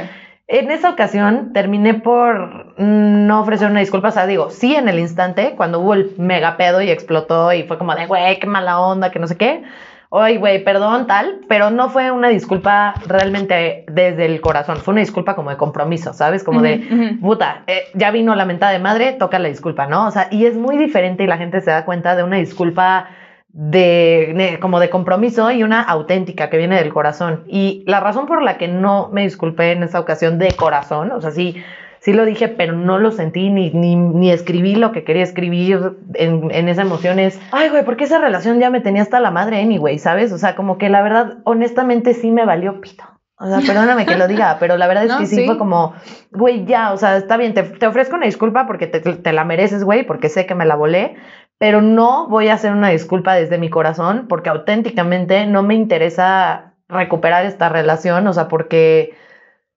En 0.54 0.70
esa 0.70 0.90
ocasión 0.90 1.54
terminé 1.54 1.94
por 1.94 2.78
no 2.78 3.40
ofrecer 3.40 3.72
una 3.72 3.80
disculpa, 3.80 4.10
o 4.10 4.12
sea, 4.12 4.28
digo, 4.28 4.50
sí 4.50 4.76
en 4.76 4.90
el 4.90 5.00
instante, 5.00 5.54
cuando 5.56 5.80
hubo 5.80 5.94
el 5.94 6.12
mega 6.18 6.58
pedo 6.58 6.82
y 6.82 6.90
explotó 6.90 7.54
y 7.54 7.64
fue 7.64 7.78
como 7.78 7.96
de, 7.96 8.06
güey, 8.06 8.38
qué 8.38 8.48
mala 8.48 8.82
onda, 8.82 9.12
que 9.12 9.20
no 9.20 9.28
sé 9.28 9.38
qué. 9.38 9.64
Oye, 10.10 10.40
güey, 10.40 10.62
perdón, 10.62 11.08
tal, 11.08 11.40
pero 11.48 11.70
no 11.72 11.90
fue 11.90 12.12
una 12.12 12.28
disculpa 12.28 12.96
realmente 13.08 13.86
desde 13.88 14.26
el 14.26 14.42
corazón, 14.42 14.76
fue 14.76 14.92
una 14.92 15.00
disculpa 15.00 15.38
como 15.38 15.52
de 15.52 15.56
compromiso, 15.56 16.12
¿sabes? 16.12 16.44
Como 16.44 16.62
de, 16.62 17.18
puta, 17.22 17.64
eh, 17.68 17.84
ya 17.94 18.12
vino 18.12 18.36
la 18.36 18.44
mentada 18.44 18.74
de 18.74 18.80
madre, 18.80 19.14
toca 19.14 19.40
la 19.40 19.48
disculpa, 19.48 19.88
¿no? 19.88 20.08
O 20.08 20.12
sea, 20.12 20.28
y 20.32 20.48
es 20.48 20.58
muy 20.58 20.78
diferente 20.78 21.24
y 21.24 21.28
la 21.28 21.38
gente 21.38 21.62
se 21.62 21.72
da 21.72 21.86
cuenta 21.86 22.14
de 22.18 22.24
una 22.24 22.36
disculpa 22.36 23.08
de, 23.54 24.58
como 24.62 24.80
de 24.80 24.90
compromiso 24.90 25.52
y 25.52 25.64
una 25.64 25.82
auténtica 25.82 26.50
que 26.50 26.58
viene 26.58 26.78
del 26.78 26.94
corazón. 26.94 27.44
Y 27.48 27.84
la 27.86 28.00
razón 28.00 28.26
por 28.26 28.42
la 28.42 28.58
que 28.58 28.68
no 28.68 29.10
me 29.12 29.24
disculpé 29.24 29.72
en 29.72 29.84
esa 29.84 30.00
ocasión 30.00 30.40
de 30.40 30.52
corazón, 30.54 31.12
o 31.12 31.22
sea, 31.22 31.32
sí, 31.32 31.62
sí 32.00 32.14
lo 32.14 32.26
dije, 32.26 32.48
pero 32.48 32.74
no 32.74 32.98
lo 32.98 33.12
sentí 33.12 33.50
ni, 33.50 33.72
ni, 33.72 33.96
ni 33.96 34.32
escribí 34.32 34.76
lo 34.76 34.92
que 34.92 35.04
quería 35.04 35.24
escribir 35.24 35.98
en, 36.14 36.50
en, 36.52 36.70
esa 36.70 36.84
emoción 36.84 37.20
es, 37.20 37.40
ay, 37.52 37.70
güey, 37.70 37.84
porque 37.84 38.06
esa 38.06 38.20
relación 38.20 38.60
ya 38.60 38.70
me 38.70 38.82
tenía 38.82 39.02
hasta 39.02 39.20
la 39.20 39.32
madre 39.32 39.62
anyway, 39.62 40.00
¿sabes? 40.00 40.32
O 40.32 40.38
sea, 40.38 40.56
como 40.56 40.78
que 40.78 40.90
la 40.90 41.02
verdad, 41.02 41.40
honestamente 41.44 42.14
sí 42.14 42.32
me 42.32 42.46
valió 42.46 42.80
pito. 42.80 43.04
O 43.44 43.48
sea, 43.48 43.60
perdóname 43.60 44.06
que 44.06 44.18
lo 44.18 44.28
diga, 44.28 44.58
pero 44.60 44.78
la 44.78 44.88
verdad 44.88 45.06
es 45.06 45.14
que 45.14 45.26
sí, 45.26 45.46
fue 45.48 45.58
como, 45.58 45.96
güey, 46.32 46.64
ya, 46.66 46.94
o 46.94 46.98
sea, 46.98 47.18
está 47.18 47.38
bien, 47.38 47.56
te, 47.56 47.64
te 47.64 47.88
ofrezco 47.88 48.16
una 48.16 48.28
disculpa 48.28 48.68
porque 48.68 48.86
te, 48.86 49.00
te 49.00 49.34
la 49.34 49.46
mereces, 49.46 49.84
güey, 49.84 50.06
porque 50.06 50.30
sé 50.30 50.46
que 50.46 50.54
me 50.54 50.66
la 50.66 50.76
volé, 50.76 51.16
pero 51.62 51.84
no 51.84 52.28
voy 52.28 52.48
a 52.48 52.56
hacer 52.56 52.72
una 52.72 52.90
disculpa 52.90 53.36
desde 53.36 53.60
mi 53.60 53.70
corazón 53.70 54.26
porque 54.28 54.50
auténticamente 54.50 55.46
no 55.46 55.62
me 55.62 55.76
interesa 55.76 56.74
recuperar 56.90 57.46
esta 57.46 57.70
relación, 57.70 58.26
o 58.26 58.34
sea, 58.34 58.48
porque, 58.48 59.16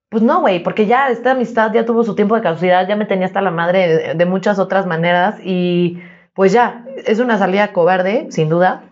pues 0.09 0.23
no, 0.23 0.41
güey, 0.41 0.63
porque 0.63 0.87
ya 0.87 1.09
esta 1.09 1.33
amistad 1.33 1.71
ya 1.73 1.85
tuvo 1.85 2.03
su 2.03 2.15
tiempo 2.15 2.33
de 2.33 2.41
caducidad, 2.41 2.87
ya 2.87 2.95
me 2.95 3.05
tenía 3.05 3.27
hasta 3.27 3.39
la 3.39 3.51
madre 3.51 4.15
de, 4.15 4.25
muchas 4.25 4.57
otras 4.57 4.87
maneras 4.87 5.35
y 5.43 6.01
pues 6.33 6.51
ya, 6.51 6.85
es 7.05 7.19
una 7.19 7.37
salida 7.37 7.71
cobarde, 7.71 8.31
sin 8.31 8.49
duda, 8.49 8.85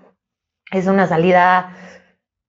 es 0.71 0.85
una 0.85 1.07
salida 1.07 1.71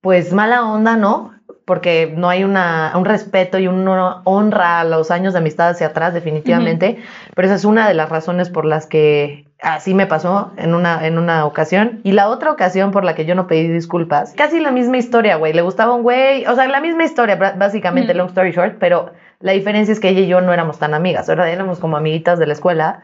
pues 0.03 0.35
mala 0.35 0.67
onda, 0.71 0.95
¿no? 0.97 1.33
Porque 1.65 2.13
no 2.15 2.29
hay 2.29 2.45
una, 2.45 2.93
un 2.97 3.07
respeto 3.07 3.59
y 3.59 3.67
una 3.67 4.21
honra 4.25 4.81
a 4.81 4.85
los 4.85 5.11
años 5.11 5.33
de 5.33 5.39
amistad 5.39 5.71
hacia 5.71 5.87
atrás, 5.87 6.13
definitivamente, 6.13 6.99
pero 7.35 7.47
esa 7.47 7.55
es 7.55 7.65
una 7.65 7.89
de 7.89 7.95
las 7.95 8.11
razones 8.11 8.51
por 8.51 8.67
las 8.67 8.87
que 8.87 9.44
Así 9.61 9.95
me 9.95 10.07
pasó 10.07 10.53
en 10.57 10.75
una, 10.75 11.07
en 11.07 11.17
una 11.17 11.47
ocasión. 11.47 12.01
Y 12.05 12.13
la 12.13 12.29
otra 12.29 12.51
ocasión 12.51 12.91
por 12.91 13.05
la 13.05 13.15
que 13.15 13.25
yo 13.25 13.35
no 13.35 13.47
pedí 13.47 13.69
disculpas, 13.69 14.35
casi 14.37 14.61
la 14.61 14.71
misma 14.71 14.99
historia, 14.99 15.37
güey. 15.37 15.53
Le 15.53 15.63
gustaba 15.63 15.95
un 15.95 16.03
güey, 16.03 16.47
o 16.47 16.55
sea, 16.55 16.69
la 16.69 16.81
misma 16.81 17.05
historia, 17.05 17.37
básicamente, 17.37 18.15
long 18.15 18.29
story 18.29 18.53
short, 18.53 18.77
pero 18.79 19.13
La 19.41 19.53
diferencia 19.53 19.93
es 19.93 20.01
que 20.01 20.09
ella 20.09 20.21
y 20.21 20.27
yo 20.27 20.41
no 20.41 20.53
éramos 20.53 20.79
tan 20.79 20.95
amigas, 20.95 21.29
ahora 21.29 21.51
éramos 21.51 21.79
como 21.79 21.97
amiguitas 21.97 22.39
de 22.39 22.47
la 22.47 22.55
escuela, 22.55 23.03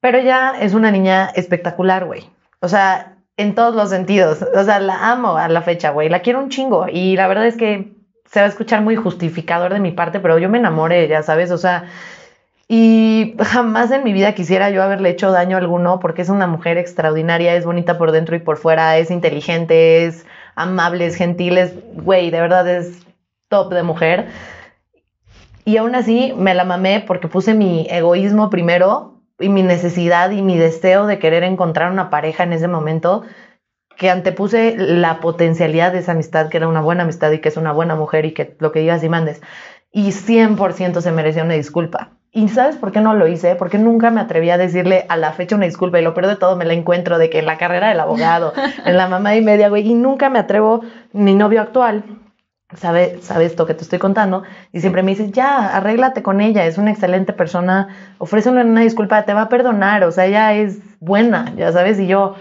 pero 0.00 0.18
ella 0.18 0.52
es 0.60 0.74
una 0.74 0.90
niña 0.90 1.30
espectacular, 1.34 2.04
güey. 2.04 2.28
O 2.60 2.68
sea, 2.68 3.16
en 3.36 3.54
todos 3.54 3.74
los 3.74 3.90
sentidos. 3.90 4.44
O 4.54 4.64
sea, 4.64 4.78
la 4.78 5.10
amo 5.10 5.36
a 5.36 5.48
la 5.48 5.62
fecha, 5.62 5.90
güey. 5.90 6.08
La 6.08 6.20
quiero 6.20 6.40
un 6.40 6.48
chingo. 6.48 6.86
Y 6.88 7.16
la 7.16 7.26
verdad 7.26 7.46
es 7.46 7.56
que 7.56 7.92
se 8.26 8.40
va 8.40 8.46
a 8.46 8.48
escuchar 8.48 8.82
muy 8.82 8.96
justificador 8.96 9.72
de 9.72 9.80
mi 9.80 9.92
parte, 9.92 10.20
pero 10.20 10.38
yo 10.38 10.48
me 10.48 10.58
enamoré, 10.58 11.08
ya 11.08 11.22
sabes. 11.22 11.50
O 11.50 11.58
sea, 11.58 11.84
y 12.68 13.34
jamás 13.38 13.90
en 13.90 14.04
mi 14.04 14.12
vida 14.12 14.34
quisiera 14.34 14.70
yo 14.70 14.82
haberle 14.82 15.10
hecho 15.10 15.30
daño 15.30 15.56
alguno 15.56 16.00
porque 16.00 16.22
es 16.22 16.28
una 16.28 16.46
mujer 16.46 16.78
extraordinaria, 16.78 17.54
es 17.54 17.64
bonita 17.64 17.98
por 17.98 18.12
dentro 18.12 18.36
y 18.36 18.38
por 18.38 18.56
fuera, 18.56 18.96
es 18.98 19.10
inteligente, 19.10 20.04
es 20.06 20.26
amable, 20.54 21.06
es 21.06 21.16
gentil, 21.16 21.58
es, 21.58 21.74
güey, 21.94 22.30
de 22.30 22.40
verdad 22.40 22.68
es 22.68 23.06
top 23.48 23.72
de 23.74 23.82
mujer. 23.82 24.28
Y 25.64 25.76
aún 25.76 25.94
así 25.94 26.32
me 26.36 26.54
la 26.54 26.64
mamé 26.64 27.04
porque 27.06 27.28
puse 27.28 27.54
mi 27.54 27.86
egoísmo 27.90 28.50
primero 28.50 29.20
y 29.38 29.48
mi 29.48 29.62
necesidad 29.62 30.30
y 30.30 30.42
mi 30.42 30.56
deseo 30.56 31.06
de 31.06 31.18
querer 31.18 31.44
encontrar 31.44 31.92
una 31.92 32.10
pareja 32.10 32.42
en 32.44 32.52
ese 32.52 32.68
momento 32.68 33.22
que 33.96 34.10
antepuse 34.10 34.74
la 34.76 35.20
potencialidad 35.20 35.92
de 35.92 35.98
esa 35.98 36.12
amistad, 36.12 36.48
que 36.48 36.56
era 36.56 36.68
una 36.68 36.80
buena 36.80 37.02
amistad 37.02 37.30
y 37.32 37.40
que 37.40 37.48
es 37.48 37.56
una 37.56 37.72
buena 37.72 37.94
mujer 37.94 38.24
y 38.24 38.32
que 38.32 38.56
lo 38.58 38.72
que 38.72 38.80
digas 38.80 39.04
y 39.04 39.08
mandes. 39.08 39.40
Y 39.92 40.08
100% 40.12 41.00
se 41.00 41.12
merecía 41.12 41.44
una 41.44 41.54
disculpa 41.54 42.12
¿Y 42.34 42.48
sabes 42.48 42.76
por 42.76 42.92
qué 42.92 43.02
no 43.02 43.12
lo 43.12 43.28
hice? 43.28 43.56
Porque 43.56 43.76
nunca 43.76 44.10
me 44.10 44.22
atreví 44.22 44.48
a 44.48 44.56
decirle 44.56 45.04
a 45.10 45.18
la 45.18 45.32
fecha 45.32 45.54
una 45.54 45.66
disculpa 45.66 46.00
y 46.00 46.02
lo 46.02 46.14
peor 46.14 46.28
de 46.28 46.36
todo 46.36 46.56
me 46.56 46.64
la 46.64 46.72
encuentro 46.72 47.18
de 47.18 47.28
que 47.28 47.40
en 47.40 47.44
la 47.44 47.58
carrera 47.58 47.90
del 47.90 48.00
abogado, 48.00 48.54
en 48.86 48.96
la 48.96 49.06
mamá 49.06 49.36
y 49.36 49.42
media, 49.42 49.68
güey, 49.68 49.86
y 49.86 49.92
nunca 49.92 50.30
me 50.30 50.38
atrevo, 50.38 50.80
mi 51.12 51.34
novio 51.34 51.60
actual, 51.60 52.04
sabe, 52.74 53.18
sabe 53.20 53.44
esto 53.44 53.66
que 53.66 53.74
te 53.74 53.82
estoy 53.82 53.98
contando, 53.98 54.44
y 54.72 54.80
siempre 54.80 55.02
me 55.02 55.10
dices, 55.10 55.30
ya, 55.30 55.76
arréglate 55.76 56.22
con 56.22 56.40
ella, 56.40 56.64
es 56.64 56.78
una 56.78 56.90
excelente 56.90 57.34
persona, 57.34 57.88
ofrécele 58.16 58.62
una 58.62 58.80
disculpa, 58.80 59.26
te 59.26 59.34
va 59.34 59.42
a 59.42 59.48
perdonar, 59.50 60.02
o 60.04 60.10
sea, 60.10 60.24
ella 60.24 60.54
es 60.54 60.78
buena, 61.00 61.52
ya 61.54 61.70
sabes, 61.70 62.00
y 62.00 62.06
yo, 62.06 62.36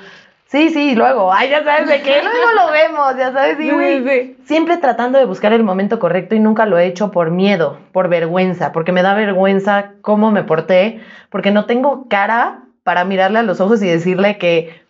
Sí, 0.51 0.69
sí, 0.69 0.95
luego, 0.95 1.31
ay, 1.31 1.49
ya 1.49 1.63
sabes 1.63 1.87
de 1.87 2.01
qué, 2.01 2.21
luego 2.21 2.51
lo 2.57 2.71
vemos, 2.73 3.15
ya 3.17 3.31
sabes, 3.31 3.57
y 3.57 3.71
güey, 3.71 4.35
siempre 4.43 4.75
tratando 4.75 5.17
de 5.17 5.23
buscar 5.23 5.53
el 5.53 5.63
momento 5.63 5.97
correcto 5.97 6.35
y 6.35 6.41
nunca 6.41 6.65
lo 6.65 6.77
he 6.77 6.87
hecho 6.87 7.09
por 7.09 7.31
miedo, 7.31 7.77
por 7.93 8.09
vergüenza, 8.09 8.73
porque 8.73 8.91
me 8.91 9.01
da 9.01 9.13
vergüenza 9.13 9.93
cómo 10.01 10.29
me 10.29 10.43
porté, 10.43 10.99
porque 11.29 11.51
no 11.51 11.67
tengo 11.67 12.09
cara 12.09 12.63
para 12.83 13.05
mirarle 13.05 13.39
a 13.39 13.43
los 13.43 13.61
ojos 13.61 13.81
y 13.81 13.87
decirle 13.87 14.37
que 14.37 14.81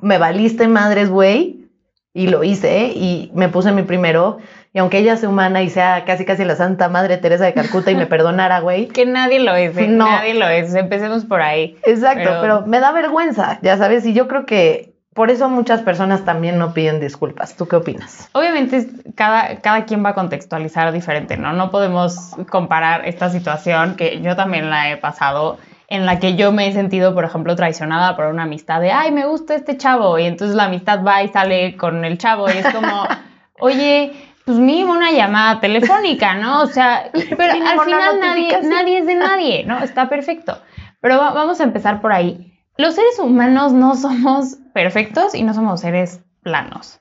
me 0.00 0.18
valiste 0.18 0.68
madres, 0.68 1.10
güey, 1.10 1.66
y 2.14 2.28
lo 2.28 2.44
hice, 2.44 2.92
y 2.94 3.32
me 3.34 3.48
puse 3.48 3.72
mi 3.72 3.82
primero, 3.82 4.38
y 4.72 4.78
aunque 4.78 4.98
ella 4.98 5.16
sea 5.16 5.30
humana 5.30 5.64
y 5.64 5.68
sea 5.68 6.04
casi 6.04 6.24
casi 6.24 6.44
la 6.44 6.54
Santa 6.54 6.88
Madre 6.88 7.16
Teresa 7.16 7.44
de 7.44 7.54
Calcuta 7.54 7.90
y 7.90 7.96
me 7.96 8.06
perdonara, 8.06 8.60
güey. 8.60 8.86
Que 8.92 9.04
nadie 9.04 9.40
lo 9.40 9.56
es, 9.56 9.76
¿eh? 9.76 9.88
nadie 9.88 10.34
lo 10.34 10.46
es, 10.46 10.72
empecemos 10.76 11.24
por 11.24 11.42
ahí. 11.42 11.76
Exacto, 11.82 12.38
pero 12.40 12.64
me 12.66 12.78
da 12.78 12.92
vergüenza, 12.92 13.58
ya 13.62 13.76
sabes, 13.76 14.06
y 14.06 14.12
yo 14.12 14.28
creo 14.28 14.46
que 14.46 14.91
por 15.14 15.30
eso 15.30 15.48
muchas 15.50 15.82
personas 15.82 16.24
también 16.24 16.58
no 16.58 16.72
piden 16.72 16.98
disculpas. 16.98 17.54
¿Tú 17.56 17.68
qué 17.68 17.76
opinas? 17.76 18.30
Obviamente 18.32 18.88
cada, 19.14 19.56
cada 19.60 19.84
quien 19.84 20.02
va 20.04 20.10
a 20.10 20.14
contextualizar 20.14 20.90
diferente, 20.92 21.36
¿no? 21.36 21.52
No 21.52 21.70
podemos 21.70 22.34
comparar 22.48 23.06
esta 23.06 23.28
situación, 23.28 23.96
que 23.96 24.22
yo 24.22 24.36
también 24.36 24.70
la 24.70 24.90
he 24.90 24.96
pasado, 24.96 25.58
en 25.88 26.06
la 26.06 26.18
que 26.18 26.34
yo 26.34 26.50
me 26.50 26.66
he 26.66 26.72
sentido, 26.72 27.12
por 27.12 27.24
ejemplo, 27.24 27.54
traicionada 27.56 28.16
por 28.16 28.26
una 28.26 28.44
amistad 28.44 28.80
de, 28.80 28.90
ay, 28.90 29.12
me 29.12 29.26
gusta 29.26 29.54
este 29.54 29.76
chavo, 29.76 30.18
y 30.18 30.24
entonces 30.24 30.56
la 30.56 30.64
amistad 30.64 31.04
va 31.04 31.22
y 31.22 31.28
sale 31.28 31.76
con 31.76 32.06
el 32.06 32.16
chavo, 32.16 32.48
y 32.48 32.56
es 32.56 32.66
como, 32.72 33.06
oye, 33.60 34.12
pues 34.46 34.56
mínimo 34.56 34.92
una 34.92 35.10
llamada 35.10 35.60
telefónica, 35.60 36.36
¿no? 36.36 36.62
O 36.62 36.66
sea, 36.66 37.10
pero 37.36 37.52
al 37.52 37.80
final 37.80 38.18
nadie, 38.18 38.60
nadie 38.62 38.98
es 38.98 39.06
de 39.06 39.14
nadie, 39.16 39.64
¿no? 39.64 39.80
Está 39.80 40.08
perfecto. 40.08 40.58
Pero 41.00 41.18
vamos 41.18 41.60
a 41.60 41.64
empezar 41.64 42.00
por 42.00 42.12
ahí 42.12 42.51
los 42.76 42.94
seres 42.94 43.18
humanos 43.18 43.72
no 43.72 43.94
somos 43.96 44.56
perfectos 44.72 45.34
y 45.34 45.42
no 45.42 45.54
somos 45.54 45.80
seres 45.80 46.20
planos. 46.42 46.98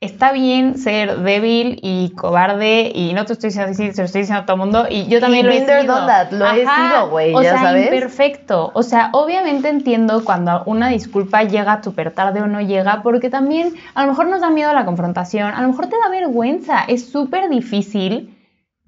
Está 0.00 0.32
bien 0.32 0.78
ser 0.78 1.18
débil 1.18 1.78
y 1.82 2.14
cobarde 2.14 2.90
y 2.94 3.12
no 3.12 3.26
te 3.26 3.34
estoy 3.34 3.48
diciendo 3.50 3.72
así, 3.72 3.92
se 3.92 4.00
lo 4.00 4.06
estoy 4.06 4.22
diciendo 4.22 4.44
a 4.44 4.46
todo 4.46 4.54
el 4.54 4.60
mundo 4.60 4.86
y 4.88 5.08
yo 5.08 5.20
también 5.20 5.44
lo 5.44 5.52
he 5.52 5.60
sido. 5.60 6.06
lo 6.30 6.46
he 6.46 6.60
sido, 6.60 7.10
güey, 7.10 7.34
o 7.34 7.42
ya 7.42 7.50
sea, 7.50 7.62
sabes. 7.64 7.84
Imperfecto. 7.84 8.70
O 8.72 8.82
sea, 8.82 9.10
obviamente 9.12 9.68
entiendo 9.68 10.24
cuando 10.24 10.62
una 10.64 10.88
disculpa 10.88 11.42
llega 11.42 11.82
súper 11.82 12.12
tarde 12.12 12.40
o 12.40 12.46
no 12.46 12.62
llega 12.62 13.02
porque 13.02 13.28
también 13.28 13.74
a 13.94 14.04
lo 14.04 14.12
mejor 14.12 14.28
nos 14.28 14.40
da 14.40 14.48
miedo 14.48 14.72
la 14.72 14.86
confrontación, 14.86 15.52
a 15.52 15.60
lo 15.60 15.68
mejor 15.68 15.88
te 15.88 15.98
da 15.98 16.08
vergüenza, 16.08 16.82
es 16.88 17.10
súper 17.10 17.50
difícil 17.50 18.34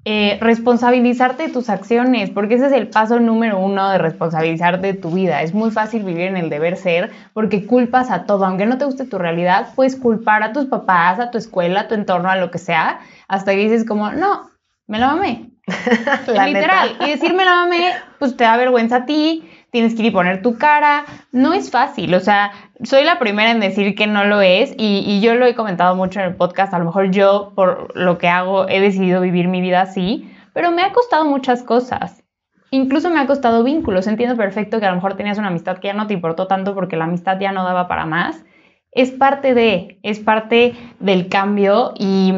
eh, 0.04 0.36
responsabilizarte 0.40 1.44
de 1.44 1.52
tus 1.52 1.70
acciones, 1.70 2.30
porque 2.30 2.54
ese 2.54 2.66
es 2.66 2.72
el 2.72 2.88
paso 2.88 3.20
número 3.20 3.60
uno 3.60 3.88
de 3.88 3.98
responsabilizarte 3.98 4.88
de 4.88 4.94
tu 4.94 5.12
vida. 5.12 5.42
Es 5.42 5.54
muy 5.54 5.70
fácil 5.70 6.02
vivir 6.02 6.26
en 6.26 6.36
el 6.36 6.50
deber 6.50 6.76
ser 6.76 7.12
porque 7.34 7.66
culpas 7.66 8.10
a 8.10 8.24
todo, 8.24 8.44
aunque 8.44 8.66
no 8.66 8.78
te 8.78 8.84
guste 8.84 9.04
tu 9.04 9.18
realidad, 9.18 9.68
puedes 9.76 9.94
culpar 9.94 10.42
a 10.42 10.52
tus 10.52 10.66
papás, 10.66 11.20
a 11.20 11.30
tu 11.30 11.38
escuela, 11.38 11.82
a 11.82 11.88
tu 11.88 11.94
entorno, 11.94 12.28
a 12.28 12.36
lo 12.36 12.50
que 12.50 12.58
sea, 12.58 12.98
hasta 13.28 13.52
que 13.52 13.58
dices 13.58 13.84
como, 13.84 14.10
no, 14.10 14.50
me 14.88 14.98
la 14.98 15.14
mamé. 15.14 15.50
Literal. 16.26 16.96
Y 17.00 17.10
decir 17.10 17.32
me 17.34 17.44
la 17.44 17.54
mamé, 17.54 17.92
pues 18.18 18.36
te 18.36 18.42
da 18.42 18.56
vergüenza 18.56 18.96
a 18.96 19.06
ti, 19.06 19.48
tienes 19.72 19.94
que 19.94 20.02
ir 20.02 20.06
y 20.06 20.10
poner 20.12 20.42
tu 20.42 20.56
cara. 20.56 21.04
No 21.32 21.52
es 21.54 21.70
fácil, 21.70 22.14
o 22.14 22.20
sea, 22.20 22.52
soy 22.84 23.04
la 23.04 23.18
primera 23.18 23.50
en 23.50 23.58
decir 23.58 23.96
que 23.96 24.06
no 24.06 24.24
lo 24.24 24.40
es 24.40 24.74
y, 24.78 25.20
yo 25.20 25.34
lo 25.34 25.46
he 25.46 25.56
comentado 25.56 25.96
mucho 25.96 26.20
en 26.20 26.26
el 26.26 26.36
podcast, 26.36 26.72
a 26.72 26.78
lo 26.78 26.84
mejor 26.84 27.10
yo 27.10 27.52
por 27.56 27.96
lo 27.96 28.18
que 28.18 28.28
hago 28.28 28.68
he 28.68 28.80
decidido 28.80 29.20
vivir 29.20 29.48
mi 29.48 29.60
vida 29.60 29.80
así, 29.80 30.30
pero 30.52 30.70
me 30.70 30.82
ha 30.82 30.92
costado 30.92 31.24
muchas 31.24 31.62
cosas. 31.62 32.22
Incluso 32.70 33.10
me 33.10 33.20
ha 33.20 33.26
costado 33.26 33.64
vínculos. 33.64 34.06
Entiendo 34.06 34.34
perfecto 34.36 34.80
que 34.80 34.86
a 34.86 34.90
lo 34.90 34.96
mejor 34.96 35.14
tenías 35.14 35.36
una 35.36 35.48
amistad 35.48 35.78
que 35.78 35.88
ya 35.88 35.94
no 35.94 36.06
te 36.06 36.14
importó 36.14 36.46
tanto 36.46 36.74
porque 36.74 36.96
la 36.96 37.04
amistad 37.04 37.38
ya 37.38 37.52
no 37.52 37.64
daba 37.64 37.86
para 37.86 38.06
más. 38.06 38.44
Es 38.92 39.10
parte 39.10 39.52
de, 39.52 39.98
es 40.02 40.20
parte 40.20 40.74
del 40.98 41.28
cambio 41.28 41.92
y 41.98 42.32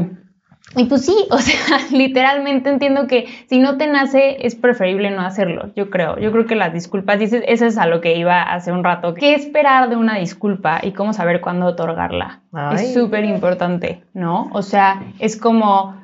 y 0.76 0.84
pues 0.84 1.04
sí, 1.04 1.16
o 1.30 1.38
sea, 1.38 1.78
literalmente 1.90 2.70
entiendo 2.70 3.06
que 3.06 3.26
si 3.48 3.58
no 3.58 3.76
te 3.76 3.86
nace 3.86 4.46
es 4.46 4.54
preferible 4.54 5.10
no 5.10 5.22
hacerlo, 5.22 5.72
yo 5.74 5.90
creo. 5.90 6.18
Yo 6.18 6.32
creo 6.32 6.46
que 6.46 6.54
las 6.54 6.72
disculpas, 6.72 7.18
dices, 7.18 7.42
eso 7.46 7.66
es 7.66 7.78
a 7.78 7.86
lo 7.86 8.00
que 8.00 8.16
iba 8.16 8.42
hace 8.42 8.72
un 8.72 8.84
rato. 8.84 9.14
¿Qué 9.14 9.34
esperar 9.34 9.88
de 9.88 9.96
una 9.96 10.16
disculpa 10.16 10.80
y 10.82 10.92
cómo 10.92 11.12
saber 11.12 11.40
cuándo 11.40 11.66
otorgarla? 11.66 12.42
Es 12.72 12.94
súper 12.94 13.24
importante, 13.24 14.04
¿no? 14.14 14.50
O 14.52 14.62
sea, 14.62 15.02
es 15.18 15.36
como 15.36 15.96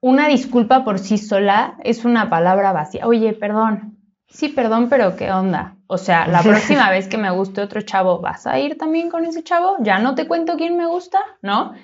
una 0.00 0.28
disculpa 0.28 0.84
por 0.84 0.98
sí 0.98 1.18
sola 1.18 1.74
es 1.84 2.04
una 2.04 2.30
palabra 2.30 2.72
vacía. 2.72 3.06
Oye, 3.06 3.32
perdón. 3.34 3.98
Sí, 4.28 4.48
perdón, 4.48 4.88
pero 4.88 5.16
¿qué 5.16 5.32
onda? 5.32 5.76
O 5.86 5.98
sea, 5.98 6.26
la 6.26 6.42
próxima 6.42 6.88
vez 6.90 7.08
que 7.08 7.18
me 7.18 7.30
guste 7.30 7.60
otro 7.60 7.82
chavo, 7.82 8.20
¿vas 8.20 8.46
a 8.46 8.58
ir 8.58 8.78
también 8.78 9.10
con 9.10 9.24
ese 9.24 9.42
chavo? 9.42 9.76
Ya 9.80 9.98
no 9.98 10.14
te 10.14 10.26
cuento 10.26 10.56
quién 10.56 10.76
me 10.76 10.86
gusta, 10.86 11.18
¿no? 11.42 11.74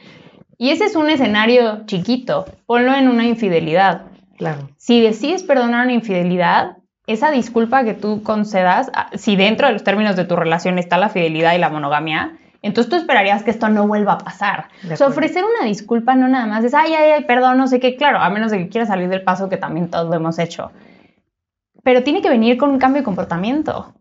Y 0.58 0.70
ese 0.70 0.84
es 0.84 0.96
un 0.96 1.10
escenario 1.10 1.84
chiquito, 1.86 2.46
ponlo 2.66 2.94
en 2.94 3.08
una 3.08 3.26
infidelidad. 3.26 4.02
Claro. 4.38 4.68
Si 4.76 5.00
decides 5.00 5.42
perdonar 5.42 5.84
una 5.84 5.92
infidelidad, 5.92 6.78
esa 7.06 7.30
disculpa 7.30 7.84
que 7.84 7.94
tú 7.94 8.22
concedas, 8.22 8.90
ah, 8.94 9.10
si 9.14 9.36
dentro 9.36 9.66
de 9.66 9.74
los 9.74 9.84
términos 9.84 10.16
de 10.16 10.24
tu 10.24 10.36
relación 10.36 10.78
está 10.78 10.98
la 10.98 11.08
fidelidad 11.08 11.54
y 11.54 11.58
la 11.58 11.68
monogamia, 11.68 12.38
entonces 12.62 12.90
tú 12.90 12.96
esperarías 12.96 13.44
que 13.44 13.50
esto 13.50 13.68
no 13.68 13.86
vuelva 13.86 14.14
a 14.14 14.18
pasar. 14.18 14.68
O 14.90 14.96
sea, 14.96 15.06
ofrecer 15.06 15.44
una 15.44 15.66
disculpa 15.66 16.14
no 16.16 16.26
nada 16.26 16.46
más 16.46 16.64
es, 16.64 16.74
ay, 16.74 16.94
ay, 16.94 17.12
ay, 17.12 17.24
perdón, 17.24 17.58
no 17.58 17.68
sé 17.68 17.78
qué, 17.78 17.96
claro, 17.96 18.18
a 18.18 18.28
menos 18.30 18.50
de 18.50 18.58
que 18.58 18.68
quieras 18.68 18.88
salir 18.88 19.08
del 19.08 19.22
paso 19.22 19.48
que 19.48 19.56
también 19.56 19.88
todos 19.88 20.08
lo 20.08 20.16
hemos 20.16 20.38
hecho. 20.38 20.72
Pero 21.84 22.02
tiene 22.02 22.22
que 22.22 22.30
venir 22.30 22.56
con 22.56 22.70
un 22.70 22.78
cambio 22.78 23.02
de 23.02 23.04
comportamiento. 23.04 23.94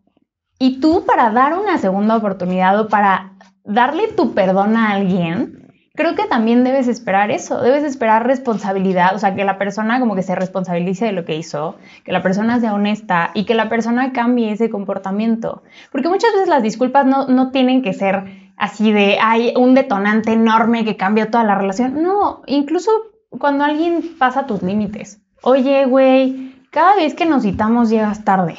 Y 0.58 0.80
tú 0.80 1.04
para 1.06 1.30
dar 1.30 1.54
una 1.54 1.78
segunda 1.78 2.16
oportunidad 2.16 2.80
o 2.80 2.88
para 2.88 3.34
darle 3.62 4.08
tu 4.08 4.34
perdón 4.34 4.76
a 4.76 4.90
alguien, 4.92 5.65
creo 5.96 6.14
que 6.14 6.26
también 6.26 6.62
debes 6.62 6.86
esperar 6.86 7.30
eso, 7.30 7.60
debes 7.60 7.82
esperar 7.82 8.26
responsabilidad, 8.26 9.14
o 9.14 9.18
sea, 9.18 9.34
que 9.34 9.44
la 9.44 9.58
persona 9.58 9.98
como 9.98 10.14
que 10.14 10.22
se 10.22 10.34
responsabilice 10.34 11.06
de 11.06 11.12
lo 11.12 11.24
que 11.24 11.36
hizo, 11.36 11.76
que 12.04 12.12
la 12.12 12.22
persona 12.22 12.60
sea 12.60 12.74
honesta 12.74 13.30
y 13.34 13.44
que 13.44 13.54
la 13.54 13.68
persona 13.68 14.12
cambie 14.12 14.52
ese 14.52 14.70
comportamiento. 14.70 15.62
Porque 15.90 16.08
muchas 16.08 16.32
veces 16.32 16.48
las 16.48 16.62
disculpas 16.62 17.06
no, 17.06 17.26
no 17.26 17.50
tienen 17.50 17.82
que 17.82 17.92
ser 17.92 18.52
así 18.56 18.92
de, 18.92 19.18
hay 19.20 19.52
un 19.56 19.74
detonante 19.74 20.32
enorme 20.32 20.84
que 20.84 20.96
cambia 20.96 21.30
toda 21.30 21.44
la 21.44 21.54
relación. 21.54 22.02
No, 22.02 22.42
incluso 22.46 22.90
cuando 23.30 23.64
alguien 23.64 24.02
pasa 24.18 24.46
tus 24.46 24.62
límites. 24.62 25.20
Oye, 25.42 25.84
güey, 25.86 26.54
cada 26.70 26.96
vez 26.96 27.14
que 27.14 27.26
nos 27.26 27.42
citamos 27.42 27.90
llegas 27.90 28.24
tarde. 28.24 28.56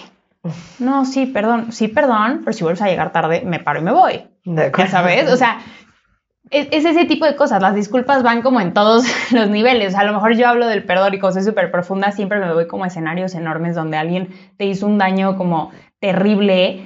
No, 0.80 1.06
sí, 1.06 1.26
perdón, 1.26 1.72
sí, 1.72 1.88
perdón, 1.88 2.42
pero 2.44 2.54
si 2.54 2.64
vuelves 2.64 2.82
a 2.82 2.88
llegar 2.88 3.12
tarde, 3.12 3.44
me 3.46 3.60
paro 3.60 3.80
y 3.80 3.84
me 3.84 3.92
voy. 3.92 4.24
Ya 4.46 4.88
sabes, 4.88 5.30
o 5.30 5.36
sea, 5.36 5.60
es, 6.52 6.86
ese 6.86 7.06
tipo 7.06 7.26
de 7.26 7.36
cosas. 7.36 7.62
Las 7.62 7.76
disculpas 7.76 8.24
van 8.24 8.42
como 8.42 8.62
en 8.62 8.74
todos 8.74 9.06
los 9.32 9.50
niveles. 9.50 9.96
a 9.96 10.04
lo 10.04 10.14
mejor 10.14 10.36
yo 10.36 10.48
hablo 10.48 10.68
del 10.68 10.84
perdón 10.84 11.14
y 11.14 11.20
cosas 11.20 11.46
súper 11.46 11.72
profundas, 11.72 12.16
siempre 12.16 12.40
me 12.40 12.54
voy 12.54 12.68
como 12.68 12.86
escenarios 12.86 13.36
enormes 13.36 13.76
donde 13.76 13.98
alguien 13.98 14.30
te 14.58 14.66
hizo 14.66 14.86
un 14.86 14.98
daño 14.98 15.38
como 15.38 15.72
terrible 16.00 16.82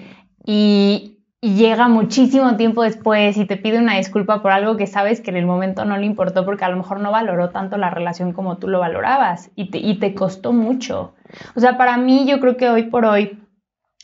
y 0.46 1.12
y 1.44 1.56
llega 1.56 1.88
muchísimo 1.88 2.56
tiempo 2.56 2.84
después 2.84 3.36
y 3.36 3.46
te 3.46 3.58
pide 3.58 3.80
una 3.80 3.98
disculpa 3.98 4.44
por 4.44 4.52
algo 4.52 4.78
que 4.78 4.86
sabes 4.86 5.22
que 5.22 5.32
en 5.32 5.38
el 5.38 5.48
momento 5.48 5.86
no 5.86 5.98
le 5.98 6.06
importó 6.06 6.46
porque 6.46 6.66
a 6.66 6.70
lo 6.70 6.78
mejor 6.78 7.00
no 7.00 7.12
valoró 7.12 7.50
tanto 7.50 7.78
la 7.78 7.90
relación 7.90 8.32
como 8.32 8.60
tú 8.60 8.68
lo 8.68 8.80
valorabas 8.80 9.50
y 9.56 9.72
te, 9.72 9.80
y 9.80 9.96
te 9.96 10.14
costó 10.14 10.54
mucho. 10.54 11.16
O 11.56 11.60
sea, 11.60 11.78
para 11.78 11.98
mí 11.98 12.28
yo 12.28 12.40
creo 12.40 12.58
que 12.58 12.70
hoy 12.70 12.84
por 12.84 13.06
hoy 13.06 13.40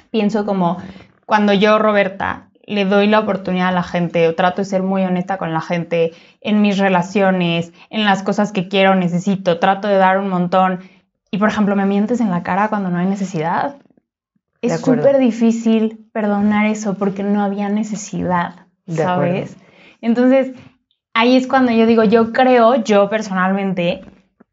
pienso 0.09 0.47
como 0.47 0.77
cuando 1.27 1.53
yo, 1.53 1.77
Roberta, 1.77 2.46
le 2.67 2.83
doy 2.83 3.07
la 3.07 3.19
oportunidad 3.19 3.69
a 3.69 3.71
la 3.71 3.81
gente 3.81 4.27
o 4.27 4.35
trato 4.35 4.57
de 4.61 4.65
ser 4.65 4.83
muy 4.83 5.03
honesta 5.03 5.37
con 5.37 5.53
la 5.53 5.61
gente 5.61 6.11
en 6.41 6.61
mis 6.61 6.77
relaciones, 6.77 7.71
en 7.89 8.03
las 8.03 8.23
cosas 8.23 8.51
que 8.51 8.67
quiero, 8.67 8.93
necesito, 8.93 9.57
trato 9.57 9.87
de 9.87 9.95
dar 9.95 10.19
un 10.19 10.29
montón. 10.29 10.81
Y 11.31 11.37
por 11.37 11.47
ejemplo 11.47 11.75
me 11.75 11.85
mientes 11.85 12.19
en 12.19 12.29
la 12.29 12.43
cara 12.43 12.67
cuando 12.67 12.89
no 12.89 12.99
hay 12.99 13.05
necesidad. 13.05 13.77
Es 14.61 14.81
súper 14.81 15.17
difícil 15.17 16.05
perdonar 16.11 16.65
eso 16.65 16.95
porque 16.95 17.23
no 17.23 17.41
había 17.41 17.69
necesidad, 17.69 18.65
¿sabes? 18.87 19.55
Entonces, 20.01 20.51
ahí 21.13 21.37
es 21.37 21.47
cuando 21.47 21.71
yo 21.71 21.85
digo, 21.85 22.03
yo 22.03 22.33
creo, 22.33 22.83
yo 22.83 23.09
personalmente, 23.09 24.01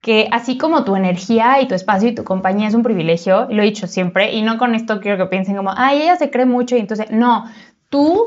que 0.01 0.29
así 0.31 0.57
como 0.57 0.85
tu 0.85 0.95
energía 0.95 1.61
y 1.61 1.67
tu 1.67 1.75
espacio 1.75 2.11
y 2.11 2.15
tu 2.15 2.23
compañía 2.23 2.69
es 2.69 2.75
un 2.75 2.83
privilegio, 2.83 3.49
y 3.51 3.55
lo 3.55 3.63
he 3.63 3.67
dicho 3.67 3.87
siempre, 3.87 4.33
y 4.33 4.43
no 4.43 4.59
con 4.59 4.75
esto 4.75 5.01
quiero 5.01 5.17
que 5.17 5.31
piensen 5.31 5.57
como, 5.57 5.73
ay, 5.75 6.03
ella 6.03 6.17
se 6.17 6.31
cree 6.31 6.47
mucho 6.47 6.77
y 6.77 6.81
entonces, 6.81 7.11
no, 7.11 7.47
tú, 7.95 8.27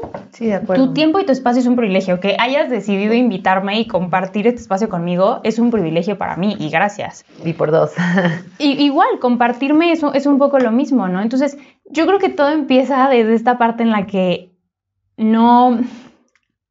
tu 0.75 0.93
tiempo 0.93 1.19
y 1.19 1.25
tu 1.25 1.33
espacio 1.33 1.59
es 1.59 1.67
un 1.67 1.75
privilegio. 1.75 2.21
Que 2.21 2.37
hayas 2.39 2.69
decidido 2.69 3.13
invitarme 3.13 3.81
y 3.81 3.85
compartir 3.85 4.47
este 4.47 4.61
espacio 4.61 4.87
conmigo 4.87 5.41
es 5.43 5.59
un 5.59 5.71
privilegio 5.71 6.17
para 6.17 6.37
mí 6.37 6.55
y 6.57 6.69
gracias. 6.69 7.25
Y 7.43 7.51
por 7.51 7.71
dos. 7.71 7.91
y, 8.59 8.81
igual, 8.81 9.19
compartirme 9.19 9.91
es, 9.91 10.01
es 10.13 10.25
un 10.25 10.37
poco 10.37 10.57
lo 10.59 10.71
mismo, 10.71 11.09
¿no? 11.09 11.21
Entonces, 11.21 11.57
yo 11.83 12.07
creo 12.07 12.17
que 12.17 12.29
todo 12.29 12.47
empieza 12.47 13.09
desde 13.09 13.33
esta 13.33 13.57
parte 13.57 13.83
en 13.83 13.91
la 13.91 14.05
que 14.05 14.53
no, 15.17 15.77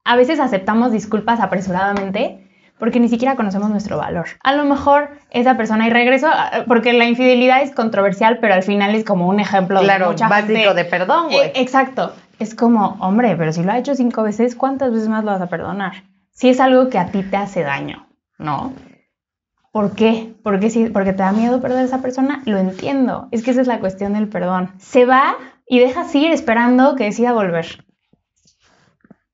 a 0.05 0.17
veces 0.17 0.41
aceptamos 0.41 0.91
disculpas 0.91 1.41
apresuradamente 1.41 2.45
porque 2.79 3.01
ni 3.01 3.09
siquiera 3.09 3.37
conocemos 3.37 3.71
nuestro 3.71 3.99
valor. 3.99 4.27
A 4.43 4.55
lo 4.55 4.65
mejor 4.65 5.11
esa 5.31 5.57
persona, 5.57 5.87
y 5.87 5.91
regreso, 5.91 6.29
porque 6.67 6.93
la 6.93 7.07
infidelidad 7.07 7.63
es 7.63 7.73
controversial, 7.73 8.39
pero 8.39 8.53
al 8.53 8.63
final 8.63 8.95
es 8.95 9.05
como 9.05 9.29
un 9.29 9.41
ejemplo 9.41 9.81
claro, 9.81 10.07
de 10.07 10.13
mucha 10.13 10.29
básico 10.29 10.75
de 10.75 10.85
perdón, 10.85 11.29
güey. 11.29 11.49
Eh, 11.49 11.53
exacto 11.57 12.13
es 12.39 12.55
como, 12.55 12.97
hombre, 13.01 13.35
pero 13.37 13.53
si 13.53 13.63
lo 13.63 13.73
ha 13.73 13.79
hecho 13.79 13.95
cinco 13.95 14.23
veces, 14.23 14.55
¿cuántas 14.55 14.93
veces 14.93 15.09
más 15.09 15.25
lo 15.25 15.33
vas 15.33 15.41
a 15.41 15.49
perdonar? 15.49 16.05
Si 16.33 16.49
es 16.49 16.61
algo 16.61 16.89
que 16.91 16.99
a 16.99 17.11
ti 17.11 17.23
te 17.23 17.37
hace 17.37 17.63
daño, 17.63 18.07
¿no? 18.39 18.73
¿Por 19.73 19.95
qué? 19.95 20.35
Porque, 20.43 20.71
si, 20.71 20.89
porque 20.89 21.13
te 21.13 21.23
da 21.23 21.33
miedo 21.33 21.61
perder 21.61 21.79
a 21.79 21.83
esa 21.83 22.03
persona, 22.03 22.43
lo 22.47 22.59
entiendo. 22.59 23.29
Es 23.31 23.43
que 23.43 23.51
esa 23.51 23.61
es 23.61 23.67
la 23.67 23.81
cuestión 23.81 24.15
del 24.15 24.29
perdón. 24.29 24.73
Se 24.79 25.05
va 25.05 25.37
y 25.67 25.79
dejas 25.79 26.15
ir 26.15 26.31
esperando 26.31 26.97
que 26.97 27.05
decida 27.05 27.33
volver. 27.33 27.85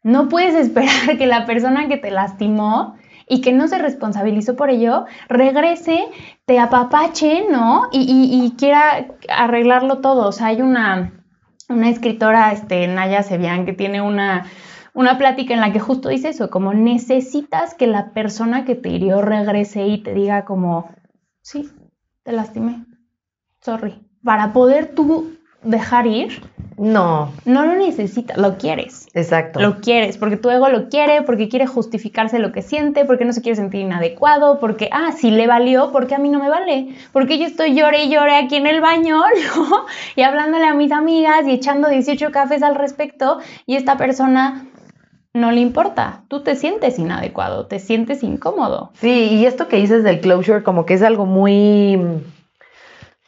No 0.02 0.28
puedes 0.28 0.54
esperar 0.66 1.16
que 1.18 1.26
la 1.26 1.46
persona 1.46 1.88
que 1.88 1.96
te 1.96 2.10
lastimó 2.10 2.96
y 3.28 3.40
que 3.40 3.52
no 3.52 3.68
se 3.68 3.78
responsabilizó 3.78 4.56
por 4.56 4.70
ello, 4.70 5.06
regrese, 5.28 6.06
te 6.44 6.58
apapache, 6.58 7.46
¿no? 7.50 7.88
Y, 7.92 8.00
y, 8.00 8.44
y 8.44 8.50
quiera 8.56 9.06
arreglarlo 9.28 9.98
todo. 9.98 10.28
O 10.28 10.32
sea, 10.32 10.48
hay 10.48 10.60
una, 10.60 11.21
una 11.72 11.88
escritora, 11.88 12.52
este, 12.52 12.87
Naya 12.87 13.22
Sebian, 13.22 13.66
que 13.66 13.72
tiene 13.72 14.00
una, 14.00 14.46
una 14.94 15.18
plática 15.18 15.54
en 15.54 15.61
la 15.61 15.72
que 15.72 15.80
justo 15.80 16.08
dice 16.08 16.30
eso, 16.30 16.50
como 16.50 16.74
necesitas 16.74 17.74
que 17.74 17.87
la 17.87 18.11
persona 18.11 18.64
que 18.64 18.74
te 18.74 18.90
hirió 18.90 19.22
regrese 19.22 19.87
y 19.87 20.02
te 20.02 20.14
diga 20.14 20.44
como, 20.44 20.90
sí, 21.40 21.70
te 22.22 22.32
lastimé, 22.32 22.85
sorry. 23.61 24.06
Para 24.22 24.52
poder 24.52 24.94
tú 24.94 25.37
dejar 25.62 26.07
ir, 26.07 26.42
no. 26.77 27.33
No 27.44 27.64
lo 27.64 27.75
necesitas, 27.75 28.37
lo 28.37 28.59
quieres. 28.59 29.07
Exacto. 29.14 29.61
Lo 29.61 29.81
quieres, 29.81 30.16
porque 30.16 30.37
tu 30.37 30.51
ego 30.51 30.68
lo 30.68 30.88
quiere, 30.88 31.22
porque 31.22 31.48
quiere 31.48 31.66
justificarse 31.66 32.38
lo 32.38 32.53
que 32.53 32.62
siente, 32.62 33.05
porque 33.05 33.25
no 33.25 33.33
se 33.33 33.42
quiere 33.42 33.57
sentir 33.57 33.81
inadecuado, 33.81 34.59
porque, 34.59 34.88
ah, 34.92 35.12
si 35.12 35.31
le 35.31 35.46
valió, 35.46 35.92
porque 35.92 36.14
a 36.14 36.18
mí 36.18 36.29
no 36.29 36.38
me 36.38 36.48
vale? 36.48 36.96
Porque 37.12 37.38
yo 37.38 37.46
estoy 37.46 37.75
llore 37.75 38.05
y 38.05 38.11
llore 38.11 38.37
aquí 38.37 38.57
en 38.57 38.66
el 38.66 38.81
baño, 38.81 39.20
¿no? 39.57 39.87
Y 40.16 40.22
hablándole 40.22 40.64
a 40.64 40.75
mis 40.75 40.92
amigas 40.92 41.46
y 41.46 41.53
echando 41.53 41.88
18 41.88 42.31
cafés 42.33 42.62
al 42.62 42.75
respecto, 42.75 43.38
y 43.66 43.77
esta 43.77 43.96
persona 43.96 44.66
no 45.35 45.51
le 45.51 45.61
importa. 45.61 46.25
Tú 46.29 46.42
te 46.42 46.57
sientes 46.57 46.98
inadecuado, 46.98 47.66
te 47.66 47.79
sientes 47.79 48.22
incómodo. 48.22 48.90
Sí, 48.94 49.29
y 49.31 49.46
esto 49.46 49.68
que 49.68 49.77
dices 49.77 50.05
del 50.05 50.20
closure, 50.20 50.62
como 50.62 50.85
que 50.85 50.94
es 50.94 51.03
algo 51.03 51.27
muy 51.27 51.98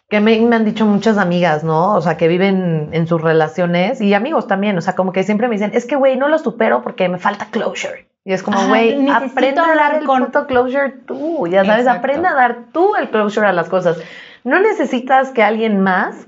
que 0.08 0.20
me, 0.20 0.34
han 0.34 0.64
dicho 0.64 0.84
muchas 0.86 1.18
amigas, 1.18 1.64
¿no? 1.64 1.94
O 1.94 2.00
sea, 2.00 2.16
que 2.16 2.28
viven 2.28 2.90
en 2.92 3.06
sus 3.06 3.20
relaciones 3.20 4.00
y 4.00 4.14
amigos 4.14 4.46
también, 4.46 4.76
o 4.76 4.80
sea, 4.80 4.94
como 4.94 5.12
que 5.12 5.24
siempre 5.24 5.48
me 5.48 5.54
dicen, 5.54 5.72
es 5.74 5.86
que, 5.86 5.96
güey, 5.96 6.16
no 6.16 6.28
lo 6.28 6.38
supero 6.38 6.82
porque 6.82 7.08
me 7.08 7.18
falta 7.18 7.46
closure. 7.50 8.08
Y 8.24 8.32
es 8.32 8.42
como, 8.42 8.68
güey, 8.68 9.08
aprende 9.08 9.60
a 9.60 9.74
dar 9.74 9.94
el 9.96 10.06
con... 10.06 10.30
closure 10.46 10.90
tú, 11.06 11.46
ya 11.46 11.64
sabes, 11.64 11.86
aprende 11.86 12.28
a 12.28 12.34
dar 12.34 12.66
tú 12.72 12.94
el 12.96 13.10
closure 13.10 13.46
a 13.46 13.52
las 13.52 13.68
cosas. 13.68 13.98
No 14.44 14.60
necesitas 14.60 15.30
que 15.30 15.42
alguien 15.42 15.80
más 15.80 16.26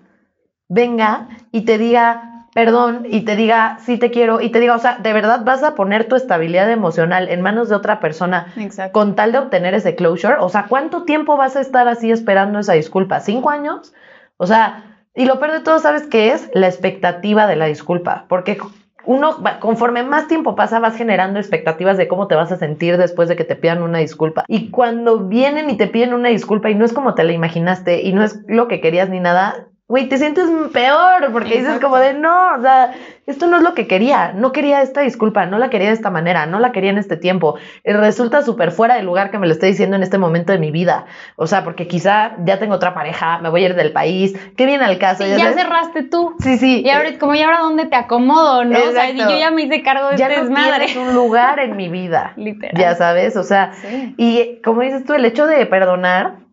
venga 0.68 1.28
y 1.52 1.62
te 1.62 1.78
diga, 1.78 2.35
perdón 2.56 3.02
y 3.04 3.20
te 3.20 3.36
diga, 3.36 3.76
sí 3.84 3.98
te 3.98 4.10
quiero, 4.10 4.40
y 4.40 4.48
te 4.48 4.60
diga, 4.60 4.74
o 4.74 4.78
sea, 4.78 4.96
de 4.96 5.12
verdad 5.12 5.42
vas 5.44 5.62
a 5.62 5.74
poner 5.74 6.08
tu 6.08 6.16
estabilidad 6.16 6.70
emocional 6.70 7.28
en 7.28 7.42
manos 7.42 7.68
de 7.68 7.74
otra 7.74 8.00
persona 8.00 8.46
con 8.92 9.14
tal 9.14 9.32
de 9.32 9.36
obtener 9.36 9.74
ese 9.74 9.94
closure. 9.94 10.36
O 10.40 10.48
sea, 10.48 10.64
¿cuánto 10.66 11.02
tiempo 11.02 11.36
vas 11.36 11.54
a 11.56 11.60
estar 11.60 11.86
así 11.86 12.10
esperando 12.10 12.58
esa 12.58 12.72
disculpa? 12.72 13.20
¿Cinco 13.20 13.50
años? 13.50 13.92
O 14.38 14.46
sea, 14.46 15.02
y 15.14 15.26
lo 15.26 15.38
peor 15.38 15.52
de 15.52 15.60
todo, 15.60 15.80
¿sabes 15.80 16.06
qué 16.06 16.32
es? 16.32 16.48
La 16.54 16.66
expectativa 16.66 17.46
de 17.46 17.56
la 17.56 17.66
disculpa. 17.66 18.24
Porque 18.26 18.56
uno, 19.04 19.36
conforme 19.60 20.02
más 20.02 20.26
tiempo 20.26 20.56
pasa, 20.56 20.78
vas 20.78 20.96
generando 20.96 21.38
expectativas 21.38 21.98
de 21.98 22.08
cómo 22.08 22.26
te 22.26 22.36
vas 22.36 22.52
a 22.52 22.56
sentir 22.56 22.96
después 22.96 23.28
de 23.28 23.36
que 23.36 23.44
te 23.44 23.56
pidan 23.56 23.82
una 23.82 23.98
disculpa. 23.98 24.46
Y 24.48 24.70
cuando 24.70 25.18
vienen 25.18 25.68
y 25.68 25.76
te 25.76 25.88
piden 25.88 26.14
una 26.14 26.30
disculpa 26.30 26.70
y 26.70 26.74
no 26.74 26.86
es 26.86 26.94
como 26.94 27.12
te 27.12 27.22
la 27.22 27.32
imaginaste 27.32 28.00
y 28.00 28.14
no 28.14 28.24
es 28.24 28.40
lo 28.48 28.66
que 28.66 28.80
querías 28.80 29.10
ni 29.10 29.20
nada, 29.20 29.66
güey, 29.88 30.08
te 30.08 30.18
sientes 30.18 30.50
peor 30.72 31.30
porque 31.30 31.58
dices 31.58 31.78
como 31.80 31.96
de, 31.98 32.12
no, 32.14 32.54
o 32.56 32.60
sea, 32.60 32.92
esto 33.26 33.46
no 33.46 33.58
es 33.58 33.62
lo 33.62 33.74
que 33.74 33.86
quería, 33.86 34.32
no 34.32 34.50
quería 34.50 34.82
esta 34.82 35.02
disculpa, 35.02 35.46
no 35.46 35.58
la 35.58 35.70
quería 35.70 35.88
de 35.88 35.94
esta 35.94 36.10
manera, 36.10 36.46
no 36.46 36.58
la 36.58 36.72
quería 36.72 36.90
en 36.90 36.98
este 36.98 37.16
tiempo. 37.16 37.56
Resulta 37.84 38.42
súper 38.42 38.72
fuera 38.72 38.96
del 38.96 39.06
lugar 39.06 39.30
que 39.30 39.38
me 39.38 39.46
lo 39.46 39.52
esté 39.52 39.66
diciendo 39.66 39.94
en 39.94 40.02
este 40.02 40.18
momento 40.18 40.52
de 40.52 40.58
mi 40.58 40.72
vida. 40.72 41.06
O 41.36 41.46
sea, 41.46 41.62
porque 41.62 41.86
quizá 41.86 42.32
ya 42.44 42.58
tengo 42.58 42.74
otra 42.74 42.94
pareja, 42.94 43.38
me 43.38 43.48
voy 43.48 43.62
a 43.62 43.66
ir 43.66 43.74
del 43.76 43.92
país, 43.92 44.36
qué 44.56 44.66
viene 44.66 44.84
al 44.84 44.98
caso. 44.98 45.24
ya, 45.24 45.52
cerraste 45.52 46.02
tú. 46.02 46.34
Sí, 46.40 46.58
sí. 46.58 46.82
Y 46.84 46.90
ahora 46.90 47.16
como, 47.18 47.36
¿y 47.36 47.42
ahora 47.42 47.60
dónde 47.60 47.86
te 47.86 47.94
acomodo, 47.94 48.64
no? 48.64 48.78
O 48.78 48.92
sea, 48.92 49.10
yo 49.10 49.38
ya 49.38 49.52
me 49.52 49.62
hice 49.62 49.82
cargo 49.82 50.08
de 50.10 50.16
ya 50.16 50.26
este 50.26 50.42
no 50.42 50.48
desmadre. 50.48 50.98
un 50.98 51.14
lugar 51.14 51.60
en 51.60 51.76
mi 51.76 51.88
vida. 51.88 52.32
Literal. 52.36 52.80
Ya 52.80 52.96
sabes, 52.96 53.36
o 53.36 53.44
sea, 53.44 53.72
y 54.16 54.60
como 54.64 54.82
dices 54.82 55.04
tú, 55.04 55.14
el 55.14 55.24
hecho 55.24 55.46
de 55.46 55.64
perdonar 55.66 56.45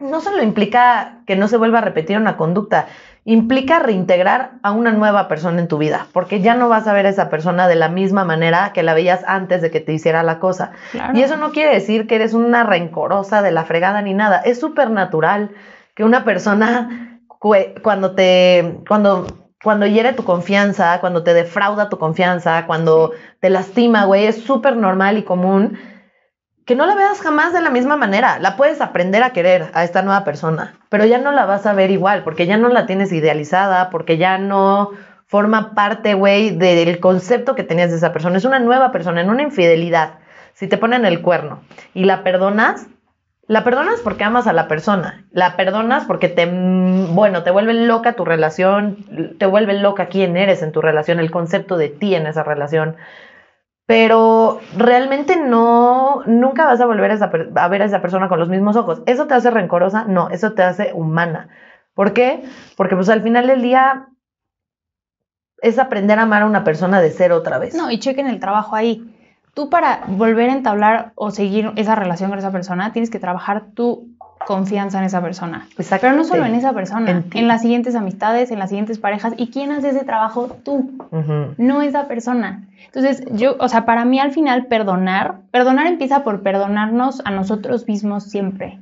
no 0.00 0.20
solo 0.20 0.42
implica 0.42 1.18
que 1.26 1.36
no 1.36 1.46
se 1.46 1.56
vuelva 1.56 1.78
a 1.78 1.82
repetir 1.82 2.16
una 2.16 2.36
conducta, 2.36 2.86
implica 3.24 3.78
reintegrar 3.78 4.52
a 4.62 4.72
una 4.72 4.92
nueva 4.92 5.28
persona 5.28 5.60
en 5.60 5.68
tu 5.68 5.78
vida, 5.78 6.06
porque 6.12 6.40
ya 6.40 6.54
no 6.54 6.68
vas 6.68 6.88
a 6.88 6.92
ver 6.92 7.06
a 7.06 7.10
esa 7.10 7.28
persona 7.28 7.68
de 7.68 7.76
la 7.76 7.88
misma 7.88 8.24
manera 8.24 8.72
que 8.72 8.82
la 8.82 8.94
veías 8.94 9.22
antes 9.26 9.60
de 9.60 9.70
que 9.70 9.80
te 9.80 9.92
hiciera 9.92 10.22
la 10.22 10.38
cosa. 10.38 10.72
Y 11.14 11.22
eso 11.22 11.36
no 11.36 11.52
quiere 11.52 11.74
decir 11.74 12.06
que 12.06 12.16
eres 12.16 12.32
una 12.32 12.64
rencorosa 12.64 13.42
de 13.42 13.52
la 13.52 13.64
fregada 13.64 14.00
ni 14.00 14.14
nada, 14.14 14.38
es 14.38 14.58
súper 14.58 14.90
natural 14.90 15.50
que 15.94 16.04
una 16.04 16.24
persona 16.24 17.20
cuando 17.82 18.14
te 18.14 18.80
cuando 18.88 19.26
cuando 19.62 19.86
hiere 19.86 20.14
tu 20.14 20.24
confianza, 20.24 21.00
cuando 21.00 21.22
te 21.22 21.34
defrauda 21.34 21.90
tu 21.90 21.98
confianza, 21.98 22.66
cuando 22.66 23.12
te 23.40 23.50
lastima, 23.50 24.06
güey, 24.06 24.24
es 24.24 24.42
súper 24.42 24.76
normal 24.76 25.18
y 25.18 25.22
común 25.22 25.78
que 26.64 26.74
no 26.74 26.86
la 26.86 26.94
veas 26.94 27.20
jamás 27.20 27.52
de 27.52 27.60
la 27.60 27.70
misma 27.70 27.96
manera. 27.96 28.38
La 28.38 28.56
puedes 28.56 28.80
aprender 28.80 29.22
a 29.22 29.30
querer 29.30 29.70
a 29.74 29.84
esta 29.84 30.02
nueva 30.02 30.24
persona, 30.24 30.74
pero 30.88 31.04
ya 31.04 31.18
no 31.18 31.32
la 31.32 31.46
vas 31.46 31.66
a 31.66 31.72
ver 31.72 31.90
igual, 31.90 32.22
porque 32.22 32.46
ya 32.46 32.56
no 32.56 32.68
la 32.68 32.86
tienes 32.86 33.12
idealizada, 33.12 33.90
porque 33.90 34.18
ya 34.18 34.38
no 34.38 34.90
forma 35.26 35.74
parte, 35.74 36.14
güey, 36.14 36.50
del 36.50 36.98
concepto 36.98 37.54
que 37.54 37.62
tenías 37.62 37.90
de 37.90 37.96
esa 37.96 38.12
persona. 38.12 38.36
Es 38.36 38.44
una 38.44 38.58
nueva 38.58 38.90
persona, 38.90 39.20
en 39.20 39.30
una 39.30 39.42
infidelidad. 39.42 40.14
Si 40.54 40.66
te 40.66 40.76
ponen 40.76 41.04
el 41.04 41.22
cuerno 41.22 41.60
y 41.94 42.04
la 42.04 42.22
perdonas, 42.24 42.88
la 43.46 43.64
perdonas 43.64 44.00
porque 44.00 44.24
amas 44.24 44.46
a 44.46 44.52
la 44.52 44.68
persona. 44.68 45.24
La 45.32 45.56
perdonas 45.56 46.04
porque 46.04 46.28
te, 46.28 46.46
bueno, 46.46 47.42
te 47.42 47.50
vuelve 47.50 47.74
loca 47.74 48.12
tu 48.14 48.24
relación, 48.24 49.36
te 49.38 49.46
vuelve 49.46 49.74
loca 49.74 50.06
quién 50.06 50.36
eres 50.36 50.62
en 50.62 50.72
tu 50.72 50.80
relación, 50.80 51.18
el 51.20 51.30
concepto 51.30 51.76
de 51.76 51.88
ti 51.88 52.14
en 52.14 52.26
esa 52.26 52.42
relación 52.42 52.96
pero 53.90 54.60
realmente 54.76 55.34
no, 55.34 56.22
nunca 56.24 56.64
vas 56.64 56.80
a 56.80 56.86
volver 56.86 57.10
a, 57.10 57.68
ver 57.68 57.82
a 57.82 57.84
esa 57.84 58.00
persona 58.00 58.28
con 58.28 58.38
los 58.38 58.48
mismos 58.48 58.76
ojos. 58.76 59.02
¿Eso 59.06 59.26
te 59.26 59.34
hace 59.34 59.50
rencorosa? 59.50 60.04
No, 60.04 60.30
eso 60.30 60.52
te 60.52 60.62
hace 60.62 60.92
humana. 60.94 61.48
¿Por 61.94 62.12
qué? 62.12 62.44
Porque 62.76 62.94
pues 62.94 63.08
al 63.08 63.20
final 63.20 63.48
del 63.48 63.62
día 63.62 64.06
es 65.60 65.80
aprender 65.80 66.20
a 66.20 66.22
amar 66.22 66.42
a 66.42 66.46
una 66.46 66.62
persona 66.62 67.00
de 67.00 67.10
ser 67.10 67.32
otra 67.32 67.58
vez. 67.58 67.74
No, 67.74 67.90
y 67.90 67.98
chequen 67.98 68.28
el 68.28 68.38
trabajo 68.38 68.76
ahí. 68.76 69.12
Tú 69.54 69.70
para 69.70 70.04
volver 70.06 70.50
a 70.50 70.52
entablar 70.52 71.10
o 71.16 71.32
seguir 71.32 71.72
esa 71.74 71.96
relación 71.96 72.30
con 72.30 72.38
esa 72.38 72.52
persona 72.52 72.92
tienes 72.92 73.10
que 73.10 73.18
trabajar 73.18 73.72
tu 73.74 74.09
confianza 74.46 74.98
en 74.98 75.04
esa 75.04 75.20
persona. 75.20 75.66
Pero 76.00 76.12
no 76.14 76.24
solo 76.24 76.44
en 76.44 76.54
esa 76.54 76.72
persona, 76.72 77.24
en, 77.32 77.48
las 77.48 77.62
siguientes 77.62 77.94
amistades, 77.94 78.50
en 78.50 78.58
las 78.58 78.70
siguientes 78.70 78.98
parejas. 78.98 79.34
¿Y 79.36 79.48
quién 79.48 79.70
hace 79.72 79.90
ese 79.90 80.04
trabajo? 80.04 80.56
Tú, 80.64 80.90
no 81.58 81.82
esa 81.82 82.08
persona. 82.08 82.66
Entonces, 82.86 83.24
yo, 83.32 83.56
o 83.60 83.68
sea, 83.68 83.84
para 83.84 84.04
mí 84.04 84.18
al 84.18 84.32
final 84.32 84.66
perdonar, 84.66 85.40
perdonar 85.50 85.86
empieza 85.86 86.24
por 86.24 86.42
perdonarnos 86.42 87.22
a 87.24 87.30
nosotros 87.30 87.86
mismos 87.86 88.24
siempre. 88.24 88.78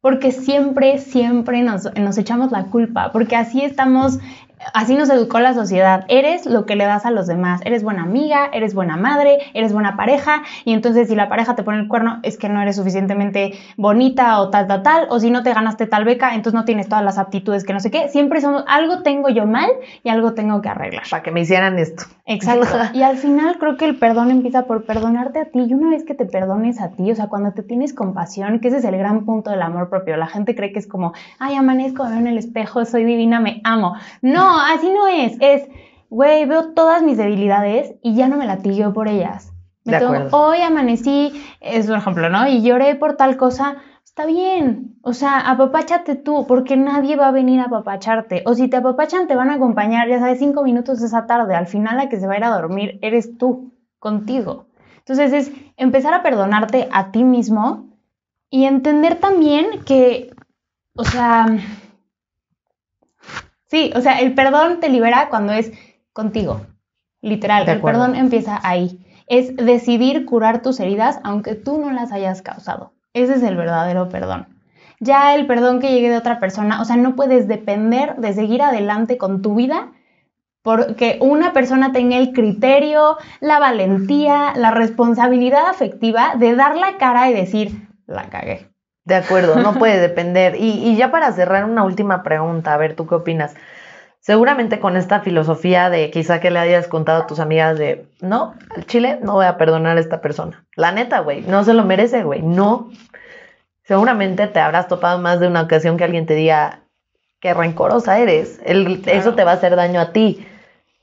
Porque 0.00 0.30
siempre, 0.30 0.98
siempre 0.98 1.62
nos, 1.62 1.92
nos 1.96 2.18
echamos 2.18 2.52
la 2.52 2.64
culpa, 2.64 3.10
porque 3.12 3.34
así 3.34 3.64
estamos 3.64 4.20
así 4.74 4.94
nos 4.94 5.10
educó 5.10 5.40
la 5.40 5.54
sociedad. 5.54 6.04
Eres 6.08 6.46
lo 6.46 6.66
que 6.66 6.76
le 6.76 6.84
das 6.84 7.06
a 7.06 7.10
los 7.10 7.26
demás. 7.26 7.60
Eres 7.64 7.82
buena 7.82 8.02
amiga, 8.02 8.50
eres 8.52 8.74
buena 8.74 8.96
madre, 8.96 9.38
eres 9.54 9.72
buena 9.72 9.96
pareja. 9.96 10.42
Y 10.64 10.72
entonces 10.72 11.08
si 11.08 11.14
la 11.14 11.28
pareja 11.28 11.54
te 11.54 11.62
pone 11.62 11.78
el 11.78 11.88
cuerno 11.88 12.20
es 12.22 12.36
que 12.36 12.48
no 12.48 12.60
eres 12.60 12.76
suficientemente 12.76 13.52
bonita 13.76 14.40
o 14.40 14.50
tal, 14.50 14.66
tal, 14.66 14.82
tal. 14.82 15.06
O 15.10 15.20
si 15.20 15.30
no 15.30 15.42
te 15.42 15.52
ganaste 15.52 15.86
tal 15.86 16.04
beca, 16.04 16.34
entonces 16.34 16.54
no 16.54 16.64
tienes 16.64 16.88
todas 16.88 17.04
las 17.04 17.18
aptitudes 17.18 17.64
que 17.64 17.72
no 17.72 17.80
sé 17.80 17.90
qué. 17.90 18.08
Siempre 18.08 18.40
somos, 18.40 18.64
algo 18.66 19.02
tengo 19.02 19.28
yo 19.28 19.46
mal 19.46 19.70
y 20.02 20.08
algo 20.08 20.34
tengo 20.34 20.60
que 20.62 20.68
arreglar. 20.68 21.04
Para 21.10 21.22
que 21.22 21.30
me 21.30 21.40
hicieran 21.40 21.78
esto. 21.78 22.04
Exacto. 22.26 22.66
y 22.94 23.02
al 23.02 23.16
final 23.16 23.58
creo 23.58 23.76
que 23.76 23.84
el 23.84 23.96
perdón 23.96 24.30
empieza 24.30 24.66
por 24.66 24.84
perdonarte 24.84 25.40
a 25.40 25.44
ti. 25.46 25.60
Y 25.68 25.74
una 25.74 25.90
vez 25.90 26.04
que 26.04 26.14
te 26.14 26.24
perdones 26.24 26.80
a 26.80 26.90
ti, 26.90 27.10
o 27.10 27.14
sea, 27.14 27.28
cuando 27.28 27.52
te 27.52 27.62
tienes 27.62 27.94
compasión, 27.94 28.60
que 28.60 28.68
ese 28.68 28.78
es 28.78 28.84
el 28.84 28.96
gran 28.96 29.24
punto 29.24 29.50
del 29.50 29.62
amor 29.62 29.88
propio. 29.88 30.16
La 30.16 30.26
gente 30.26 30.54
cree 30.54 30.72
que 30.72 30.78
es 30.78 30.86
como, 30.86 31.12
ay, 31.38 31.54
amanezco, 31.54 32.04
veo 32.04 32.18
en 32.18 32.26
el 32.26 32.38
espejo, 32.38 32.84
soy 32.84 33.04
divina, 33.04 33.40
me 33.40 33.60
amo. 33.64 33.94
No, 34.22 34.45
así 34.48 34.90
no 34.90 35.08
es. 35.08 35.36
Es, 35.40 35.68
güey, 36.10 36.44
veo 36.46 36.72
todas 36.74 37.02
mis 37.02 37.16
debilidades 37.16 37.94
y 38.02 38.14
ya 38.14 38.28
no 38.28 38.36
me 38.36 38.46
latigueo 38.46 38.92
por 38.92 39.08
ellas. 39.08 39.52
Me 39.84 39.98
hoy 40.32 40.62
amanecí, 40.62 41.32
es 41.60 41.88
un 41.88 41.96
ejemplo, 41.96 42.28
¿no? 42.28 42.48
Y 42.48 42.62
lloré 42.62 42.96
por 42.96 43.16
tal 43.16 43.36
cosa. 43.36 43.76
Está 44.04 44.26
bien. 44.26 44.96
O 45.02 45.12
sea, 45.12 45.38
apapáchate 45.38 46.16
tú, 46.16 46.46
porque 46.48 46.76
nadie 46.76 47.16
va 47.16 47.28
a 47.28 47.32
venir 47.32 47.60
a 47.60 47.64
apapacharte. 47.64 48.42
O 48.46 48.54
si 48.54 48.66
te 48.66 48.78
apapachan, 48.78 49.28
te 49.28 49.36
van 49.36 49.50
a 49.50 49.54
acompañar, 49.54 50.08
ya 50.08 50.18
sabes, 50.18 50.40
cinco 50.40 50.64
minutos 50.64 51.02
esa 51.02 51.26
tarde. 51.26 51.54
Al 51.54 51.66
final, 51.66 51.98
la 51.98 52.08
que 52.08 52.18
se 52.18 52.26
va 52.26 52.34
a 52.34 52.38
ir 52.38 52.44
a 52.44 52.50
dormir 52.50 52.98
eres 53.02 53.38
tú, 53.38 53.72
contigo. 54.00 54.66
Entonces, 54.98 55.32
es 55.32 55.52
empezar 55.76 56.14
a 56.14 56.22
perdonarte 56.22 56.88
a 56.90 57.12
ti 57.12 57.22
mismo 57.22 57.90
y 58.50 58.64
entender 58.64 59.16
también 59.16 59.84
que, 59.84 60.34
o 60.96 61.04
sea, 61.04 61.46
Sí, 63.68 63.92
o 63.94 64.00
sea, 64.00 64.18
el 64.20 64.34
perdón 64.34 64.80
te 64.80 64.88
libera 64.88 65.28
cuando 65.28 65.52
es 65.52 65.72
contigo. 66.12 66.62
Literal, 67.20 67.68
el 67.68 67.80
perdón 67.80 68.14
empieza 68.14 68.60
ahí. 68.62 69.04
Es 69.26 69.56
decidir 69.56 70.24
curar 70.24 70.62
tus 70.62 70.78
heridas 70.78 71.18
aunque 71.24 71.54
tú 71.54 71.78
no 71.78 71.90
las 71.90 72.12
hayas 72.12 72.42
causado. 72.42 72.92
Ese 73.12 73.34
es 73.34 73.42
el 73.42 73.56
verdadero 73.56 74.08
perdón. 74.08 74.46
Ya 75.00 75.34
el 75.34 75.46
perdón 75.46 75.80
que 75.80 75.90
llegue 75.90 76.10
de 76.10 76.16
otra 76.16 76.38
persona, 76.38 76.80
o 76.80 76.84
sea, 76.84 76.96
no 76.96 77.16
puedes 77.16 77.48
depender 77.48 78.16
de 78.16 78.32
seguir 78.32 78.62
adelante 78.62 79.18
con 79.18 79.42
tu 79.42 79.54
vida 79.54 79.92
porque 80.62 81.18
una 81.20 81.52
persona 81.52 81.92
tenga 81.92 82.16
el 82.16 82.32
criterio, 82.32 83.18
la 83.40 83.60
valentía, 83.60 84.52
la 84.56 84.72
responsabilidad 84.72 85.66
afectiva 85.68 86.34
de 86.36 86.56
dar 86.56 86.76
la 86.76 86.96
cara 86.96 87.30
y 87.30 87.34
decir, 87.34 87.88
la 88.06 88.30
cagué. 88.30 88.68
De 89.06 89.14
acuerdo, 89.14 89.54
no 89.56 89.74
puede 89.74 90.00
depender. 90.00 90.56
Y, 90.58 90.94
ya 90.96 91.10
para 91.10 91.32
cerrar 91.32 91.64
una 91.64 91.84
última 91.84 92.22
pregunta, 92.22 92.74
a 92.74 92.76
ver, 92.76 92.94
¿tú 92.94 93.06
qué 93.06 93.14
opinas? 93.14 93.54
Seguramente 94.18 94.80
con 94.80 94.96
esta 94.96 95.20
filosofía 95.20 95.88
de 95.88 96.10
quizá 96.10 96.40
que 96.40 96.50
le 96.50 96.58
hayas 96.58 96.88
contado 96.88 97.22
a 97.22 97.26
tus 97.28 97.38
amigas 97.38 97.78
de, 97.78 98.08
no, 98.20 98.54
al 98.74 98.84
chile 98.84 99.20
no 99.22 99.34
voy 99.34 99.46
a 99.46 99.56
perdonar 99.56 99.96
a 99.96 100.00
esta 100.00 100.20
persona. 100.20 100.66
La 100.74 100.90
neta, 100.90 101.20
güey, 101.20 101.42
no 101.42 101.62
se 101.62 101.72
lo 101.72 101.84
merece, 101.84 102.24
güey, 102.24 102.42
no. 102.42 102.90
Seguramente 103.84 104.48
te 104.48 104.58
habrás 104.58 104.88
topado 104.88 105.20
más 105.20 105.38
de 105.38 105.46
una 105.46 105.62
ocasión 105.62 105.96
que 105.96 106.02
alguien 106.02 106.26
te 106.26 106.34
diga, 106.34 106.80
qué 107.38 107.54
rencorosa 107.54 108.18
eres. 108.18 108.60
El, 108.64 109.04
Eso 109.06 109.34
te 109.34 109.44
va 109.44 109.52
a 109.52 109.54
hacer 109.54 109.76
daño 109.76 110.00
a 110.00 110.10
ti. 110.12 110.44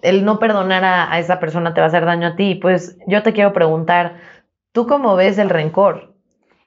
El 0.02 0.26
no 0.26 0.38
perdonar 0.39 0.84
a, 0.84 1.10
a 1.10 1.20
esa 1.20 1.39
persona 1.39 1.74
te 1.74 1.80
va 1.80 1.86
a 1.86 1.88
hacer 1.88 2.04
daño 2.04 2.28
a 2.28 2.36
ti. 2.36 2.56
Pues 2.56 2.98
yo 3.08 3.24
te 3.24 3.32
quiero 3.32 3.54
preguntar, 3.54 4.18
¿tú 4.74 4.86
cómo 4.86 5.16
ves 5.16 5.38
el 5.38 5.50
rencor? 5.50 6.12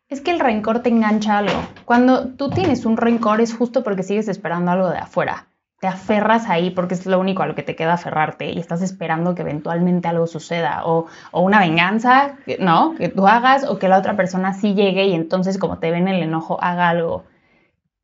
Es 0.09 0.21
que 0.21 0.31
el 0.31 0.39
rencor 0.39 0.81
te 0.81 0.89
engancha 0.89 1.39
algo. 1.39 1.61
Cuando 1.85 2.29
tú 2.29 2.49
tienes 2.51 2.87
un 2.87 2.97
rencor 2.97 3.41
es 3.41 3.55
justo 3.55 3.83
porque 3.83 4.05
sigues 4.05 4.29
esperando 4.29 4.71
algo 4.71 4.89
de 4.89 4.99
afuera. 4.99 5.49
Te 5.81 5.89
aferras 5.89 6.49
ahí 6.49 6.71
porque 6.71 6.95
es 6.95 7.07
lo 7.07 7.19
único 7.19 7.43
a 7.43 7.47
lo 7.47 7.55
que 7.55 7.65
te 7.65 7.75
queda 7.75 7.95
aferrarte 7.95 8.51
y 8.51 8.59
estás 8.59 8.83
esperando 8.83 9.35
que 9.35 9.43
eventualmente 9.43 10.09
algo 10.09 10.27
suceda 10.27 10.87
o, 10.87 11.07
una 11.33 11.61
venganza, 11.61 12.37
¿no? 12.61 12.95
Que 12.95 13.09
tú 13.09 13.27
hagas 13.27 13.65
o 13.69 13.79
que 13.79 13.89
la 13.89 13.99
otra 13.99 14.17
persona 14.17 14.55
sí 14.55 14.75
llegue 14.75 15.07
y 15.07 15.15
entonces 15.15 15.59
como 15.59 15.79
te 15.79 15.91
ven 15.91 16.09
el 16.09 16.23
enojo 16.23 16.63
haga 16.63 16.89
algo. 16.89 17.25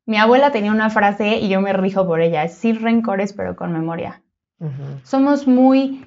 Mi 0.04 0.18
abuela 0.18 0.50
tenía 0.50 0.72
una 0.72 0.90
frase 0.90 1.38
y 1.38 1.48
yo 1.48 1.60
me 1.60 1.72
rijo 1.72 2.06
por 2.06 2.20
ella, 2.20 2.42
es 2.42 2.54
sin 2.54 2.82
rencores 2.82 3.32
pero 3.32 3.56
con 3.56 3.72
memoria. 3.72 4.22
Somos 5.02 5.48
muy, 5.48 6.04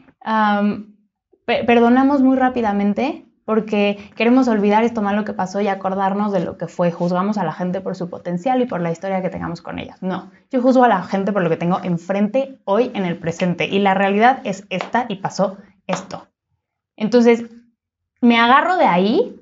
perdonamos 1.45 2.21
muy 2.21 2.37
rápidamente 2.37 3.24
porque 3.45 4.11
queremos 4.15 4.47
olvidar 4.47 4.83
esto 4.83 5.03
malo 5.03 5.23
que 5.23 5.33
pasó 5.33 5.61
y 5.61 5.67
acordarnos 5.67 6.31
de 6.31 6.39
lo 6.39 6.57
que 6.57 6.67
fue. 6.67 6.91
Juzgamos 6.91 7.37
a 7.37 7.43
la 7.43 7.53
gente 7.53 7.79
por 7.79 7.95
su 7.95 8.09
potencial 8.09 8.61
y 8.61 8.65
por 8.65 8.81
la 8.81 8.91
historia 8.91 9.21
que 9.21 9.29
tengamos 9.29 9.61
con 9.61 9.77
ella. 9.77 9.97
No, 10.01 10.31
yo 10.51 10.61
juzgo 10.61 10.83
a 10.83 10.87
la 10.87 11.03
gente 11.03 11.31
por 11.31 11.43
lo 11.43 11.49
que 11.49 11.57
tengo 11.57 11.79
enfrente 11.83 12.59
hoy 12.65 12.91
en 12.95 13.05
el 13.05 13.17
presente 13.17 13.65
y 13.67 13.79
la 13.79 13.93
realidad 13.93 14.41
es 14.43 14.65
esta 14.69 15.05
y 15.07 15.17
pasó 15.17 15.57
esto. 15.85 16.27
Entonces, 16.97 17.45
me 18.19 18.39
agarro 18.39 18.77
de 18.77 18.85
ahí. 18.85 19.39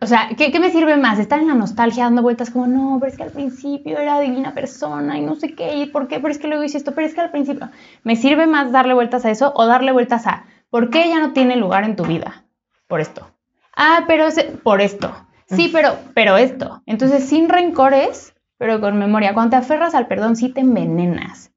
O 0.00 0.06
sea, 0.06 0.28
¿qué, 0.36 0.56
me 0.60 0.70
sirve 0.70 0.96
más? 0.96 1.18
Estar 1.18 1.40
en 1.40 1.48
la 1.48 1.54
nostalgia 1.54 2.04
dando 2.04 2.22
vueltas 2.22 2.50
como, 2.50 2.68
no, 2.68 2.98
pero 3.00 3.10
es 3.10 3.16
que 3.16 3.24
al 3.24 3.32
principio 3.32 3.98
era 3.98 4.20
divina 4.20 4.54
persona 4.54 5.18
y 5.18 5.22
no 5.22 5.34
sé 5.34 5.56
qué, 5.56 5.78
y 5.78 5.86
por 5.86 6.06
qué, 6.06 6.20
pero 6.20 6.30
es 6.30 6.38
que 6.38 6.46
luego 6.46 6.62
hice 6.62 6.78
esto, 6.78 6.94
pero 6.94 7.08
es 7.08 7.14
que 7.14 7.20
al 7.20 7.32
principio... 7.32 7.68
¿Me 8.04 8.14
sirve 8.14 8.46
más 8.46 8.70
darle 8.70 8.94
vueltas 8.94 9.24
a 9.24 9.30
eso 9.32 9.52
o 9.56 9.66
darle 9.66 9.90
vueltas 9.90 10.28
a, 10.28 10.44
¿por 10.70 10.90
qué 10.90 11.06
ella 11.06 11.18
no 11.18 11.32
tiene 11.32 11.56
lugar 11.56 11.82
en 11.82 11.96
tu 11.96 12.04
vida? 12.04 12.44
Por 12.88 13.00
esto. 13.00 13.30
Ah, 13.76 14.04
pero 14.06 14.26
por 14.64 14.80
esto. 14.80 15.14
Sí, 15.46 15.70
pero, 15.72 15.96
pero 16.14 16.36
esto. 16.36 16.82
Entonces, 16.84 17.26
sin 17.26 17.48
rencores, 17.48 18.34
pero 18.58 18.80
con 18.80 18.98
memoria. 18.98 19.32
Cuando 19.34 19.50
te 19.50 19.56
aferras 19.56 19.94
al 19.94 20.08
perdón, 20.08 20.36
sí 20.36 20.48
te 20.48 20.60
envenenas. 20.60 21.52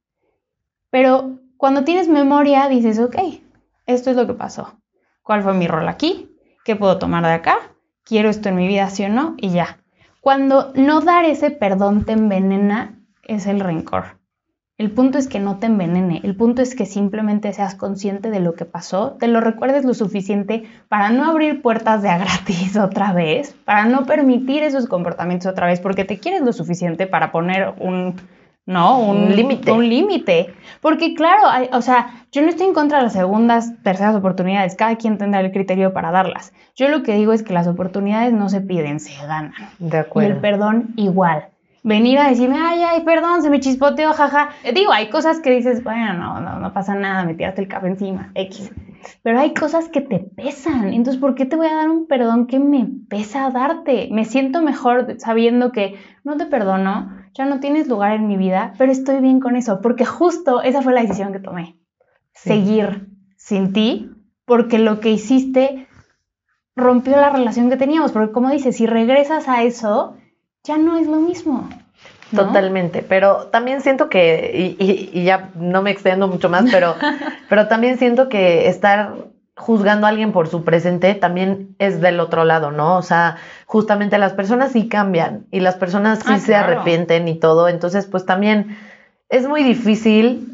Pero 0.91 1.39
cuando 1.57 1.83
tienes 1.83 2.07
memoria, 2.07 2.69
dices, 2.69 2.99
ok, 2.99 3.17
esto 3.87 4.11
es 4.11 4.15
lo 4.15 4.27
que 4.27 4.33
pasó. 4.33 4.77
¿Cuál 5.23 5.43
fue 5.43 5.53
mi 5.53 5.67
rol 5.67 5.87
aquí? 5.87 6.35
¿Qué 6.63 6.75
puedo 6.75 6.99
tomar 6.99 7.23
de 7.23 7.31
acá? 7.31 7.57
¿Quiero 8.03 8.29
esto 8.29 8.49
en 8.49 8.55
mi 8.55 8.67
vida, 8.67 8.89
sí 8.89 9.03
o 9.03 9.09
no? 9.09 9.35
Y 9.37 9.49
ya. 9.49 9.79
Cuando 10.21 10.71
no 10.75 11.01
dar 11.01 11.25
ese 11.25 11.49
perdón 11.49 12.05
te 12.05 12.11
envenena, 12.11 12.99
es 13.23 13.47
el 13.47 13.59
rencor. 13.59 14.20
El 14.81 14.89
punto 14.89 15.19
es 15.19 15.27
que 15.27 15.39
no 15.39 15.59
te 15.59 15.67
envenene, 15.67 16.21
el 16.23 16.35
punto 16.35 16.63
es 16.63 16.73
que 16.73 16.87
simplemente 16.87 17.53
seas 17.53 17.75
consciente 17.75 18.31
de 18.31 18.39
lo 18.39 18.55
que 18.55 18.65
pasó, 18.65 19.11
te 19.19 19.27
lo 19.27 19.39
recuerdes 19.39 19.85
lo 19.85 19.93
suficiente 19.93 20.63
para 20.89 21.11
no 21.11 21.25
abrir 21.25 21.61
puertas 21.61 22.01
de 22.01 22.09
a 22.09 22.17
gratis 22.17 22.75
otra 22.83 23.13
vez, 23.13 23.53
para 23.63 23.85
no 23.85 24.07
permitir 24.07 24.63
esos 24.63 24.87
comportamientos 24.87 25.51
otra 25.51 25.67
vez, 25.67 25.79
porque 25.79 26.03
te 26.03 26.17
quieres 26.17 26.41
lo 26.41 26.51
suficiente 26.51 27.05
para 27.05 27.31
poner 27.31 27.75
un, 27.77 28.15
¿no? 28.65 28.99
Un 28.99 29.35
límite. 29.35 29.71
Un 29.71 29.87
límite. 29.87 30.51
Porque 30.81 31.13
claro, 31.13 31.43
o 31.73 31.81
sea, 31.83 32.25
yo 32.31 32.41
no 32.41 32.49
estoy 32.49 32.65
en 32.65 32.73
contra 32.73 32.97
de 32.97 33.03
las 33.03 33.13
segundas, 33.13 33.71
terceras 33.83 34.15
oportunidades, 34.15 34.73
cada 34.73 34.95
quien 34.95 35.19
tendrá 35.19 35.41
el 35.41 35.51
criterio 35.51 35.93
para 35.93 36.09
darlas. 36.09 36.53
Yo 36.75 36.87
lo 36.87 37.03
que 37.03 37.13
digo 37.13 37.33
es 37.33 37.43
que 37.43 37.53
las 37.53 37.67
oportunidades 37.67 38.33
no 38.33 38.49
se 38.49 38.61
piden, 38.61 38.99
se 38.99 39.13
ganan. 39.27 39.53
De 39.77 39.99
acuerdo. 39.99 40.27
Y 40.27 40.31
el 40.31 40.39
perdón 40.39 40.93
igual 40.95 41.50
venir 41.83 42.19
a 42.19 42.29
decirme, 42.29 42.57
ay, 42.59 42.83
ay, 42.83 43.01
perdón, 43.03 43.41
se 43.41 43.49
me 43.49 43.59
chispoteó, 43.59 44.13
jaja. 44.13 44.49
Digo, 44.73 44.91
hay 44.91 45.09
cosas 45.09 45.39
que 45.39 45.51
dices, 45.51 45.83
bueno, 45.83 46.13
no, 46.13 46.39
no, 46.39 46.59
no 46.59 46.73
pasa 46.73 46.95
nada, 46.95 47.25
me 47.25 47.33
tiraste 47.33 47.61
el 47.61 47.67
café 47.67 47.87
encima, 47.87 48.31
X. 48.35 48.71
Pero 49.23 49.39
hay 49.39 49.53
cosas 49.53 49.89
que 49.89 50.01
te 50.01 50.19
pesan. 50.19 50.93
Entonces, 50.93 51.19
¿por 51.19 51.35
qué 51.35 51.45
te 51.45 51.55
voy 51.55 51.67
a 51.67 51.75
dar 51.75 51.89
un 51.89 52.07
perdón 52.07 52.47
que 52.47 52.59
me 52.59 52.87
pesa 53.09 53.49
darte? 53.49 54.09
Me 54.11 54.25
siento 54.25 54.61
mejor 54.61 55.15
sabiendo 55.17 55.71
que 55.71 55.95
no 56.23 56.37
te 56.37 56.45
perdono, 56.45 57.11
ya 57.33 57.45
no 57.45 57.59
tienes 57.59 57.87
lugar 57.87 58.13
en 58.13 58.27
mi 58.27 58.37
vida, 58.37 58.73
pero 58.77 58.91
estoy 58.91 59.19
bien 59.21 59.39
con 59.39 59.55
eso, 59.55 59.81
porque 59.81 60.05
justo 60.05 60.61
esa 60.61 60.81
fue 60.81 60.93
la 60.93 61.01
decisión 61.01 61.33
que 61.33 61.39
tomé. 61.39 61.77
Seguir 62.33 63.09
sin 63.37 63.73
ti, 63.73 64.11
porque 64.45 64.77
lo 64.79 64.99
que 64.99 65.11
hiciste 65.11 65.87
rompió 66.75 67.15
la 67.15 67.29
relación 67.29 67.69
que 67.69 67.77
teníamos. 67.77 68.11
Porque 68.11 68.31
como 68.31 68.49
dices, 68.49 68.77
si 68.77 68.85
regresas 68.85 69.47
a 69.47 69.63
eso, 69.63 70.15
ya 70.63 70.77
no 70.77 70.97
es 70.97 71.07
lo 71.07 71.17
mismo. 71.17 71.69
Totalmente, 72.35 73.03
pero 73.03 73.47
también 73.47 73.81
siento 73.81 74.09
que, 74.09 74.75
y, 74.79 75.23
ya 75.23 75.49
no 75.55 75.81
me 75.81 75.91
extiendo 75.91 76.27
mucho 76.27 76.49
más, 76.49 76.65
pero, 76.71 76.95
pero 77.49 77.67
también 77.67 77.97
siento 77.97 78.29
que 78.29 78.69
estar 78.69 79.15
juzgando 79.57 80.07
a 80.07 80.09
alguien 80.09 80.31
por 80.31 80.47
su 80.47 80.63
presente 80.63 81.13
también 81.13 81.75
es 81.77 81.99
del 81.99 82.19
otro 82.19 82.45
lado, 82.45 82.71
¿no? 82.71 82.97
O 82.97 83.01
sea, 83.01 83.35
justamente 83.65 84.17
las 84.17 84.33
personas 84.33 84.71
sí 84.71 84.87
cambian 84.87 85.45
y 85.51 85.59
las 85.59 85.75
personas 85.75 86.19
sí 86.19 86.33
ah, 86.33 86.39
se 86.39 86.55
arrepienten 86.55 87.27
y 87.27 87.37
todo, 87.37 87.67
entonces 87.67 88.05
pues 88.05 88.25
también 88.25 88.77
es 89.29 89.47
muy 89.47 89.63
difícil 89.63 90.50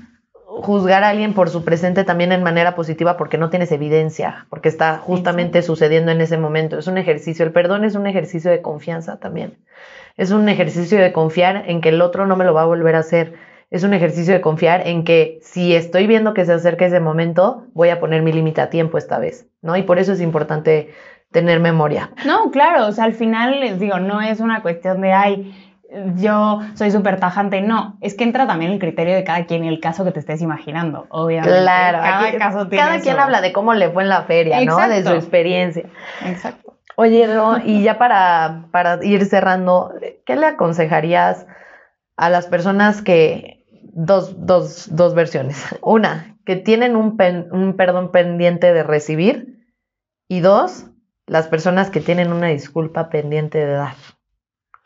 juzgar 0.61 1.03
a 1.03 1.09
alguien 1.09 1.33
por 1.33 1.49
su 1.49 1.63
presente 1.63 2.03
también 2.03 2.31
en 2.31 2.43
manera 2.43 2.75
positiva 2.75 3.17
porque 3.17 3.37
no 3.37 3.49
tienes 3.49 3.71
evidencia, 3.71 4.45
porque 4.49 4.69
está 4.69 4.97
justamente 4.97 5.61
sucediendo 5.61 6.11
en 6.11 6.21
ese 6.21 6.37
momento. 6.37 6.77
Es 6.77 6.87
un 6.87 6.97
ejercicio, 6.97 7.45
el 7.45 7.51
perdón 7.51 7.83
es 7.83 7.95
un 7.95 8.07
ejercicio 8.07 8.51
de 8.51 8.61
confianza 8.61 9.19
también. 9.19 9.57
Es 10.15 10.31
un 10.31 10.49
ejercicio 10.49 10.99
de 10.99 11.13
confiar 11.13 11.63
en 11.67 11.81
que 11.81 11.89
el 11.89 12.01
otro 12.01 12.25
no 12.25 12.35
me 12.35 12.45
lo 12.45 12.53
va 12.53 12.63
a 12.63 12.65
volver 12.65 12.95
a 12.95 12.99
hacer. 12.99 13.35
Es 13.69 13.83
un 13.83 13.93
ejercicio 13.93 14.33
de 14.33 14.41
confiar 14.41 14.87
en 14.87 15.03
que 15.03 15.39
si 15.41 15.75
estoy 15.75 16.07
viendo 16.07 16.33
que 16.33 16.45
se 16.45 16.53
acerca 16.53 16.85
ese 16.85 16.99
momento, 16.99 17.65
voy 17.73 17.89
a 17.89 17.99
poner 17.99 18.21
mi 18.21 18.31
límite 18.31 18.61
a 18.61 18.69
tiempo 18.69 18.97
esta 18.97 19.19
vez, 19.19 19.47
¿no? 19.61 19.75
Y 19.75 19.83
por 19.83 19.99
eso 19.99 20.13
es 20.13 20.21
importante 20.21 20.93
tener 21.31 21.59
memoria. 21.59 22.11
No, 22.25 22.51
claro, 22.51 22.87
o 22.87 22.91
sea, 22.91 23.03
al 23.03 23.13
final 23.13 23.59
les 23.59 23.79
digo, 23.79 23.99
no 23.99 24.21
es 24.21 24.39
una 24.39 24.61
cuestión 24.61 25.01
de, 25.01 25.11
ay, 25.11 25.53
yo 26.15 26.61
soy 26.75 26.91
súper 26.91 27.19
tajante, 27.19 27.61
no, 27.61 27.97
es 28.01 28.15
que 28.15 28.23
entra 28.23 28.45
también 28.45 28.71
el 28.71 28.79
criterio 28.79 29.15
de 29.15 29.23
cada 29.23 29.45
quien 29.45 29.63
y 29.63 29.69
el 29.69 29.79
caso 29.79 30.03
que 30.03 30.11
te 30.11 30.19
estés 30.19 30.41
imaginando, 30.41 31.07
obviamente. 31.09 31.59
Claro, 31.61 31.99
cada, 31.99 32.37
caso 32.37 32.67
tiene 32.67 32.83
cada 32.83 32.99
quien 32.99 33.19
habla 33.19 33.41
de 33.41 33.53
cómo 33.53 33.73
le 33.73 33.89
fue 33.89 34.03
en 34.03 34.09
la 34.09 34.23
feria, 34.23 34.63
¿no? 34.65 34.77
De 34.87 35.03
su 35.03 35.13
experiencia. 35.13 35.85
Exacto. 36.25 36.77
Oye, 36.95 37.27
y 37.63 37.83
ya 37.83 37.97
para, 37.97 38.65
para 38.71 39.03
ir 39.05 39.25
cerrando, 39.25 39.93
¿qué 40.25 40.35
le 40.35 40.47
aconsejarías 40.47 41.45
a 42.17 42.29
las 42.29 42.47
personas 42.47 43.01
que, 43.01 43.65
dos, 43.93 44.45
dos, 44.45 44.95
dos 44.95 45.13
versiones, 45.13 45.63
una, 45.81 46.37
que 46.45 46.55
tienen 46.55 46.95
un, 46.95 47.17
un 47.51 47.77
perdón 47.77 48.11
pendiente 48.11 48.73
de 48.73 48.83
recibir 48.83 49.57
y 50.27 50.39
dos, 50.39 50.87
las 51.27 51.47
personas 51.47 51.89
que 51.89 52.01
tienen 52.01 52.33
una 52.33 52.47
disculpa 52.47 53.09
pendiente 53.09 53.59
de 53.59 53.73
dar. 53.73 53.95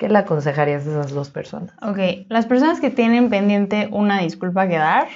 ¿Qué 0.02 0.10
le 0.10 0.18
aconsejarías 0.18 0.88
a 0.88 0.90
esas 0.90 1.12
dos 1.12 1.30
personas? 1.30 1.76
Ok, 1.80 2.26
las 2.28 2.48
personas 2.48 2.82
que 2.82 2.90
tienen 2.90 3.30
pendiente 3.30 3.88
una 3.92 4.18
disculpa 4.22 4.68
que 4.68 4.78
dar, 4.78 5.08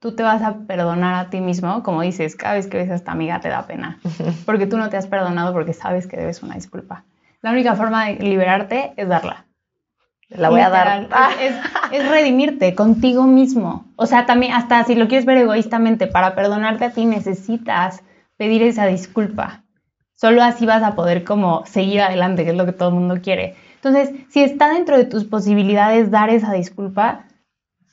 tú 0.00 0.16
te 0.16 0.22
vas 0.22 0.40
a 0.40 0.60
perdonar 0.60 1.26
a 1.26 1.28
ti 1.28 1.42
mismo, 1.42 1.82
como 1.82 2.00
dices, 2.00 2.34
cada 2.34 2.54
vez 2.54 2.66
que 2.66 2.78
ves 2.78 2.88
a 2.90 2.94
esta 2.94 3.12
amiga 3.12 3.38
te 3.40 3.50
da 3.50 3.66
pena, 3.66 4.00
porque 4.46 4.66
tú 4.66 4.78
no 4.78 4.88
te 4.88 4.96
has 4.96 5.06
perdonado 5.06 5.52
porque 5.52 5.74
sabes 5.74 6.06
que 6.06 6.16
debes 6.16 6.42
una 6.42 6.54
disculpa. 6.54 7.04
La 7.42 7.50
única 7.50 7.74
forma 7.74 8.06
de 8.06 8.14
liberarte 8.14 8.94
es 8.96 9.06
darla. 9.06 9.44
La 10.30 10.48
voy 10.48 10.62
a 10.62 10.70
dar. 10.70 11.06
Es, 11.38 11.54
es, 11.92 12.08
redimirte 12.08 12.74
contigo 12.74 13.24
mismo. 13.24 13.84
O 13.96 14.06
sea, 14.06 14.24
también, 14.24 14.54
hasta 14.54 14.82
si 14.84 14.94
lo 14.94 15.08
quieres 15.08 15.26
ver 15.26 15.36
egoístamente, 15.36 16.06
para 16.06 16.34
perdonarte 16.34 16.86
a 16.86 16.90
ti 16.90 17.04
necesitas 17.04 18.02
pedir 18.38 18.62
esa 18.62 18.86
disculpa. 18.86 19.65
Solo 20.16 20.42
así 20.42 20.64
vas 20.64 20.82
a 20.82 20.94
poder 20.94 21.24
como 21.24 21.64
seguir 21.66 22.00
adelante, 22.00 22.44
que 22.44 22.50
es 22.50 22.56
lo 22.56 22.64
que 22.64 22.72
todo 22.72 22.88
el 22.88 22.94
mundo 22.94 23.18
quiere. 23.22 23.54
Entonces, 23.74 24.10
si 24.30 24.42
está 24.42 24.72
dentro 24.72 24.96
de 24.96 25.04
tus 25.04 25.24
posibilidades 25.24 26.10
dar 26.10 26.30
esa 26.30 26.52
disculpa, 26.52 27.26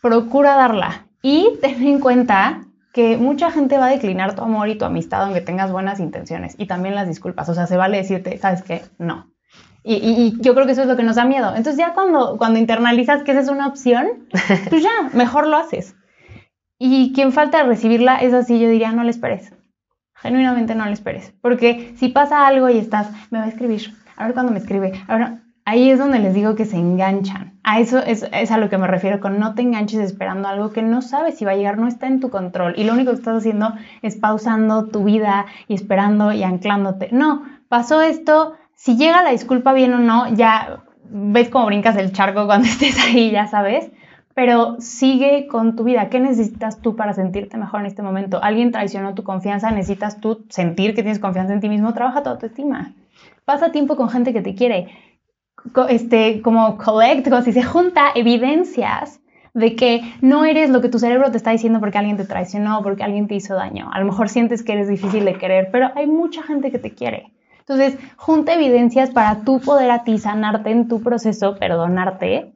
procura 0.01 0.55
darla. 0.55 1.05
Y 1.21 1.49
ten 1.61 1.85
en 1.85 1.99
cuenta 1.99 2.63
que 2.93 3.17
mucha 3.17 3.51
gente 3.51 3.77
va 3.77 3.87
a 3.87 3.91
declinar 3.91 4.35
tu 4.35 4.41
amor 4.41 4.69
y 4.69 4.77
tu 4.77 4.85
amistad 4.85 5.23
aunque 5.23 5.41
tengas 5.41 5.71
buenas 5.71 5.99
intenciones 5.99 6.55
y 6.57 6.65
también 6.65 6.95
las 6.95 7.07
disculpas. 7.07 7.49
O 7.49 7.53
sea, 7.53 7.67
se 7.67 7.75
vale 7.75 7.97
decirte, 7.97 8.37
¿sabes 8.37 8.63
qué? 8.63 8.83
No. 8.97 9.29
Y, 9.83 10.37
yo 10.39 10.53
creo 10.53 10.65
que 10.65 10.71
eso 10.71 10.83
es 10.83 10.87
lo 10.87 10.95
que 10.95 11.03
nos 11.03 11.17
da 11.17 11.25
miedo. 11.25 11.49
Entonces 11.49 11.77
ya 11.77 11.93
cuando, 11.93 12.37
cuando 12.37 12.57
internalizas 12.57 13.23
que 13.23 13.31
esa 13.31 13.41
es 13.41 13.49
una 13.49 13.67
opción, 13.67 14.29
pues 14.69 14.81
ya, 14.81 15.09
mejor 15.13 15.47
lo 15.47 15.57
haces. 15.57 15.95
Y 16.79 17.11
quien 17.13 17.33
falta 17.33 17.63
recibirla 17.63 18.17
es 18.17 18.33
así, 18.33 18.59
yo 18.59 18.69
diría, 18.69 18.93
no 18.93 19.03
le 19.03 19.09
esperes 19.09 19.51
genuinamente 20.23 20.73
no 20.73 20.85
le 20.85 20.93
esperes. 20.93 21.33
Porque 21.41 21.93
si 21.97 22.09
pasa 22.09 22.47
algo 22.47 22.69
y 22.69 22.77
estás, 22.79 23.09
me 23.29 23.39
va 23.39 23.45
a 23.45 23.49
escribir, 23.49 23.93
a 24.17 24.25
ver 24.25 24.33
cuándo 24.33 24.51
me 24.51 24.59
escribe, 24.59 24.93
ahí 25.65 25.89
es 25.89 25.99
donde 25.99 26.19
les 26.19 26.33
digo 26.33 26.55
que 26.55 26.65
se 26.65 26.77
enganchan. 26.77 27.59
A 27.63 27.79
eso 27.79 27.99
es, 27.99 28.25
es, 28.31 28.51
a 28.51 28.57
lo 28.57 28.69
que 28.69 28.77
me 28.77 28.87
refiero 28.87 29.19
con 29.19 29.39
no 29.39 29.53
te 29.53 29.61
enganches 29.61 29.99
esperando 29.99 30.47
algo 30.47 30.71
que 30.71 30.81
no 30.81 31.01
sabes 31.01 31.37
si 31.37 31.45
va 31.45 31.51
a 31.51 31.55
llegar, 31.55 31.77
no 31.77 31.87
está 31.87 32.07
en 32.07 32.19
tu 32.19 32.29
control. 32.29 32.73
Y 32.77 32.85
lo 32.85 32.93
único 32.93 33.11
que 33.11 33.17
estás 33.17 33.37
haciendo 33.37 33.73
es 34.01 34.15
pausando 34.15 34.87
tu 34.87 35.03
vida 35.03 35.45
y 35.67 35.75
esperando 35.75 36.31
y 36.31 36.43
anclándote. 36.43 37.09
No, 37.11 37.43
pasó 37.69 38.01
esto, 38.01 38.53
si 38.75 38.97
llega 38.97 39.23
la 39.23 39.31
disculpa 39.31 39.73
bien 39.73 39.93
o 39.93 39.99
no, 39.99 40.33
ya 40.33 40.83
ves 41.09 41.49
cómo 41.49 41.67
brincas 41.67 41.95
el 41.97 42.11
charco 42.11 42.45
cuando 42.45 42.67
estés 42.69 42.97
ahí, 43.05 43.31
ya 43.31 43.47
sabes 43.47 43.91
pero 44.33 44.77
sigue 44.79 45.47
con 45.47 45.75
tu 45.75 45.83
vida. 45.83 46.09
¿Qué 46.09 46.19
necesitas 46.19 46.81
tú 46.81 46.95
para 46.95 47.13
sentirte 47.13 47.57
mejor 47.57 47.81
en 47.81 47.85
este 47.85 48.01
momento? 48.01 48.41
Alguien 48.41 48.71
traicionó 48.71 49.13
tu 49.13 49.23
confianza, 49.23 49.71
necesitas 49.71 50.19
tú 50.19 50.45
sentir 50.49 50.95
que 50.95 51.03
tienes 51.03 51.19
confianza 51.19 51.53
en 51.53 51.61
ti 51.61 51.69
mismo, 51.69 51.93
trabaja 51.93 52.23
tu 52.23 52.29
autoestima. 52.29 52.93
Pasa 53.45 53.71
tiempo 53.71 53.95
con 53.95 54.09
gente 54.09 54.33
que 54.33 54.41
te 54.41 54.55
quiere. 54.55 54.89
Este, 55.89 56.41
como 56.41 56.77
collect, 56.77 57.29
como 57.29 57.41
si 57.41 57.53
se 57.53 57.63
junta 57.63 58.11
evidencias 58.15 59.21
de 59.53 59.75
que 59.75 60.01
no 60.21 60.45
eres 60.45 60.71
lo 60.71 60.81
que 60.81 60.89
tu 60.89 60.97
cerebro 60.97 61.29
te 61.29 61.37
está 61.37 61.51
diciendo 61.51 61.79
porque 61.79 61.99
alguien 61.99 62.17
te 62.17 62.25
traicionó, 62.25 62.81
porque 62.81 63.03
alguien 63.03 63.27
te 63.27 63.35
hizo 63.35 63.53
daño. 63.53 63.89
A 63.93 63.99
lo 63.99 64.05
mejor 64.05 64.29
sientes 64.29 64.63
que 64.63 64.73
eres 64.73 64.87
difícil 64.87 65.25
de 65.25 65.37
querer, 65.37 65.69
pero 65.71 65.91
hay 65.95 66.07
mucha 66.07 66.41
gente 66.41 66.71
que 66.71 66.79
te 66.79 66.91
quiere. 66.91 67.31
Entonces, 67.59 67.97
junta 68.17 68.55
evidencias 68.55 69.11
para 69.11 69.41
tú 69.41 69.61
poder 69.61 69.91
a 69.91 70.03
ti 70.03 70.17
sanarte 70.17 70.71
en 70.71 70.87
tu 70.87 71.01
proceso, 71.01 71.55
perdonarte 71.55 72.53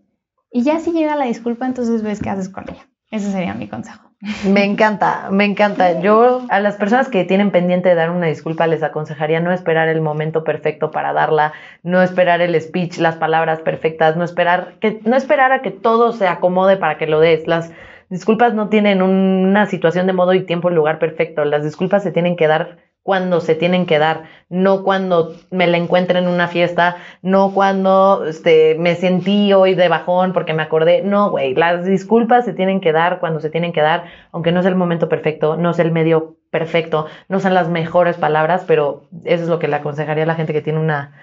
y 0.57 0.63
ya 0.63 0.79
si 0.79 0.91
llega 0.91 1.15
la 1.15 1.25
disculpa, 1.25 1.67
entonces 1.67 2.01
ves 2.01 2.19
qué 2.19 2.31
haces 2.31 2.49
con 2.49 2.63
ella. 2.67 2.87
Ese 3.11 3.31
sería 3.31 3.53
mi 3.53 3.67
consejo. 3.67 4.09
Me 4.43 4.63
encanta, 4.63 5.29
me 5.29 5.45
encanta. 5.45 6.01
Yo 6.01 6.41
a 6.49 6.59
las 6.59 6.77
personas 6.77 7.09
que 7.09 7.25
tienen 7.25 7.51
pendiente 7.51 7.89
de 7.89 7.93
dar 7.93 8.09
una 8.09 8.25
disculpa 8.25 8.65
les 8.65 8.81
aconsejaría 8.81 9.39
no 9.39 9.51
esperar 9.51 9.87
el 9.87 10.01
momento 10.01 10.43
perfecto 10.43 10.89
para 10.89 11.13
darla, 11.13 11.53
no 11.83 12.01
esperar 12.01 12.41
el 12.41 12.59
speech, 12.59 12.97
las 12.97 13.17
palabras 13.17 13.59
perfectas, 13.59 14.17
no 14.17 14.23
esperar 14.23 14.73
que 14.81 14.99
no 15.05 15.15
esperar 15.15 15.51
a 15.51 15.61
que 15.61 15.69
todo 15.69 16.11
se 16.11 16.27
acomode 16.27 16.77
para 16.77 16.97
que 16.97 17.05
lo 17.05 17.19
des. 17.19 17.45
Las 17.45 17.71
disculpas 18.09 18.55
no 18.55 18.67
tienen 18.67 19.03
una 19.03 19.67
situación 19.67 20.07
de 20.07 20.13
modo 20.13 20.33
y 20.33 20.43
tiempo 20.43 20.71
y 20.71 20.73
lugar 20.73 20.97
perfecto. 20.97 21.45
Las 21.45 21.63
disculpas 21.63 22.01
se 22.01 22.11
tienen 22.11 22.35
que 22.35 22.47
dar 22.47 22.79
cuando 23.07 23.39
se 23.39 23.55
tienen 23.55 23.85
que 23.85 23.99
dar, 23.99 24.23
no 24.49 24.83
cuando 24.83 25.33
me 25.49 25.65
la 25.65 25.77
encuentre 25.77 26.19
en 26.19 26.27
una 26.27 26.49
fiesta, 26.49 26.97
no 27.21 27.53
cuando 27.53 28.25
este, 28.27 28.75
me 28.77 28.95
sentí 28.95 29.53
hoy 29.53 29.75
de 29.75 29.87
bajón 29.87 30.33
porque 30.33 30.53
me 30.53 30.61
acordé. 30.61 31.03
No, 31.03 31.29
güey, 31.29 31.55
las 31.55 31.85
disculpas 31.85 32.43
se 32.43 32.51
tienen 32.51 32.81
que 32.81 32.91
dar 32.91 33.21
cuando 33.21 33.39
se 33.39 33.49
tienen 33.49 33.71
que 33.71 33.79
dar, 33.79 34.03
aunque 34.33 34.51
no 34.51 34.59
es 34.59 34.65
el 34.65 34.75
momento 34.75 35.07
perfecto, 35.07 35.55
no 35.55 35.69
es 35.69 35.79
el 35.79 35.89
medio 35.89 36.35
perfecto, 36.51 37.05
no 37.29 37.39
son 37.39 37.53
las 37.53 37.69
mejores 37.69 38.17
palabras, 38.17 38.65
pero 38.67 39.03
eso 39.23 39.43
es 39.43 39.49
lo 39.49 39.57
que 39.57 39.69
le 39.69 39.77
aconsejaría 39.77 40.25
a 40.25 40.27
la 40.27 40.35
gente 40.35 40.51
que 40.51 40.61
tiene 40.61 40.79
una 40.81 41.13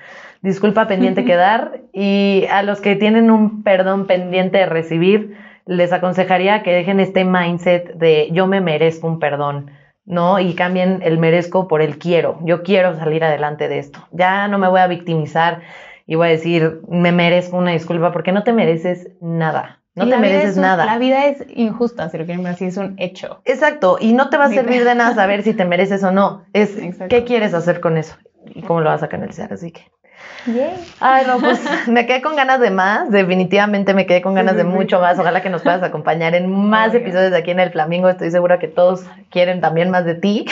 disculpa 0.41 0.87
pendiente 0.87 1.27
que 1.27 1.37
dar. 1.37 1.83
Y 1.93 2.47
a 2.51 2.63
los 2.63 2.81
que 2.81 2.97
tienen 2.97 3.31
un 3.31 3.63
perdón 3.63 4.07
pendiente 4.07 4.57
de 4.57 4.65
recibir, 4.65 5.37
les 5.67 5.93
aconsejaría 5.93 6.63
que 6.63 6.73
dejen 6.73 6.99
este 6.99 7.27
mindset 7.27 7.93
de 7.97 8.31
yo 8.33 8.47
me 8.47 8.63
merezco 8.63 9.07
un 9.07 9.19
perdón 9.19 9.71
¿no? 10.07 10.39
Y 10.39 10.55
cambien 10.55 11.01
el 11.03 11.19
merezco 11.19 11.69
por 11.69 11.83
el 11.83 11.99
quiero. 11.99 12.39
Yo 12.43 12.63
quiero 12.63 12.97
salir 12.97 13.25
adelante 13.25 13.69
de 13.69 13.79
esto. 13.79 14.07
Ya 14.13 14.49
no 14.49 14.59
me 14.59 14.69
voy 14.69 14.81
a 14.81 14.87
victimizar 14.87 15.63
y 16.07 16.15
voy 16.17 16.29
a 16.29 16.31
decir, 16.31 16.81
me 16.89 17.13
merezco 17.13 17.57
una 17.57 17.73
disculpa 17.73 18.13
porque 18.13 18.33
no 18.33 18.43
te 18.43 18.53
mereces 18.53 19.09
nada. 19.21 19.81
No 19.95 20.09
te 20.09 20.17
mereces 20.19 20.57
nada. 20.57 20.87
La 20.87 20.99
vida 20.99 21.27
es 21.27 21.45
injusta, 21.55 22.09
si 22.09 22.19
lo 22.19 22.25
quieren 22.25 22.45
así, 22.47 22.65
es 22.65 22.77
un 22.77 22.97
hecho. 22.99 23.41
Exacto, 23.45 23.97
y 24.01 24.13
no 24.13 24.29
te 24.29 24.37
va 24.37 24.47
a 24.47 24.49
servir 24.49 24.85
de 24.85 24.95
nada 24.97 25.15
saber 25.15 25.45
si 25.45 25.55
te 25.55 25.65
mereces 25.65 26.03
o 26.03 26.11
no. 26.11 26.45
Es 26.53 26.77
qué 27.09 27.25
quieres 27.25 27.55
hacer 27.55 27.81
con 27.81 27.97
eso 27.97 28.17
y 28.47 28.63
cómo 28.63 28.81
lo 28.81 28.91
vas 28.91 29.05
a 29.05 29.09
canalizar. 29.09 29.53
Así 29.53 29.71
que 29.71 29.83
Ay, 31.01 31.25
no, 31.27 31.39
pues 31.39 31.61
me 31.89 32.07
quedé 32.07 32.21
con 32.21 32.37
ganas 32.37 32.61
de 32.61 32.71
más, 32.71 33.11
definitivamente 33.11 33.95
me 33.95 34.05
quedé 34.07 34.21
con 34.21 34.35
ganas 34.35 34.57
de 34.57 34.65
mucho 34.65 35.01
más. 35.01 35.19
Ojalá 35.19 35.43
que 35.43 35.49
nos 35.49 35.63
puedas 35.63 35.83
acompañar 35.83 36.35
en 36.35 36.51
más 36.51 36.95
episodios 36.95 37.31
de 37.31 37.39
aquí 37.39 37.51
en 37.51 37.61
el 37.61 37.71
Flamingo. 37.71 38.09
Estoy 38.09 38.31
segura 38.31 38.59
que 38.59 38.69
todos 38.69 39.05
quieren 39.31 39.61
también 39.61 39.91
más 39.91 40.05
de 40.05 40.15
ti. 40.15 40.45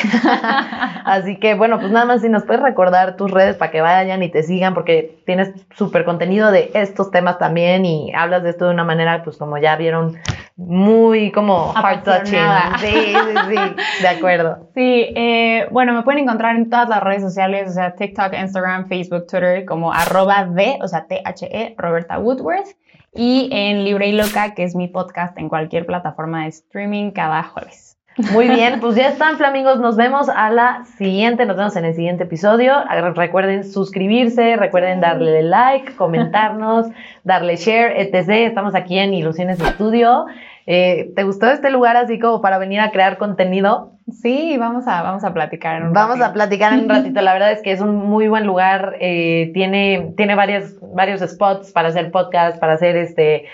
Así 1.04 1.36
que 1.36 1.54
bueno, 1.54 1.78
pues 1.78 1.92
nada 1.92 2.06
más 2.06 2.22
si 2.22 2.28
nos 2.28 2.44
puedes 2.44 2.62
recordar 2.62 3.16
tus 3.16 3.30
redes 3.30 3.56
para 3.56 3.70
que 3.70 3.80
vayan 3.80 4.22
y 4.22 4.30
te 4.30 4.42
sigan, 4.42 4.72
porque 4.74 5.21
tienes 5.24 5.52
súper 5.76 6.04
contenido 6.04 6.50
de 6.50 6.70
estos 6.74 7.10
temas 7.10 7.38
también 7.38 7.84
y 7.84 8.12
hablas 8.14 8.42
de 8.42 8.50
esto 8.50 8.66
de 8.66 8.72
una 8.72 8.84
manera, 8.84 9.22
pues 9.22 9.36
como 9.36 9.58
ya 9.58 9.76
vieron, 9.76 10.18
muy 10.56 11.32
como 11.32 11.72
heart 11.74 12.04
touching. 12.04 12.38
Sí, 12.78 12.88
sí, 12.88 13.34
sí, 13.48 14.02
de 14.02 14.08
acuerdo. 14.08 14.68
Sí, 14.74 15.12
eh, 15.14 15.68
bueno, 15.70 15.92
me 15.92 16.02
pueden 16.02 16.24
encontrar 16.24 16.56
en 16.56 16.70
todas 16.70 16.88
las 16.88 17.02
redes 17.02 17.22
sociales, 17.22 17.70
o 17.70 17.72
sea, 17.72 17.94
TikTok, 17.94 18.32
Instagram, 18.34 18.88
Facebook, 18.88 19.26
Twitter, 19.26 19.64
como 19.64 19.92
arroba 19.92 20.44
de, 20.44 20.78
o 20.82 20.88
sea, 20.88 21.06
T-H-E, 21.06 21.74
Roberta 21.78 22.18
Woodworth. 22.18 22.76
Y 23.14 23.50
en 23.52 23.84
Libre 23.84 24.08
y 24.08 24.12
Loca, 24.12 24.54
que 24.54 24.64
es 24.64 24.74
mi 24.74 24.88
podcast 24.88 25.36
en 25.36 25.50
cualquier 25.50 25.84
plataforma 25.84 26.44
de 26.44 26.48
streaming 26.48 27.10
cada 27.10 27.42
jueves. 27.42 27.91
Muy 28.16 28.48
bien, 28.48 28.80
pues 28.80 28.94
ya 28.94 29.08
están 29.08 29.38
flamingos, 29.38 29.80
nos 29.80 29.96
vemos 29.96 30.28
a 30.28 30.50
la 30.50 30.84
siguiente, 30.98 31.46
nos 31.46 31.56
vemos 31.56 31.76
en 31.76 31.86
el 31.86 31.94
siguiente 31.94 32.24
episodio. 32.24 32.74
Recuerden 33.14 33.64
suscribirse, 33.64 34.56
recuerden 34.56 35.00
darle 35.00 35.42
like, 35.42 35.94
comentarnos, 35.94 36.86
darle 37.24 37.56
share, 37.56 37.94
etc. 38.00 38.28
Estamos 38.30 38.74
aquí 38.74 38.98
en 38.98 39.14
Ilusiones 39.14 39.60
Estudio. 39.60 40.26
Eh, 40.66 41.12
¿Te 41.16 41.24
gustó 41.24 41.46
este 41.46 41.70
lugar 41.70 41.96
así 41.96 42.18
como 42.18 42.40
para 42.40 42.58
venir 42.58 42.80
a 42.80 42.90
crear 42.90 43.16
contenido? 43.18 43.92
Sí, 44.10 44.56
vamos 44.58 44.86
a, 44.86 45.02
vamos 45.02 45.24
a 45.24 45.32
platicar 45.32 45.76
en 45.76 45.88
un 45.88 45.92
Vamos 45.92 46.20
a 46.20 46.32
platicar 46.32 46.72
en 46.74 46.80
un 46.80 46.88
ratito. 46.88 47.20
La 47.22 47.32
verdad 47.32 47.52
es 47.52 47.62
que 47.62 47.72
es 47.72 47.80
un 47.80 47.96
muy 47.96 48.28
buen 48.28 48.46
lugar. 48.46 48.96
Eh, 49.00 49.50
tiene 49.54 50.12
tiene 50.16 50.34
varios, 50.34 50.76
varios 50.94 51.20
spots 51.20 51.72
para 51.72 51.88
hacer 51.88 52.10
podcast, 52.10 52.58
para 52.58 52.74
hacer 52.74 52.96
este 52.96 53.46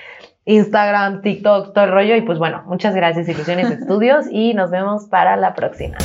Instagram, 0.48 1.20
TikTok, 1.20 1.74
todo 1.74 1.84
el 1.84 1.92
rollo. 1.92 2.16
Y 2.16 2.22
pues 2.22 2.38
bueno, 2.38 2.62
muchas 2.66 2.94
gracias, 2.94 3.28
Ilusiones 3.28 3.70
Estudios, 3.70 4.26
y 4.30 4.54
nos 4.54 4.70
vemos 4.70 5.06
para 5.06 5.36
la 5.36 5.54
próxima. 5.54 5.98